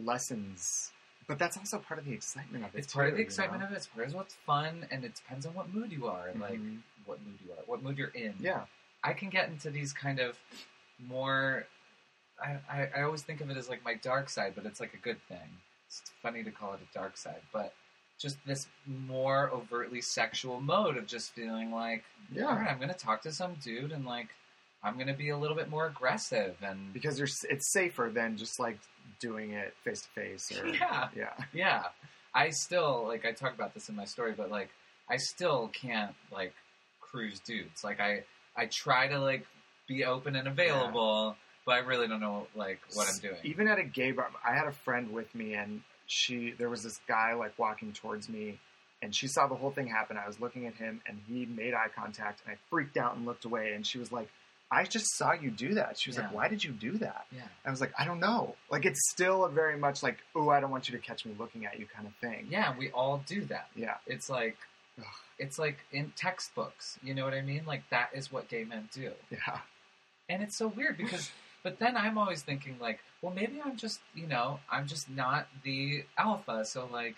lessons 0.04 0.90
but 1.28 1.38
that's 1.38 1.56
also 1.56 1.78
part 1.78 1.98
of 2.00 2.04
the 2.06 2.12
excitement 2.12 2.64
of 2.64 2.74
it 2.74 2.78
It's 2.78 2.92
part 2.92 3.06
of 3.06 3.12
too, 3.12 3.16
the 3.16 3.20
you 3.22 3.26
excitement 3.26 3.60
know? 3.60 3.66
of 3.66 3.72
it. 3.72 3.76
It's 3.76 3.86
part 3.86 4.06
of 4.08 4.14
what's 4.14 4.34
fun, 4.34 4.86
and 4.90 5.04
it 5.04 5.14
depends 5.14 5.46
on 5.46 5.54
what 5.54 5.72
mood 5.72 5.92
you 5.92 6.06
are, 6.08 6.28
and 6.28 6.40
like 6.40 6.58
Mhm. 6.58 6.80
what 7.06 7.20
mood 7.24 7.38
you 7.44 7.52
are, 7.52 7.62
what 7.66 7.82
mood 7.82 7.96
you're 7.96 8.08
in. 8.08 8.34
yeah 8.40 8.64
I 9.04 9.12
can 9.12 9.28
get 9.30 9.48
into 9.48 9.70
these 9.70 9.92
kind 9.92 10.18
of 10.20 10.36
more. 11.08 11.66
I, 12.42 12.56
I, 12.70 12.88
I 12.98 13.02
always 13.02 13.22
think 13.22 13.40
of 13.40 13.50
it 13.50 13.56
as 13.56 13.68
like 13.68 13.84
my 13.84 13.94
dark 13.94 14.28
side, 14.28 14.52
but 14.54 14.66
it's 14.66 14.80
like 14.80 14.94
a 14.94 14.98
good 14.98 15.18
thing. 15.28 15.38
It's 15.88 16.02
funny 16.22 16.42
to 16.42 16.50
call 16.50 16.72
it 16.74 16.80
a 16.80 16.98
dark 16.98 17.16
side, 17.16 17.40
but 17.52 17.72
just 18.18 18.36
this 18.46 18.66
more 18.86 19.50
overtly 19.52 20.00
sexual 20.00 20.60
mode 20.60 20.96
of 20.96 21.06
just 21.06 21.32
feeling 21.32 21.70
like, 21.72 22.04
Yeah. 22.32 22.46
all 22.46 22.54
right, 22.56 22.68
I'm 22.70 22.78
going 22.78 22.88
to 22.88 22.94
talk 22.94 23.22
to 23.22 23.32
some 23.32 23.54
dude 23.62 23.92
and 23.92 24.04
like 24.04 24.28
I'm 24.84 24.94
going 24.94 25.06
to 25.08 25.12
be 25.14 25.28
a 25.30 25.36
little 25.36 25.56
bit 25.56 25.68
more 25.70 25.86
aggressive 25.86 26.56
and 26.62 26.92
because 26.92 27.18
you're 27.18 27.28
it's 27.50 27.72
safer 27.72 28.10
than 28.12 28.36
just 28.36 28.58
like 28.58 28.78
doing 29.20 29.50
it 29.52 29.74
face 29.84 30.02
to 30.02 30.08
face 30.08 30.50
or 30.56 30.66
Yeah. 30.68 31.08
yeah 31.16 31.32
yeah, 31.52 31.82
I 32.34 32.50
still 32.50 33.04
like 33.06 33.24
I 33.26 33.32
talk 33.32 33.54
about 33.54 33.74
this 33.74 33.88
in 33.88 33.96
my 33.96 34.04
story, 34.04 34.32
but 34.36 34.50
like 34.50 34.70
I 35.10 35.16
still 35.16 35.68
can't 35.72 36.14
like 36.32 36.54
cruise 37.00 37.40
dudes. 37.40 37.84
Like 37.84 38.00
I 38.00 38.22
I 38.56 38.66
try 38.66 39.08
to 39.08 39.18
like 39.18 39.46
be 39.88 40.04
open 40.04 40.36
and 40.36 40.46
available, 40.48 41.36
but 41.66 41.72
I 41.72 41.78
really 41.78 42.08
don't 42.08 42.20
know 42.20 42.46
like 42.54 42.80
what 42.94 43.08
I'm 43.08 43.18
doing. 43.18 43.36
Even 43.44 43.68
at 43.68 43.78
a 43.78 43.84
gay 43.84 44.12
bar, 44.12 44.28
I 44.46 44.54
had 44.54 44.66
a 44.66 44.72
friend 44.72 45.12
with 45.12 45.34
me, 45.34 45.54
and 45.54 45.82
she 46.06 46.52
there 46.58 46.68
was 46.68 46.82
this 46.82 47.00
guy 47.08 47.34
like 47.34 47.58
walking 47.58 47.92
towards 47.92 48.28
me, 48.28 48.58
and 49.00 49.14
she 49.14 49.26
saw 49.26 49.46
the 49.46 49.54
whole 49.54 49.70
thing 49.70 49.86
happen. 49.86 50.16
I 50.16 50.26
was 50.26 50.40
looking 50.40 50.66
at 50.66 50.74
him, 50.74 51.00
and 51.06 51.18
he 51.26 51.46
made 51.46 51.74
eye 51.74 51.88
contact, 51.94 52.42
and 52.44 52.54
I 52.54 52.58
freaked 52.70 52.96
out 52.96 53.16
and 53.16 53.24
looked 53.26 53.44
away. 53.44 53.72
And 53.72 53.86
she 53.86 53.98
was 53.98 54.12
like, 54.12 54.28
"I 54.70 54.84
just 54.84 55.06
saw 55.16 55.32
you 55.32 55.50
do 55.50 55.74
that." 55.74 55.98
She 55.98 56.10
was 56.10 56.18
like, 56.18 56.32
"Why 56.32 56.48
did 56.48 56.62
you 56.62 56.72
do 56.72 56.92
that?" 56.98 57.26
Yeah, 57.34 57.42
I 57.64 57.70
was 57.70 57.80
like, 57.80 57.92
"I 57.98 58.04
don't 58.04 58.20
know." 58.20 58.54
Like 58.70 58.84
it's 58.84 59.10
still 59.10 59.44
a 59.44 59.48
very 59.48 59.76
much 59.78 60.02
like, 60.02 60.18
"Oh, 60.34 60.48
I 60.50 60.60
don't 60.60 60.70
want 60.70 60.88
you 60.88 60.96
to 60.98 61.02
catch 61.04 61.24
me 61.24 61.34
looking 61.38 61.64
at 61.66 61.78
you" 61.78 61.86
kind 61.86 62.06
of 62.06 62.14
thing. 62.16 62.48
yeah, 62.50 62.74
we 62.76 62.90
all 62.90 63.22
do 63.26 63.44
that. 63.46 63.68
Yeah. 63.74 63.96
It's 64.06 64.28
like. 64.28 64.56
It's 65.38 65.58
like 65.58 65.78
in 65.92 66.12
textbooks. 66.16 66.98
You 67.02 67.14
know 67.14 67.24
what 67.24 67.34
I 67.34 67.40
mean? 67.40 67.64
Like 67.66 67.82
that 67.90 68.10
is 68.14 68.32
what 68.32 68.48
gay 68.48 68.64
men 68.64 68.88
do. 68.92 69.12
Yeah. 69.30 69.58
And 70.28 70.42
it's 70.42 70.56
so 70.56 70.68
weird 70.68 70.96
because, 70.96 71.30
but 71.62 71.78
then 71.78 71.96
I'm 71.96 72.18
always 72.18 72.42
thinking 72.42 72.76
like, 72.80 73.00
well, 73.20 73.32
maybe 73.34 73.60
I'm 73.64 73.76
just, 73.76 74.00
you 74.14 74.26
know, 74.26 74.60
I'm 74.70 74.86
just 74.86 75.10
not 75.10 75.46
the 75.64 76.04
alpha. 76.16 76.64
So 76.64 76.88
like, 76.92 77.16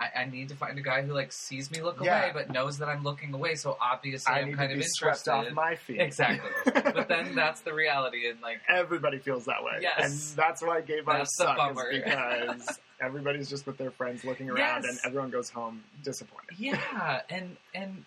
I, 0.00 0.22
I 0.22 0.24
need 0.24 0.48
to 0.48 0.54
find 0.54 0.78
a 0.78 0.82
guy 0.82 1.02
who 1.02 1.12
like 1.12 1.30
sees 1.30 1.70
me 1.70 1.82
look 1.82 1.98
Yeah. 2.02 2.18
away, 2.22 2.30
but 2.32 2.50
knows 2.50 2.78
that 2.78 2.88
I'm 2.88 3.02
looking 3.04 3.34
away. 3.34 3.54
So 3.54 3.76
obviously, 3.80 4.32
I 4.32 4.38
I'm 4.40 4.46
need 4.48 4.56
kind 4.56 4.72
of 4.72 4.78
interested. 4.80 5.30
off 5.30 5.52
my 5.52 5.74
feet. 5.76 6.00
Exactly. 6.00 6.50
but 6.72 7.06
then 7.08 7.34
that's 7.34 7.60
the 7.60 7.74
reality, 7.74 8.28
and 8.28 8.40
like, 8.40 8.60
everybody 8.68 9.18
feels 9.18 9.44
that 9.44 9.62
way. 9.62 9.78
Yes. 9.82 10.30
And 10.30 10.38
that's 10.38 10.62
why 10.62 10.80
gay 10.80 11.00
the 11.02 11.24
suck 11.26 11.56
bummer. 11.58 11.90
is 11.90 12.02
because 12.02 12.78
everybody's 13.02 13.48
just 13.50 13.66
with 13.66 13.76
their 13.76 13.90
friends 13.90 14.24
looking 14.24 14.48
around 14.48 14.84
Yes. 14.84 14.88
and 14.88 14.98
everyone 15.04 15.30
goes 15.30 15.50
home 15.50 15.84
disappointed. 16.02 16.56
yeah, 16.58 17.20
and 17.28 17.56
and 17.74 18.04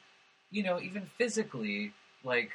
you 0.52 0.64
know, 0.64 0.80
even 0.82 1.04
physically, 1.18 1.94
like 2.24 2.52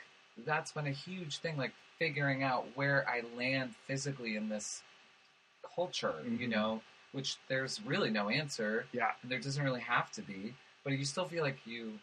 that's 0.47 0.73
been 0.73 0.87
a 0.87 0.91
huge 0.93 1.39
thing. 1.39 1.57
Like 1.57 1.73
figuring 1.99 2.43
out 2.43 2.67
where 2.75 3.09
I 3.09 3.23
land 3.37 3.75
physically 3.87 4.37
in 4.37 4.49
this 4.49 4.83
culture, 5.75 6.15
you 6.25 6.47
Mhm. 6.47 6.51
know, 6.51 6.83
which 7.13 7.37
there's 7.49 7.81
really 7.85 8.11
no 8.11 8.29
answer. 8.29 8.87
Yeah. 8.93 9.13
and 9.23 9.31
there 9.31 9.39
doesn't 9.39 9.63
really 9.63 9.81
have 9.81 10.11
to 10.13 10.23
be, 10.23 10.55
but 10.85 10.93
you 10.93 11.05
still 11.05 11.25
feel 11.25 11.43
like 11.43 11.59
you 11.65 11.99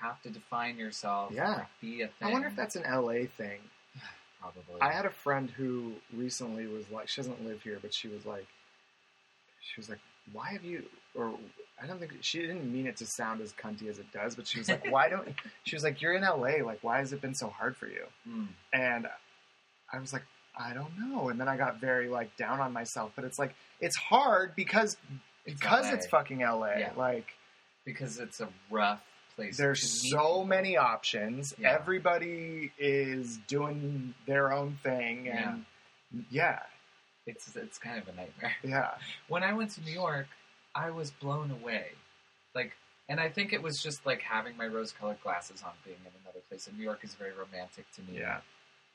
have 0.00 0.20
to 0.22 0.30
define 0.30 0.76
yourself. 0.76 1.32
Yeah. 1.32 1.64
be 1.80 2.02
a 2.02 2.08
thing. 2.08 2.28
I 2.28 2.32
wonder 2.32 2.48
if 2.48 2.56
that's 2.56 2.76
an 2.76 2.82
LA 2.82 3.26
thing. 3.36 3.60
probably. 4.40 4.80
I 4.80 4.92
had 4.92 5.06
a 5.06 5.10
friend 5.10 5.50
who 5.50 5.94
recently 6.14 6.66
was 6.66 6.90
like, 6.90 7.08
she 7.08 7.20
doesn't 7.20 7.44
live 7.44 7.62
here, 7.62 7.78
but 7.80 7.92
she 7.92 8.08
was 8.08 8.26
like, 8.26 8.46
she 9.60 9.80
was 9.80 9.88
like, 9.88 9.98
why 10.32 10.50
have 10.50 10.64
you, 10.64 10.84
or 11.14 11.34
I 11.82 11.86
don't 11.86 11.98
think, 11.98 12.12
she 12.20 12.40
didn't 12.40 12.70
mean 12.70 12.86
it 12.86 12.96
to 12.98 13.06
sound 13.06 13.40
as 13.40 13.52
cunty 13.52 13.88
as 13.88 13.98
it 13.98 14.10
does, 14.12 14.36
but 14.36 14.46
she 14.46 14.58
was 14.58 14.68
like, 14.68 14.90
why 14.90 15.08
don't, 15.08 15.28
she 15.64 15.74
was 15.74 15.82
like, 15.82 16.00
you're 16.00 16.14
in 16.14 16.22
LA, 16.22 16.64
like, 16.64 16.78
why 16.82 16.98
has 16.98 17.12
it 17.12 17.20
been 17.20 17.34
so 17.34 17.48
hard 17.48 17.76
for 17.76 17.86
you? 17.86 18.04
Mm. 18.28 18.48
And 18.72 19.06
I 19.92 19.98
was 19.98 20.12
like, 20.12 20.22
I 20.58 20.72
don't 20.74 20.92
know. 20.98 21.28
And 21.28 21.40
then 21.40 21.48
I 21.48 21.56
got 21.56 21.80
very 21.80 22.08
like 22.08 22.36
down 22.36 22.60
on 22.60 22.72
myself, 22.72 23.12
but 23.14 23.24
it's 23.24 23.38
like, 23.38 23.54
it's 23.80 23.96
hard 23.96 24.54
because, 24.56 24.96
It's 25.44 25.60
because 25.60 25.86
LA. 25.86 25.92
it's 25.94 26.06
fucking 26.06 26.40
LA. 26.40 26.72
Yeah. 26.78 26.92
Like, 26.96 27.26
because 27.84 28.18
it's 28.18 28.40
a 28.40 28.48
rough 28.70 29.00
place. 29.36 29.56
there's 29.56 30.10
so 30.10 30.44
many 30.44 30.76
options. 30.76 31.54
Yeah. 31.58 31.72
Everybody 31.72 32.72
is 32.78 33.38
doing 33.46 34.14
their 34.26 34.52
own 34.52 34.78
thing. 34.82 35.28
And 35.28 35.64
yeah, 36.30 36.58
It's 37.26 37.54
it's 37.56 37.78
kind 37.78 37.98
of 38.02 38.08
a 38.08 38.16
nightmare. 38.16 38.56
yeah. 38.64 38.90
when 39.28 39.42
I 39.42 39.52
went 39.52 39.70
to 39.72 39.80
New 39.82 39.92
York, 39.92 40.26
I 40.74 40.90
was 40.90 41.10
blown 41.12 41.50
away. 41.50 41.86
Like, 42.54 42.72
and 43.08 43.20
I 43.20 43.28
think 43.28 43.52
it 43.52 43.62
was 43.62 43.80
just 43.82 44.04
like 44.04 44.20
having 44.22 44.56
my 44.56 44.66
rose-colored 44.66 45.22
glasses 45.22 45.62
on, 45.62 45.70
being 45.84 45.96
in 46.04 46.12
another 46.24 46.40
place. 46.48 46.66
And 46.66 46.76
New 46.76 46.84
York 46.84 47.00
is 47.04 47.14
very 47.14 47.32
romantic 47.32 47.86
to 47.94 48.02
me. 48.02 48.18
Yeah. 48.18 48.38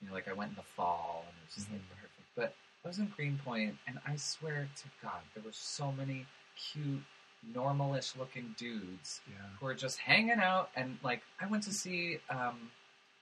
You 0.04 0.10
know, 0.10 0.14
like 0.16 0.28
I 0.28 0.34
went 0.34 0.50
in 0.52 0.56
the 0.56 0.62
fall, 0.64 1.24
and 1.28 1.36
it 1.42 1.46
was 1.48 1.56
just 1.56 1.72
like 1.72 1.80
Mhm. 1.82 1.96
perfect. 2.02 2.28
But 2.36 2.56
I 2.84 2.88
was 2.90 3.00
in 3.00 3.08
Greenpoint, 3.08 3.78
and 3.88 4.00
I 4.06 4.18
swear 4.18 4.68
to 4.76 4.84
God, 5.02 5.22
there 5.34 5.44
were 5.44 5.54
so 5.54 5.92
many 5.94 6.26
cute, 6.58 7.04
normalish 7.54 8.16
looking 8.18 8.54
dudes 8.58 9.22
Yeah. 9.28 9.36
who 9.60 9.66
were 9.66 9.74
just 9.76 10.00
hanging 10.00 10.40
out. 10.40 10.72
And 10.76 10.98
like, 11.04 11.24
I 11.40 11.46
went 11.46 11.64
to 11.64 11.74
see 11.74 12.20
um, 12.30 12.72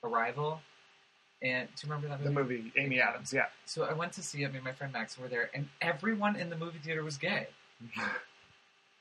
Arrival. 0.03 0.61
And 1.43 1.67
do 1.75 1.87
you 1.87 1.91
remember 1.93 2.07
that 2.07 2.19
movie? 2.19 2.29
The 2.33 2.39
movie? 2.39 2.57
movie, 2.65 2.79
Amy 2.79 3.01
Adams, 3.01 3.33
yeah. 3.33 3.49
So 3.65 3.83
I 3.85 3.93
went 3.93 4.13
to 4.13 4.23
see 4.23 4.43
it. 4.43 4.49
Me 4.49 4.55
and 4.57 4.63
my 4.65 4.73
friend 4.73 4.93
Max 4.93 5.17
were 5.17 5.27
there, 5.27 5.49
and 5.55 5.69
everyone 5.81 6.35
in 6.35 6.49
the 6.51 6.55
movie 6.57 6.77
theater 6.79 7.03
was 7.03 7.17
gay, 7.17 7.47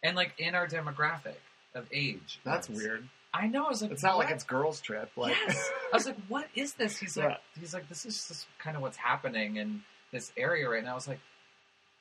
and 0.03 0.17
like 0.17 0.35
in 0.39 0.55
our 0.55 0.67
demographic 0.67 1.37
of 1.75 1.87
age. 1.93 2.41
That's 2.45 2.69
was. 2.69 2.79
weird. 2.79 3.09
I 3.33 3.47
know. 3.47 3.67
I 3.67 3.69
was 3.69 3.81
like, 3.83 3.93
It's 3.93 4.03
not 4.03 4.19
like 4.19 4.31
it's 4.31 4.43
girls' 4.45 4.81
trip. 4.81 5.11
Like, 5.17 5.37
yes. 5.47 5.71
I 5.93 5.97
was 5.97 6.07
like, 6.07 6.17
what 6.29 6.47
is 6.57 6.75
this? 6.75 6.99
He's 6.99 7.17
like, 7.17 7.29
Yeah. 7.31 7.37
he's 7.61 7.73
like, 7.75 7.89
this 7.89 8.05
is 8.05 8.27
just 8.27 8.47
kind 8.59 8.77
of 8.77 8.83
what's 8.83 8.97
happening 8.97 9.57
in 9.57 9.83
this 10.13 10.33
area 10.37 10.69
right 10.69 10.83
now. 10.83 10.93
I 10.93 10.95
was 10.95 11.07
like, 11.07 11.21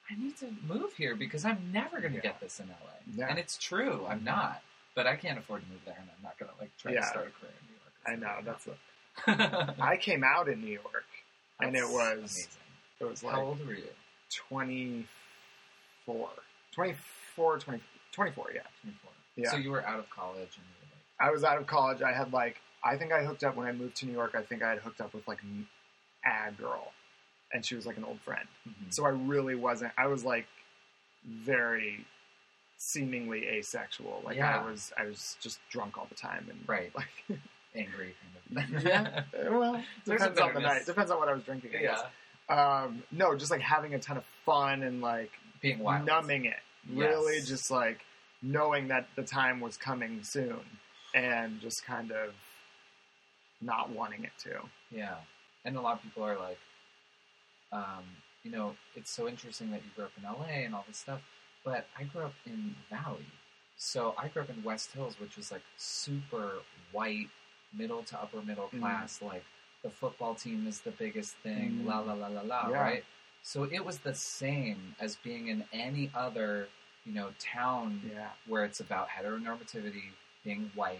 I 0.09 0.15
need 0.19 0.35
to 0.37 0.47
move 0.67 0.93
here 0.93 1.15
because 1.15 1.45
I'm 1.45 1.71
never 1.71 1.99
going 2.01 2.13
to 2.13 2.17
Yeah. 2.17 2.23
get 2.31 2.39
this 2.39 2.59
in 2.59 2.67
LA. 2.67 2.75
Yeah. 3.15 3.27
And 3.29 3.37
it's 3.37 3.57
true, 3.57 4.05
I'm 4.09 4.21
Mhm. 4.21 4.25
not. 4.25 4.61
But 4.95 5.05
I 5.05 5.15
can't 5.15 5.37
afford 5.37 5.61
to 5.63 5.67
move 5.69 5.81
there, 5.85 5.95
and 5.99 6.09
I'm 6.09 6.23
not 6.23 6.37
going 6.39 6.51
to 6.51 6.57
like 6.59 6.75
try 6.77 6.93
Yeah. 6.93 7.01
to 7.01 7.05
start 7.05 7.27
a 7.27 7.31
career 7.39 7.51
in 7.61 7.67
New 7.67 7.75
York. 7.75 7.93
I 8.07 8.15
know 8.15 8.41
that's. 8.43 8.65
A, 8.67 8.75
That's 9.37 9.79
I 9.79 9.97
came 9.97 10.23
out 10.23 10.47
in 10.49 10.61
New 10.61 10.71
York, 10.71 11.05
and 11.61 11.75
it 11.75 11.83
was 11.87 12.17
amazing. 12.17 12.47
it 13.01 13.05
was 13.05 13.21
like 13.23 13.35
How 13.35 13.41
old 13.43 13.65
were 13.67 13.73
you? 13.73 13.83
24, 16.05 16.29
24, 16.73 17.59
20, 17.59 17.83
24, 18.11 18.51
Yeah, 18.55 18.61
24. 18.81 19.11
Yeah. 19.43 19.51
So 19.51 19.57
you 19.57 19.71
were 19.71 19.85
out 19.85 19.99
of 19.99 20.09
college, 20.09 20.37
and 20.57 20.65
like. 20.81 21.27
I 21.27 21.31
was 21.31 21.43
out 21.43 21.57
of 21.57 21.67
college. 21.67 22.01
I 22.01 22.13
had 22.13 22.31
like 22.33 22.57
I 22.83 22.95
think 22.97 23.11
I 23.11 23.23
hooked 23.23 23.43
up 23.43 23.55
when 23.55 23.67
I 23.67 23.71
moved 23.71 23.95
to 23.97 24.05
New 24.05 24.13
York. 24.13 24.35
I 24.35 24.41
think 24.41 24.63
I 24.63 24.69
had 24.69 24.79
hooked 24.79 25.01
up 25.01 25.13
with 25.13 25.27
like 25.27 25.39
a 26.25 26.51
girl, 26.53 26.91
and 27.53 27.65
she 27.65 27.75
was 27.75 27.85
like 27.85 27.97
an 27.97 28.03
old 28.05 28.19
friend. 28.21 28.47
Mhm. 28.67 28.93
So 28.93 29.05
I 29.05 29.09
really 29.09 29.55
wasn't. 29.55 29.91
I 29.97 30.07
was 30.07 30.23
like 30.23 30.47
very 31.25 32.05
seemingly 32.77 33.45
asexual. 33.47 34.21
Like 34.25 34.37
Yeah. 34.37 34.59
I 34.59 34.65
was. 34.69 34.93
I 34.97 35.05
was 35.05 35.37
just 35.41 35.59
drunk 35.69 35.97
all 35.97 36.05
the 36.09 36.15
time 36.15 36.47
and 36.49 36.59
Right. 36.67 36.91
Like 36.95 37.39
angry 37.75 38.15
kind 38.55 38.75
of. 38.75 38.83
yeah. 38.83 39.23
Well, 39.49 39.83
depends 40.05 40.39
on 40.39 40.53
the 40.53 40.59
night. 40.61 40.85
Depends 40.85 41.11
on 41.11 41.19
what 41.19 41.29
I 41.29 41.33
was 41.33 41.43
drinking. 41.43 41.71
I 41.77 41.81
yeah. 41.81 41.91
guess. 41.91 42.03
Um, 42.49 43.03
no, 43.11 43.35
just 43.37 43.51
like 43.51 43.61
having 43.61 43.93
a 43.93 43.99
ton 43.99 44.17
of 44.17 44.23
fun 44.45 44.81
and 44.83 45.01
like 45.01 45.31
Being 45.61 45.79
wild. 45.79 46.05
numbing 46.05 46.45
it. 46.45 46.57
Really, 46.91 47.41
just 47.41 47.69
like 47.69 47.99
knowing 48.41 48.87
that 48.87 49.07
the 49.15 49.23
time 49.23 49.59
was 49.59 49.77
coming 49.77 50.23
soon, 50.23 50.61
and 51.15 51.59
just 51.59 51.83
kind 51.85 52.11
of 52.11 52.33
not 53.61 53.89
wanting 53.89 54.23
it 54.23 54.31
to. 54.39 54.59
Yeah. 54.91 55.15
And 55.65 55.75
a 55.75 55.81
lot 55.81 55.95
of 55.97 56.03
people 56.03 56.23
are 56.23 56.37
like, 56.37 56.57
um, 57.71 58.03
you 58.43 58.51
know, 58.51 58.75
it's 58.95 59.11
so 59.11 59.27
interesting 59.27 59.69
that 59.71 59.81
you 59.83 59.89
grew 59.95 60.05
up 60.05 60.11
in 60.17 60.23
LA 60.23 60.63
and 60.65 60.73
all 60.73 60.85
this 60.87 60.97
stuff, 60.97 61.21
but 61.65 61.87
I 61.97 62.03
grew 62.03 62.23
up 62.23 62.33
in 62.45 62.75
Valley. 62.89 63.25
So 63.77 64.15
I 64.17 64.27
grew 64.29 64.43
up 64.43 64.49
in 64.49 64.63
West 64.63 64.91
Hills, 64.93 65.19
which 65.19 65.35
was 65.37 65.51
like 65.51 65.61
super 65.77 66.59
white, 66.91 67.29
middle 67.73 68.03
to 68.03 68.21
upper 68.21 68.41
middle 68.41 68.69
Mhm. 68.69 68.79
class. 68.79 69.21
Like 69.21 69.43
the 69.83 69.89
football 69.89 70.35
team 70.35 70.65
is 70.67 70.81
the 70.81 70.91
biggest 70.91 71.35
thing, 71.37 71.79
Mhm. 71.81 71.85
la 71.85 71.99
la 71.99 72.13
la 72.13 72.27
la 72.27 72.41
la, 72.41 72.69
Yeah. 72.69 72.81
right? 72.81 73.05
So 73.43 73.63
it 73.63 73.83
was 73.85 73.99
the 73.99 74.15
same 74.15 74.95
as 74.99 75.15
being 75.17 75.47
in 75.47 75.67
any 75.71 76.11
other, 76.13 76.69
you 77.09 77.15
know, 77.15 77.29
town 77.39 77.99
Yeah, 78.13 78.27
where 78.47 78.63
it's 78.63 78.79
about 78.79 79.07
heteronormativity, 79.09 80.11
being 80.45 80.71
white, 80.75 80.99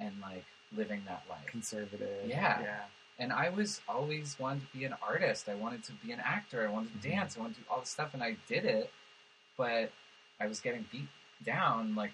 and 0.00 0.12
like 0.20 0.44
living 0.76 1.02
that 1.06 1.22
life. 1.30 1.46
conservative. 1.46 2.26
Yeah. 2.28 2.60
yeah, 2.60 2.80
And 3.20 3.32
I 3.32 3.48
was 3.50 3.80
always 3.88 4.36
wanted 4.40 4.62
to 4.70 4.76
be 4.76 4.84
an 4.84 4.94
artist. 5.00 5.48
I 5.48 5.54
wanted 5.54 5.84
to 5.84 5.92
be 6.04 6.10
an 6.10 6.18
actor. 6.20 6.66
I 6.68 6.70
wanted 6.72 6.90
to 7.00 7.08
Mhm. 7.08 7.12
dance. 7.12 7.36
I 7.36 7.40
wanted 7.40 7.54
to 7.54 7.60
do 7.60 7.66
all 7.70 7.78
this 7.80 7.90
stuff, 7.90 8.12
and 8.14 8.22
I 8.24 8.32
did 8.48 8.64
it. 8.64 8.92
But 9.56 9.92
I 10.40 10.48
was 10.48 10.58
getting 10.60 10.82
beat 10.90 11.06
down, 11.44 11.94
like 11.94 12.10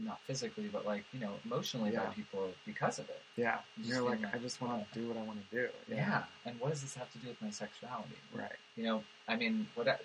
not 0.00 0.20
physically, 0.28 0.68
but 0.68 0.86
like 0.86 1.02
you 1.12 1.18
know, 1.18 1.34
emotionally 1.44 1.90
by 1.90 2.06
people 2.14 2.54
because 2.64 3.00
of 3.00 3.08
it. 3.10 3.20
yeah. 3.34 3.58
Just 3.78 3.88
You're 3.88 4.02
like, 4.02 4.18
feeling 4.20 4.34
I 4.34 4.38
just 4.38 4.60
want 4.60 4.92
to 4.92 4.98
do 5.00 5.08
what 5.08 5.16
I 5.16 5.22
want 5.22 5.50
to 5.50 5.56
do. 5.56 5.68
Yeah. 5.88 6.22
And 6.44 6.60
what 6.60 6.70
does 6.70 6.82
this 6.82 6.94
have 6.94 7.10
to 7.14 7.18
do 7.18 7.26
with 7.28 7.42
my 7.42 7.50
sexuality? 7.50 8.14
right. 8.32 8.52
You 8.76 8.84
know, 8.84 9.04
I 9.26 9.34
mean, 9.34 9.66
what 9.74 10.00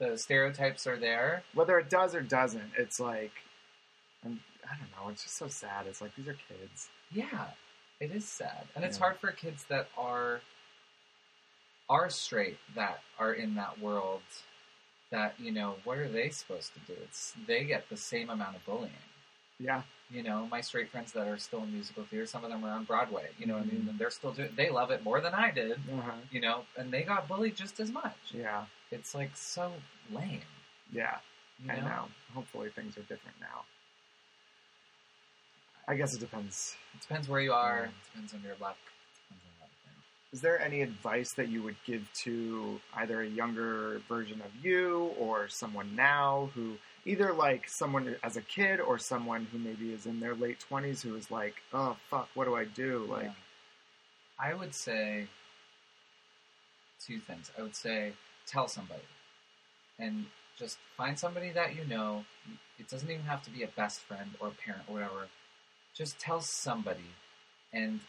the 0.00 0.18
stereotypes 0.18 0.86
are 0.88 0.96
there. 0.98 1.44
Whether 1.54 1.78
it 1.78 1.88
does 1.90 2.14
or 2.16 2.22
doesn't, 2.22 2.72
it's 2.76 2.98
like, 2.98 3.30
I'm, 4.24 4.40
I 4.64 4.74
don't 4.76 4.90
know. 5.04 5.10
It's 5.12 5.22
just 5.22 5.36
so 5.36 5.46
sad. 5.46 5.86
It's 5.86 6.00
like 6.00 6.14
these 6.16 6.26
are 6.26 6.36
kids. 6.48 6.88
Yeah, 7.12 7.46
it 8.00 8.10
is 8.10 8.26
sad, 8.26 8.64
and 8.74 8.84
it's 8.84 8.98
hard 8.98 9.18
for 9.18 9.30
kids 9.30 9.64
that 9.68 9.88
are 9.96 10.40
are 11.88 12.08
straight 12.10 12.58
that 12.74 13.00
are 13.18 13.32
in 13.32 13.54
that 13.56 13.80
world. 13.80 14.22
That 15.10 15.34
you 15.40 15.50
know, 15.50 15.74
what 15.84 15.98
are 15.98 16.08
they 16.08 16.28
supposed 16.30 16.72
to 16.74 16.80
do? 16.86 16.92
It's 17.02 17.34
they 17.46 17.64
get 17.64 17.88
the 17.88 17.96
same 17.96 18.30
amount 18.30 18.56
of 18.56 18.64
bullying. 18.64 18.92
Yeah, 19.58 19.82
You 20.10 20.22
know, 20.22 20.46
my 20.50 20.62
straight 20.62 20.88
friends 20.90 21.12
that 21.12 21.28
are 21.28 21.36
still 21.36 21.62
in 21.64 21.72
musical 21.74 22.04
theater, 22.04 22.24
some 22.24 22.44
of 22.44 22.50
them 22.50 22.64
are 22.64 22.70
on 22.70 22.84
Broadway. 22.84 23.26
You 23.38 23.44
know 23.46 23.54
what 23.54 23.64
I 23.64 23.66
mean? 23.66 23.82
Mhm. 23.82 23.90
And 23.90 23.98
they're 23.98 24.08
still 24.10 24.32
doing. 24.32 24.48
They 24.56 24.70
love 24.70 24.90
it 24.90 25.02
more 25.04 25.20
than 25.20 25.34
I 25.34 25.50
did. 25.50 25.72
uh-huh. 25.92 26.12
You 26.30 26.40
know, 26.40 26.64
and 26.78 26.90
they 26.90 27.02
got 27.02 27.28
bullied 27.28 27.56
just 27.56 27.78
as 27.80 27.90
much. 27.92 28.16
yeah, 28.32 28.64
It's 28.90 29.14
like 29.14 29.30
so 29.36 29.72
lame. 30.12 30.40
yeah. 30.92 31.18
You 31.64 31.70
I 31.72 31.80
know. 31.80 32.04
Hopefully 32.34 32.70
things 32.70 32.96
are 32.96 33.02
different 33.02 33.36
now. 33.40 33.64
I 35.86 35.94
guess 35.94 36.14
it 36.14 36.20
depends. 36.20 36.74
It 36.94 37.00
depends 37.02 37.28
where 37.28 37.40
you 37.40 37.52
are. 37.52 37.84
It 37.84 37.90
depends 38.12 38.32
on 38.34 38.40
your 38.42 38.54
luck. 38.60 38.76
It 38.78 39.20
depends 39.28 39.44
on 39.44 39.50
a 39.58 39.60
lot 39.60 39.68
of 39.70 39.76
things. 39.84 40.04
Is 40.32 40.40
there 40.40 40.60
any 40.60 40.80
advice 40.82 41.32
that 41.34 41.48
you 41.48 41.62
would 41.62 41.76
give 41.84 42.10
to 42.24 42.80
either 42.94 43.20
a 43.22 43.26
younger 43.26 44.00
version 44.08 44.40
of 44.40 44.64
you 44.64 45.10
or 45.18 45.48
someone 45.48 45.94
now 45.96 46.50
who 46.54 46.76
either 47.04 47.32
like 47.32 47.68
someone 47.68 48.14
as 48.22 48.36
a 48.36 48.42
kid 48.42 48.80
or 48.80 48.98
someone 48.98 49.46
who 49.52 49.58
maybe 49.58 49.92
is 49.92 50.06
in 50.06 50.20
their 50.20 50.34
late 50.34 50.64
20s 50.70 51.02
who 51.02 51.14
is 51.16 51.30
like, 51.30 51.56
"Oh 51.72 51.96
fuck, 52.08 52.28
what 52.34 52.44
do 52.46 52.54
I 52.54 52.64
do?" 52.64 53.06
Like, 53.10 53.24
Yeah. 53.24 53.32
I 54.38 54.54
would 54.54 54.74
say 54.74 55.26
two 57.04 57.18
things. 57.20 57.50
I 57.58 57.62
would 57.62 57.76
say 57.76 58.12
tell 58.50 58.68
somebody, 58.68 59.02
and 59.98 60.26
just 60.58 60.78
find 60.96 61.18
somebody 61.18 61.50
that 61.50 61.74
you 61.76 61.84
know. 61.84 62.24
It 62.78 62.88
doesn't 62.88 63.10
even 63.10 63.24
have 63.24 63.42
to 63.42 63.50
be 63.50 63.62
a 63.62 63.68
best 63.68 64.00
friend 64.00 64.30
or 64.40 64.48
a 64.48 64.50
parent 64.52 64.84
or 64.88 64.94
whatever. 64.94 65.28
Just 65.94 66.18
tell 66.18 66.40
somebody, 66.40 67.10
and 67.72 68.00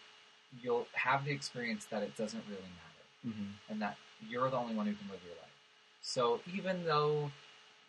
you'll 0.61 0.87
have 0.93 1.25
the 1.25 1.31
experience 1.31 1.85
that 1.91 2.03
it 2.03 2.15
doesn't 2.15 2.43
really 2.47 2.61
matter, 2.61 3.35
mhm. 3.35 3.53
and 3.69 3.81
that 3.81 3.97
you're 4.27 4.49
the 4.49 4.57
only 4.57 4.75
one 4.75 4.85
who 4.85 4.93
can 4.93 5.09
live 5.09 5.19
your 5.25 5.35
life. 5.35 5.51
So 6.01 6.39
even 6.53 6.85
though 6.85 7.31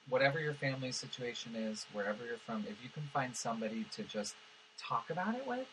whatever 0.08 0.40
your 0.40 0.54
family 0.54 0.92
situation 0.92 1.54
is, 1.54 1.86
wherever 1.92 2.24
you're 2.24 2.36
from, 2.38 2.64
if 2.68 2.82
you 2.82 2.90
can 2.92 3.04
find 3.12 3.36
somebody 3.36 3.86
to 3.92 4.02
just 4.02 4.34
talk 4.78 5.10
about 5.10 5.34
it 5.34 5.46
with, 5.46 5.68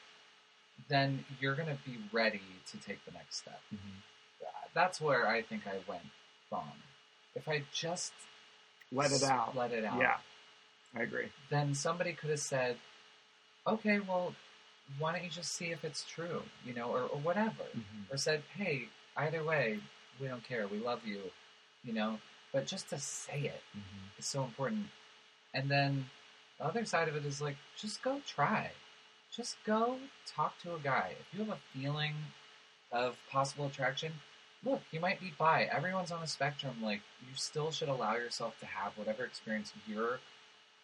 then 0.88 1.26
you're 1.40 1.56
going 1.56 1.68
to 1.68 1.78
be 1.86 1.98
ready 2.12 2.42
to 2.72 2.78
take 2.78 3.04
the 3.06 3.12
next 3.12 3.38
step. 3.38 3.62
That's 4.74 5.02
where 5.02 5.28
I 5.28 5.42
think 5.42 5.64
I 5.68 5.80
went 5.88 6.04
wrong. 6.52 6.72
If 7.36 7.48
I 7.48 7.64
just 7.74 8.12
let 8.92 9.12
it 9.12 9.24
out. 9.24 9.56
let 9.56 9.72
it 9.72 9.86
out, 9.86 10.00
Yeah, 10.00 10.18
I 10.96 11.02
agree. 11.04 11.30
then 11.50 11.76
somebody 11.76 12.14
could 12.14 12.30
have 12.32 12.40
said, 12.40 12.78
"Okay, 13.68 14.00
well, 14.00 14.36
why 14.98 15.12
don't 15.14 15.24
you 15.24 15.30
just 15.30 15.54
see 15.54 15.72
if 15.72 15.84
it's 15.84 16.04
true, 16.06 16.44
you 16.66 16.74
know, 16.74 16.90
or, 16.92 17.04
or 17.04 17.20
whatever." 17.20 17.64
Mhm. 17.76 18.12
or 18.12 18.18
said, 18.18 18.44
"Hey, 18.56 18.90
either 19.16 19.44
way, 19.44 19.80
we 20.20 20.28
don't 20.28 20.44
care. 20.44 20.68
We 20.68 20.80
love 20.80 21.06
you," 21.06 21.32
you 21.84 21.94
know. 21.94 22.20
But 22.52 22.66
just 22.66 22.90
to 22.90 23.00
say 23.00 23.42
it 23.46 23.64
is 24.18 24.26
so 24.26 24.44
important. 24.44 24.90
And 25.54 25.70
then 25.70 26.10
the 26.58 26.66
other 26.66 26.84
side 26.86 27.08
of 27.08 27.16
it 27.16 27.26
is 27.26 27.42
like, 27.42 27.58
just 27.78 28.02
go 28.02 28.22
try. 28.22 28.72
just 29.32 29.64
go 29.64 30.00
talk 30.26 30.58
to 30.60 30.74
a 30.74 30.80
guy. 30.80 31.16
If 31.20 31.28
you 31.34 31.46
have 31.46 31.56
a 31.56 31.62
feeling 31.78 32.16
of 32.92 33.16
possible 33.30 33.68
attraction, 33.68 34.12
look, 34.66 34.82
you 34.92 35.00
might 35.00 35.20
be 35.20 35.34
bi. 35.38 35.70
Everyone's 35.72 36.12
on 36.12 36.22
a 36.24 36.28
spectrum. 36.28 36.76
Like, 36.84 37.02
you 37.22 37.36
still 37.36 37.72
should 37.72 37.90
allow 37.90 38.16
yourself 38.16 38.60
to 38.60 38.66
have 38.66 38.98
whatever 38.98 39.24
experience 39.24 39.72
your 39.88 40.20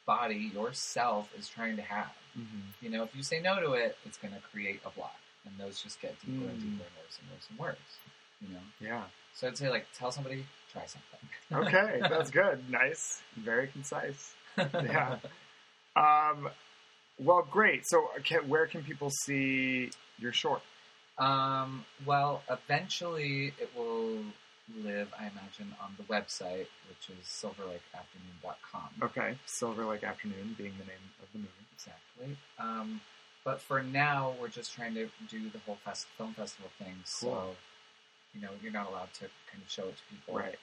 body, 0.06 0.52
yourself, 0.54 1.30
is 1.38 1.48
trying 1.50 1.76
to 1.78 1.82
have. 1.82 2.12
Mm-hmm. 2.38 2.60
You 2.86 2.90
know, 2.92 3.04
if 3.04 3.16
you 3.16 3.24
say 3.24 3.40
no 3.40 3.60
to 3.60 3.74
it, 3.74 3.98
it's 4.06 4.18
going 4.18 4.34
to 4.34 4.40
create 4.52 4.82
a 4.86 4.90
block. 4.92 5.16
And 5.46 5.54
those 5.60 5.82
just 5.82 6.02
get 6.02 6.16
deeper 6.26 6.50
and 6.50 6.58
Mm. 6.60 6.62
deeper 6.62 6.84
and 6.84 6.96
worse 6.98 7.20
and 7.20 7.32
worse 7.32 7.48
and 7.50 7.60
worse. 7.60 7.78
You 8.42 8.48
know? 8.54 8.62
Yeah. 8.80 9.04
So 9.34 9.48
I'd 9.48 9.58
say, 9.58 9.70
like, 9.70 9.86
tell 9.98 10.12
somebody, 10.12 10.46
try 10.72 10.84
something. 10.86 11.20
Okay, 11.54 12.00
that's 12.10 12.32
good. 12.32 12.64
Nice. 12.70 13.22
Very 13.38 13.68
concise. 13.68 14.34
Yeah. 14.58 15.18
Um, 15.96 16.50
well, 17.20 17.48
great. 17.50 17.86
So, 17.88 18.10
can, 18.24 18.48
where 18.50 18.66
can 18.68 18.84
people 18.84 19.10
see 19.10 19.92
your 20.20 20.34
short? 20.34 20.62
Um, 21.18 21.86
well, 22.06 22.44
eventually 22.50 23.54
it 23.60 23.70
will 23.76 24.20
live, 24.84 25.14
I 25.18 25.24
imagine, 25.24 25.76
on 25.82 25.96
the 25.98 26.04
website, 26.04 26.68
which 26.90 27.10
is 27.10 27.26
silverlakeafternoon.com. 27.26 28.90
Okay, 29.04 29.36
Silverlake 29.48 30.04
Afternoon 30.04 30.56
being 30.58 30.74
the 30.80 30.86
name 30.86 31.06
of 31.22 31.32
the 31.32 31.40
movie. 31.40 31.50
Exactly. 31.74 32.38
Um, 32.60 33.02
but 33.44 33.62
for 33.62 33.84
now, 33.84 34.34
we're 34.42 34.48
just 34.48 34.74
trying 34.74 34.96
to 34.96 35.08
do 35.30 35.50
the 35.50 35.60
whole 35.60 35.78
fest- 35.86 36.08
film 36.18 36.34
festival 36.34 36.70
thing. 36.80 36.96
So, 37.04 37.56
you 38.34 38.42
know, 38.42 38.50
you're 38.62 38.74
not 38.74 38.90
allowed 38.90 39.14
to 39.16 39.26
kind 39.52 39.64
of 39.64 39.70
show 39.70 39.84
it 39.84 39.96
to 39.98 40.04
people. 40.16 40.36
Right. 40.40 40.58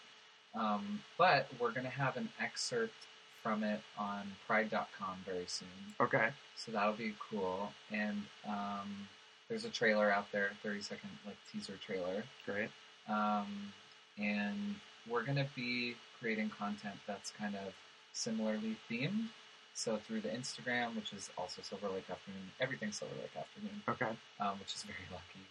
Um, 0.54 1.00
but 1.16 1.48
we're 1.60 1.70
going 1.70 1.84
to 1.84 1.90
have 1.92 2.16
an 2.16 2.28
excerpt 2.40 2.94
from 3.42 3.62
it 3.62 3.80
on 3.98 4.32
pride.com 4.46 5.16
very 5.24 5.44
soon. 5.46 5.68
Okay. 6.00 6.28
So 6.56 6.72
that'll 6.72 6.92
be 6.92 7.14
cool. 7.30 7.72
And 7.90 8.22
um, 8.48 9.08
there's 9.52 9.66
a 9.66 9.68
trailer 9.68 10.10
out 10.10 10.32
there, 10.32 10.48
30 10.62 10.80
second 10.80 11.10
like 11.26 11.36
teaser 11.52 11.74
trailer. 11.86 12.24
Great. 12.46 12.70
Um, 13.06 13.70
and 14.16 14.76
we're 15.06 15.24
going 15.24 15.36
to 15.36 15.46
be 15.54 15.94
creating 16.18 16.48
content 16.48 16.94
that's 17.06 17.30
kind 17.32 17.54
of 17.54 17.74
similarly 18.14 18.76
themed. 18.90 19.26
So 19.74 19.98
through 19.98 20.22
the 20.22 20.30
Instagram, 20.30 20.96
which 20.96 21.12
is 21.12 21.28
also 21.36 21.60
Silverlake 21.60 22.08
Afternoon, 22.10 22.50
everything 22.60 22.90
Silverlake 22.90 23.38
Afternoon, 23.38 23.82
Okay. 23.90 24.16
um, 24.40 24.58
which 24.58 24.74
is 24.74 24.84
very 24.84 25.04
lucky. 25.10 25.44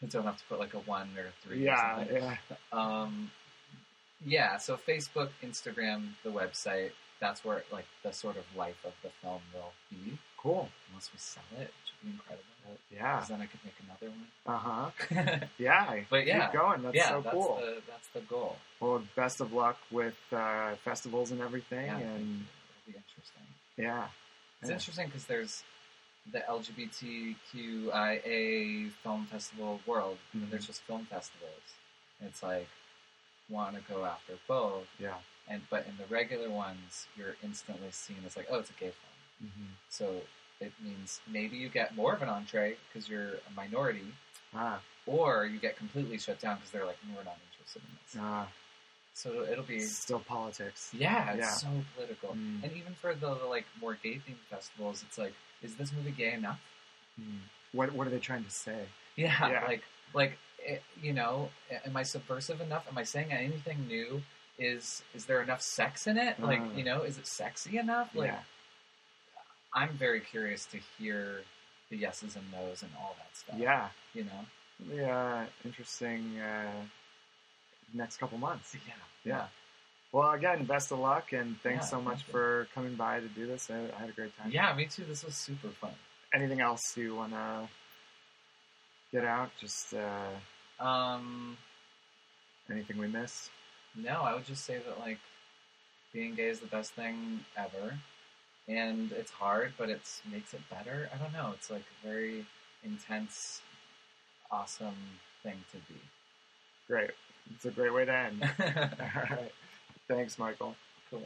I 0.00 0.06
don't 0.06 0.24
have 0.24 0.38
to 0.38 0.44
put 0.48 0.60
like 0.60 0.74
a 0.74 0.78
one 0.78 1.08
or 1.18 1.22
a 1.26 1.32
three. 1.44 1.64
Yeah. 1.64 1.96
something. 1.96 2.22
Yeah. 2.22 2.36
Um, 2.72 3.30
yeah, 4.24 4.58
so 4.58 4.76
Facebook, 4.76 5.30
Instagram, 5.42 6.10
the 6.22 6.30
website, 6.30 6.90
that's 7.20 7.44
where 7.44 7.62
like 7.70 7.86
the 8.02 8.12
sort 8.12 8.36
of 8.36 8.44
life 8.56 8.84
of 8.84 8.92
the 9.02 9.10
film 9.22 9.40
will 9.54 9.72
be. 9.90 10.18
Cool. 10.38 10.68
Unless 10.90 11.10
we 11.12 11.18
sell 11.18 11.42
it, 11.58 11.60
which 11.60 11.92
would 11.92 12.02
be 12.06 12.10
incredible. 12.12 12.44
Yeah. 12.90 13.16
Because 13.16 13.28
then 13.28 13.40
I 13.42 13.46
could 13.46 13.60
make 13.64 13.74
another 13.84 14.10
one. 14.10 14.26
Uh 14.46 14.58
huh. 14.58 14.90
Yeah. 15.58 16.00
But 16.08 16.24
yeah. 16.26 16.46
Keep 16.46 16.52
going. 16.60 16.82
That's 16.82 16.96
yeah, 16.96 17.08
so 17.10 17.20
that's 17.20 17.34
cool. 17.34 17.56
the 17.60 17.82
that's 17.88 18.08
the 18.14 18.20
goal. 18.20 18.56
Well, 18.80 19.02
best 19.16 19.40
of 19.40 19.52
luck 19.52 19.78
with 19.90 20.16
uh, 20.32 20.74
festivals 20.84 21.30
and 21.30 21.40
everything. 21.40 21.86
Yeah, 21.86 21.98
and 21.98 22.46
it'll 22.46 22.86
be 22.86 22.94
interesting. 22.96 23.46
yeah. 23.76 24.06
It's 24.62 24.70
Yeah. 24.70 24.76
interesting 24.76 25.06
because 25.06 25.24
there's 25.26 25.62
the 26.32 26.40
LGBTQIA 26.48 28.90
film 29.02 29.26
festival 29.26 29.80
world, 29.86 30.18
Mhm. 30.34 30.42
and 30.42 30.50
there's 30.52 30.66
just 30.66 30.82
film 30.82 31.06
festivals. 31.06 31.62
It's 32.20 32.42
like 32.42 32.68
want 33.48 33.74
to 33.76 33.82
go 33.92 34.04
after 34.04 34.34
both, 34.46 34.86
Yeah. 34.98 35.18
And 35.50 35.60
but 35.68 35.84
in 35.86 35.96
the 35.98 36.06
regular 36.14 36.48
ones, 36.48 37.06
you're 37.16 37.36
instantly 37.42 37.88
seen 37.90 38.16
as 38.26 38.36
like, 38.36 38.46
oh, 38.50 38.60
it's 38.60 38.70
a 38.70 38.74
gay 38.74 38.92
film. 38.92 39.50
Mm-hmm. 39.50 39.72
So 39.90 40.14
it 40.60 40.72
means 40.82 41.20
maybe 41.30 41.56
you 41.56 41.68
get 41.68 41.94
more 41.96 42.14
of 42.14 42.22
an 42.22 42.28
entree 42.28 42.76
because 42.88 43.08
you're 43.08 43.32
a 43.48 43.52
minority, 43.56 44.06
Ah. 44.54 44.80
or 45.06 45.46
you 45.46 45.58
get 45.58 45.76
completely 45.76 46.18
shut 46.18 46.38
down 46.40 46.56
because 46.56 46.70
they're 46.70 46.86
like, 46.86 46.98
we're 47.16 47.24
not 47.24 47.38
interested 47.50 47.82
in 47.82 47.88
this. 48.02 48.16
Ah. 48.20 48.46
So 49.14 49.42
it'll 49.50 49.64
be 49.64 49.80
Still 49.80 50.20
politics. 50.20 50.90
yeah, 50.96 51.32
it's 51.32 51.40
Yeah. 51.40 51.50
so 51.50 51.68
political. 51.96 52.30
Mm. 52.30 52.62
And 52.64 52.72
even 52.76 52.94
for 52.94 53.14
the 53.14 53.30
like 53.34 53.64
more 53.80 53.94
gay 54.02 54.14
themed 54.26 54.44
festivals, 54.48 55.02
it's 55.06 55.18
like, 55.18 55.34
is 55.62 55.74
this 55.76 55.92
movie 55.92 56.12
gay 56.12 56.32
enough? 56.34 56.60
Mm. 57.20 57.40
What 57.72 57.92
What 57.92 58.06
are 58.06 58.10
they 58.10 58.18
trying 58.20 58.44
to 58.44 58.50
say? 58.50 58.86
Yeah, 59.16 59.48
Yeah. 59.48 59.64
like 59.66 59.82
like 60.14 60.38
it, 60.58 60.82
you 61.02 61.12
know, 61.12 61.50
am 61.84 61.96
I 61.96 62.02
subversive 62.04 62.60
enough? 62.60 62.86
Am 62.88 62.96
I 62.98 63.02
saying 63.04 63.32
anything 63.32 63.86
new? 63.88 64.22
Is 64.60 65.02
is 65.14 65.24
there 65.24 65.40
enough 65.42 65.62
sex 65.62 66.06
in 66.06 66.18
it? 66.18 66.38
Like 66.38 66.60
Uh. 66.60 66.64
you 66.76 66.84
know, 66.84 67.00
is 67.02 67.16
it 67.18 67.26
sexy 67.26 67.78
enough? 67.78 68.14
Like 68.14 68.28
yeah. 68.28 68.40
I'm 69.74 69.90
very 69.96 70.20
curious 70.20 70.66
to 70.66 70.78
hear 70.98 71.42
the 71.90 71.96
yeses 71.96 72.36
and 72.36 72.44
nos 72.52 72.82
and 72.82 72.90
all 73.00 73.16
that 73.18 73.34
stuff. 73.36 73.56
Yeah. 73.58 73.88
you 74.14 74.24
know, 74.24 74.94
Yeah. 74.94 75.46
Interesting. 75.64 76.38
Uh, 76.40 76.70
next 77.94 78.18
couple 78.18 78.36
months. 78.38 78.74
yeah, 78.86 78.92
Yeah. 79.24 79.46
Well, 80.12 80.30
again, 80.32 80.64
best 80.64 80.90
of 80.92 80.98
luck, 80.98 81.32
and 81.32 81.56
thanks 81.62 81.84
Yeah, 81.86 81.90
so 81.90 82.00
much 82.02 82.18
thank 82.22 82.30
for 82.32 82.68
coming 82.74 82.96
by 82.96 83.20
to 83.20 83.28
do 83.28 83.46
this. 83.46 83.70
I, 83.70 83.76
I 83.96 84.00
had 84.00 84.08
a 84.10 84.12
great 84.12 84.36
time. 84.36 84.50
yeah. 84.50 84.72
Me 84.74 84.86
too. 84.86 85.04
This 85.04 85.24
was 85.24 85.36
super 85.36 85.68
fun. 85.68 85.94
Anything 86.34 86.60
else 86.60 86.96
you 86.96 87.14
want 87.14 87.32
to 87.32 87.68
get 89.12 89.24
out? 89.24 89.50
Just 89.60 89.94
uh, 89.94 90.84
Um, 90.84 91.56
anything 92.70 92.98
we 92.98 93.06
missed? 93.08 93.50
No, 93.96 94.22
I 94.22 94.34
would 94.34 94.46
just 94.46 94.64
say 94.64 94.78
that 94.78 94.98
like 95.00 95.18
being 96.12 96.34
gay 96.34 96.48
is 96.48 96.60
the 96.60 96.66
best 96.66 96.92
thing 96.92 97.40
ever, 97.56 97.98
and 98.68 99.12
it's 99.12 99.30
hard, 99.30 99.72
but 99.78 99.88
it 99.90 100.00
makes 100.30 100.54
it 100.54 100.60
better. 100.70 101.08
I 101.14 101.18
don't 101.18 101.32
know. 101.32 101.50
It's 101.54 101.70
like 101.70 101.82
a 102.02 102.06
very 102.06 102.46
intense, 102.84 103.60
awesome 104.50 104.96
thing 105.42 105.56
to 105.72 105.78
be. 105.92 106.00
Great. 106.88 107.10
It's 107.54 107.64
a 107.64 107.70
great 107.70 107.92
way 107.92 108.04
to 108.04 108.12
end. 108.14 108.42
All 108.60 109.22
right. 109.30 109.52
Thanks, 110.08 110.38
Michael. 110.38 110.74
cool. 111.10 111.22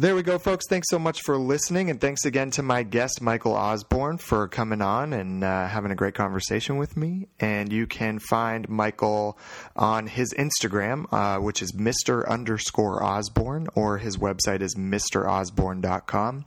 There 0.00 0.14
we 0.14 0.22
go, 0.22 0.38
folks. 0.38 0.64
Thanks 0.68 0.86
so 0.90 0.98
much 1.00 1.22
for 1.22 1.36
listening, 1.36 1.90
and 1.90 2.00
thanks 2.00 2.24
again 2.24 2.52
to 2.52 2.62
my 2.62 2.84
guest, 2.84 3.20
Michael 3.20 3.54
Osborne, 3.54 4.18
for 4.18 4.46
coming 4.46 4.80
on 4.80 5.12
and 5.12 5.42
uh, 5.42 5.66
having 5.66 5.90
a 5.90 5.96
great 5.96 6.14
conversation 6.14 6.76
with 6.76 6.96
me. 6.96 7.26
And 7.40 7.72
you 7.72 7.88
can 7.88 8.20
find 8.20 8.68
Michael 8.68 9.36
on 9.74 10.06
his 10.06 10.32
Instagram, 10.34 11.06
uh, 11.10 11.40
which 11.40 11.62
is 11.62 11.72
Mr. 11.72 12.24
underscore 12.28 13.02
Osborne, 13.02 13.66
or 13.74 13.98
his 13.98 14.18
website 14.18 14.60
is 14.60 14.76
MrOsborne.com. 14.76 16.44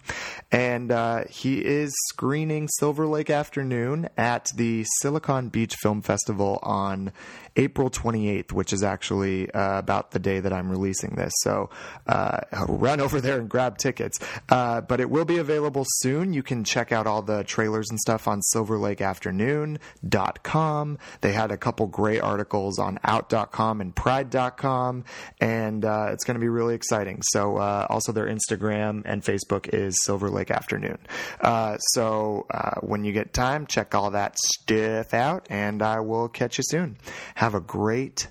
And 0.49 0.89
uh, 0.89 1.25
he 1.29 1.59
is 1.59 1.93
screening 2.07 2.69
Silverlake 2.79 3.29
Afternoon 3.29 4.07
at 4.15 4.47
the 4.55 4.85
Silicon 5.01 5.49
Beach 5.49 5.75
Film 5.75 6.01
Festival 6.01 6.57
on 6.63 7.11
April 7.57 7.89
28th, 7.89 8.53
which 8.53 8.71
is 8.71 8.81
actually 8.81 9.51
uh, 9.51 9.77
about 9.77 10.11
the 10.11 10.19
day 10.19 10.39
that 10.39 10.53
I'm 10.53 10.69
releasing 10.69 11.15
this. 11.15 11.33
So 11.39 11.69
uh, 12.07 12.39
run 12.69 13.01
over 13.01 13.19
there 13.19 13.40
and 13.41 13.49
grab 13.49 13.77
tickets. 13.77 14.17
Uh, 14.47 14.79
but 14.79 15.01
it 15.01 15.09
will 15.09 15.25
be 15.25 15.37
available 15.37 15.83
soon. 15.85 16.31
You 16.31 16.43
can 16.43 16.63
check 16.63 16.93
out 16.93 17.07
all 17.07 17.21
the 17.21 17.43
trailers 17.43 17.89
and 17.89 17.99
stuff 17.99 18.25
on 18.27 18.39
silverlakeafternoon.com. 18.55 20.97
They 21.19 21.33
had 21.33 21.51
a 21.51 21.57
couple 21.57 21.87
great 21.87 22.21
articles 22.21 22.79
on 22.79 22.99
out.com 23.03 23.81
and 23.81 23.93
pride.com, 23.93 25.03
and 25.39 25.83
uh, 25.83 26.11
it's 26.11 26.23
going 26.23 26.35
to 26.35 26.39
be 26.39 26.47
really 26.47 26.75
exciting. 26.75 27.21
So 27.33 27.57
uh, 27.57 27.87
also 27.89 28.13
their 28.13 28.27
Instagram 28.27 29.01
and 29.05 29.23
Facebook 29.23 29.67
is 29.73 29.97
Silverlake 30.07 30.51
Afternoon. 30.51 30.99
Uh, 31.41 31.77
so 31.77 32.45
uh, 32.51 32.79
when 32.81 33.03
you 33.03 33.11
get 33.11 33.33
time, 33.33 33.67
check 33.67 33.93
all 33.95 34.11
that 34.11 34.37
stuff 34.37 35.13
out, 35.13 35.47
and 35.49 35.81
I 35.81 35.99
will 35.99 36.29
catch 36.29 36.57
you 36.57 36.63
soon. 36.65 36.97
Have 37.35 37.55
a 37.55 37.61
great 37.61 38.29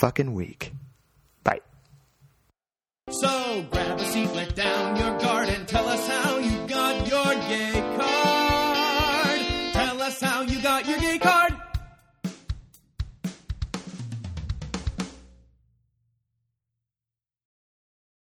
fucking 0.00 0.34
week. 0.34 0.72
So 3.10 3.64
grab 3.70 3.98
a 3.98 4.04
seat, 4.04 4.30
let 4.34 4.54
down 4.54 4.96
your 4.96 5.18
guard, 5.18 5.48
and 5.48 5.66
tell 5.66 5.86
us 5.88 6.06
how 6.08 6.38
you 6.38 6.66
got 6.66 7.08
your 7.08 7.34
gay 7.48 7.80
card. 7.96 9.40
Tell 9.72 10.02
us 10.02 10.20
how 10.20 10.42
you 10.42 10.60
got 10.60 10.86
your 10.86 10.98
gay 10.98 11.18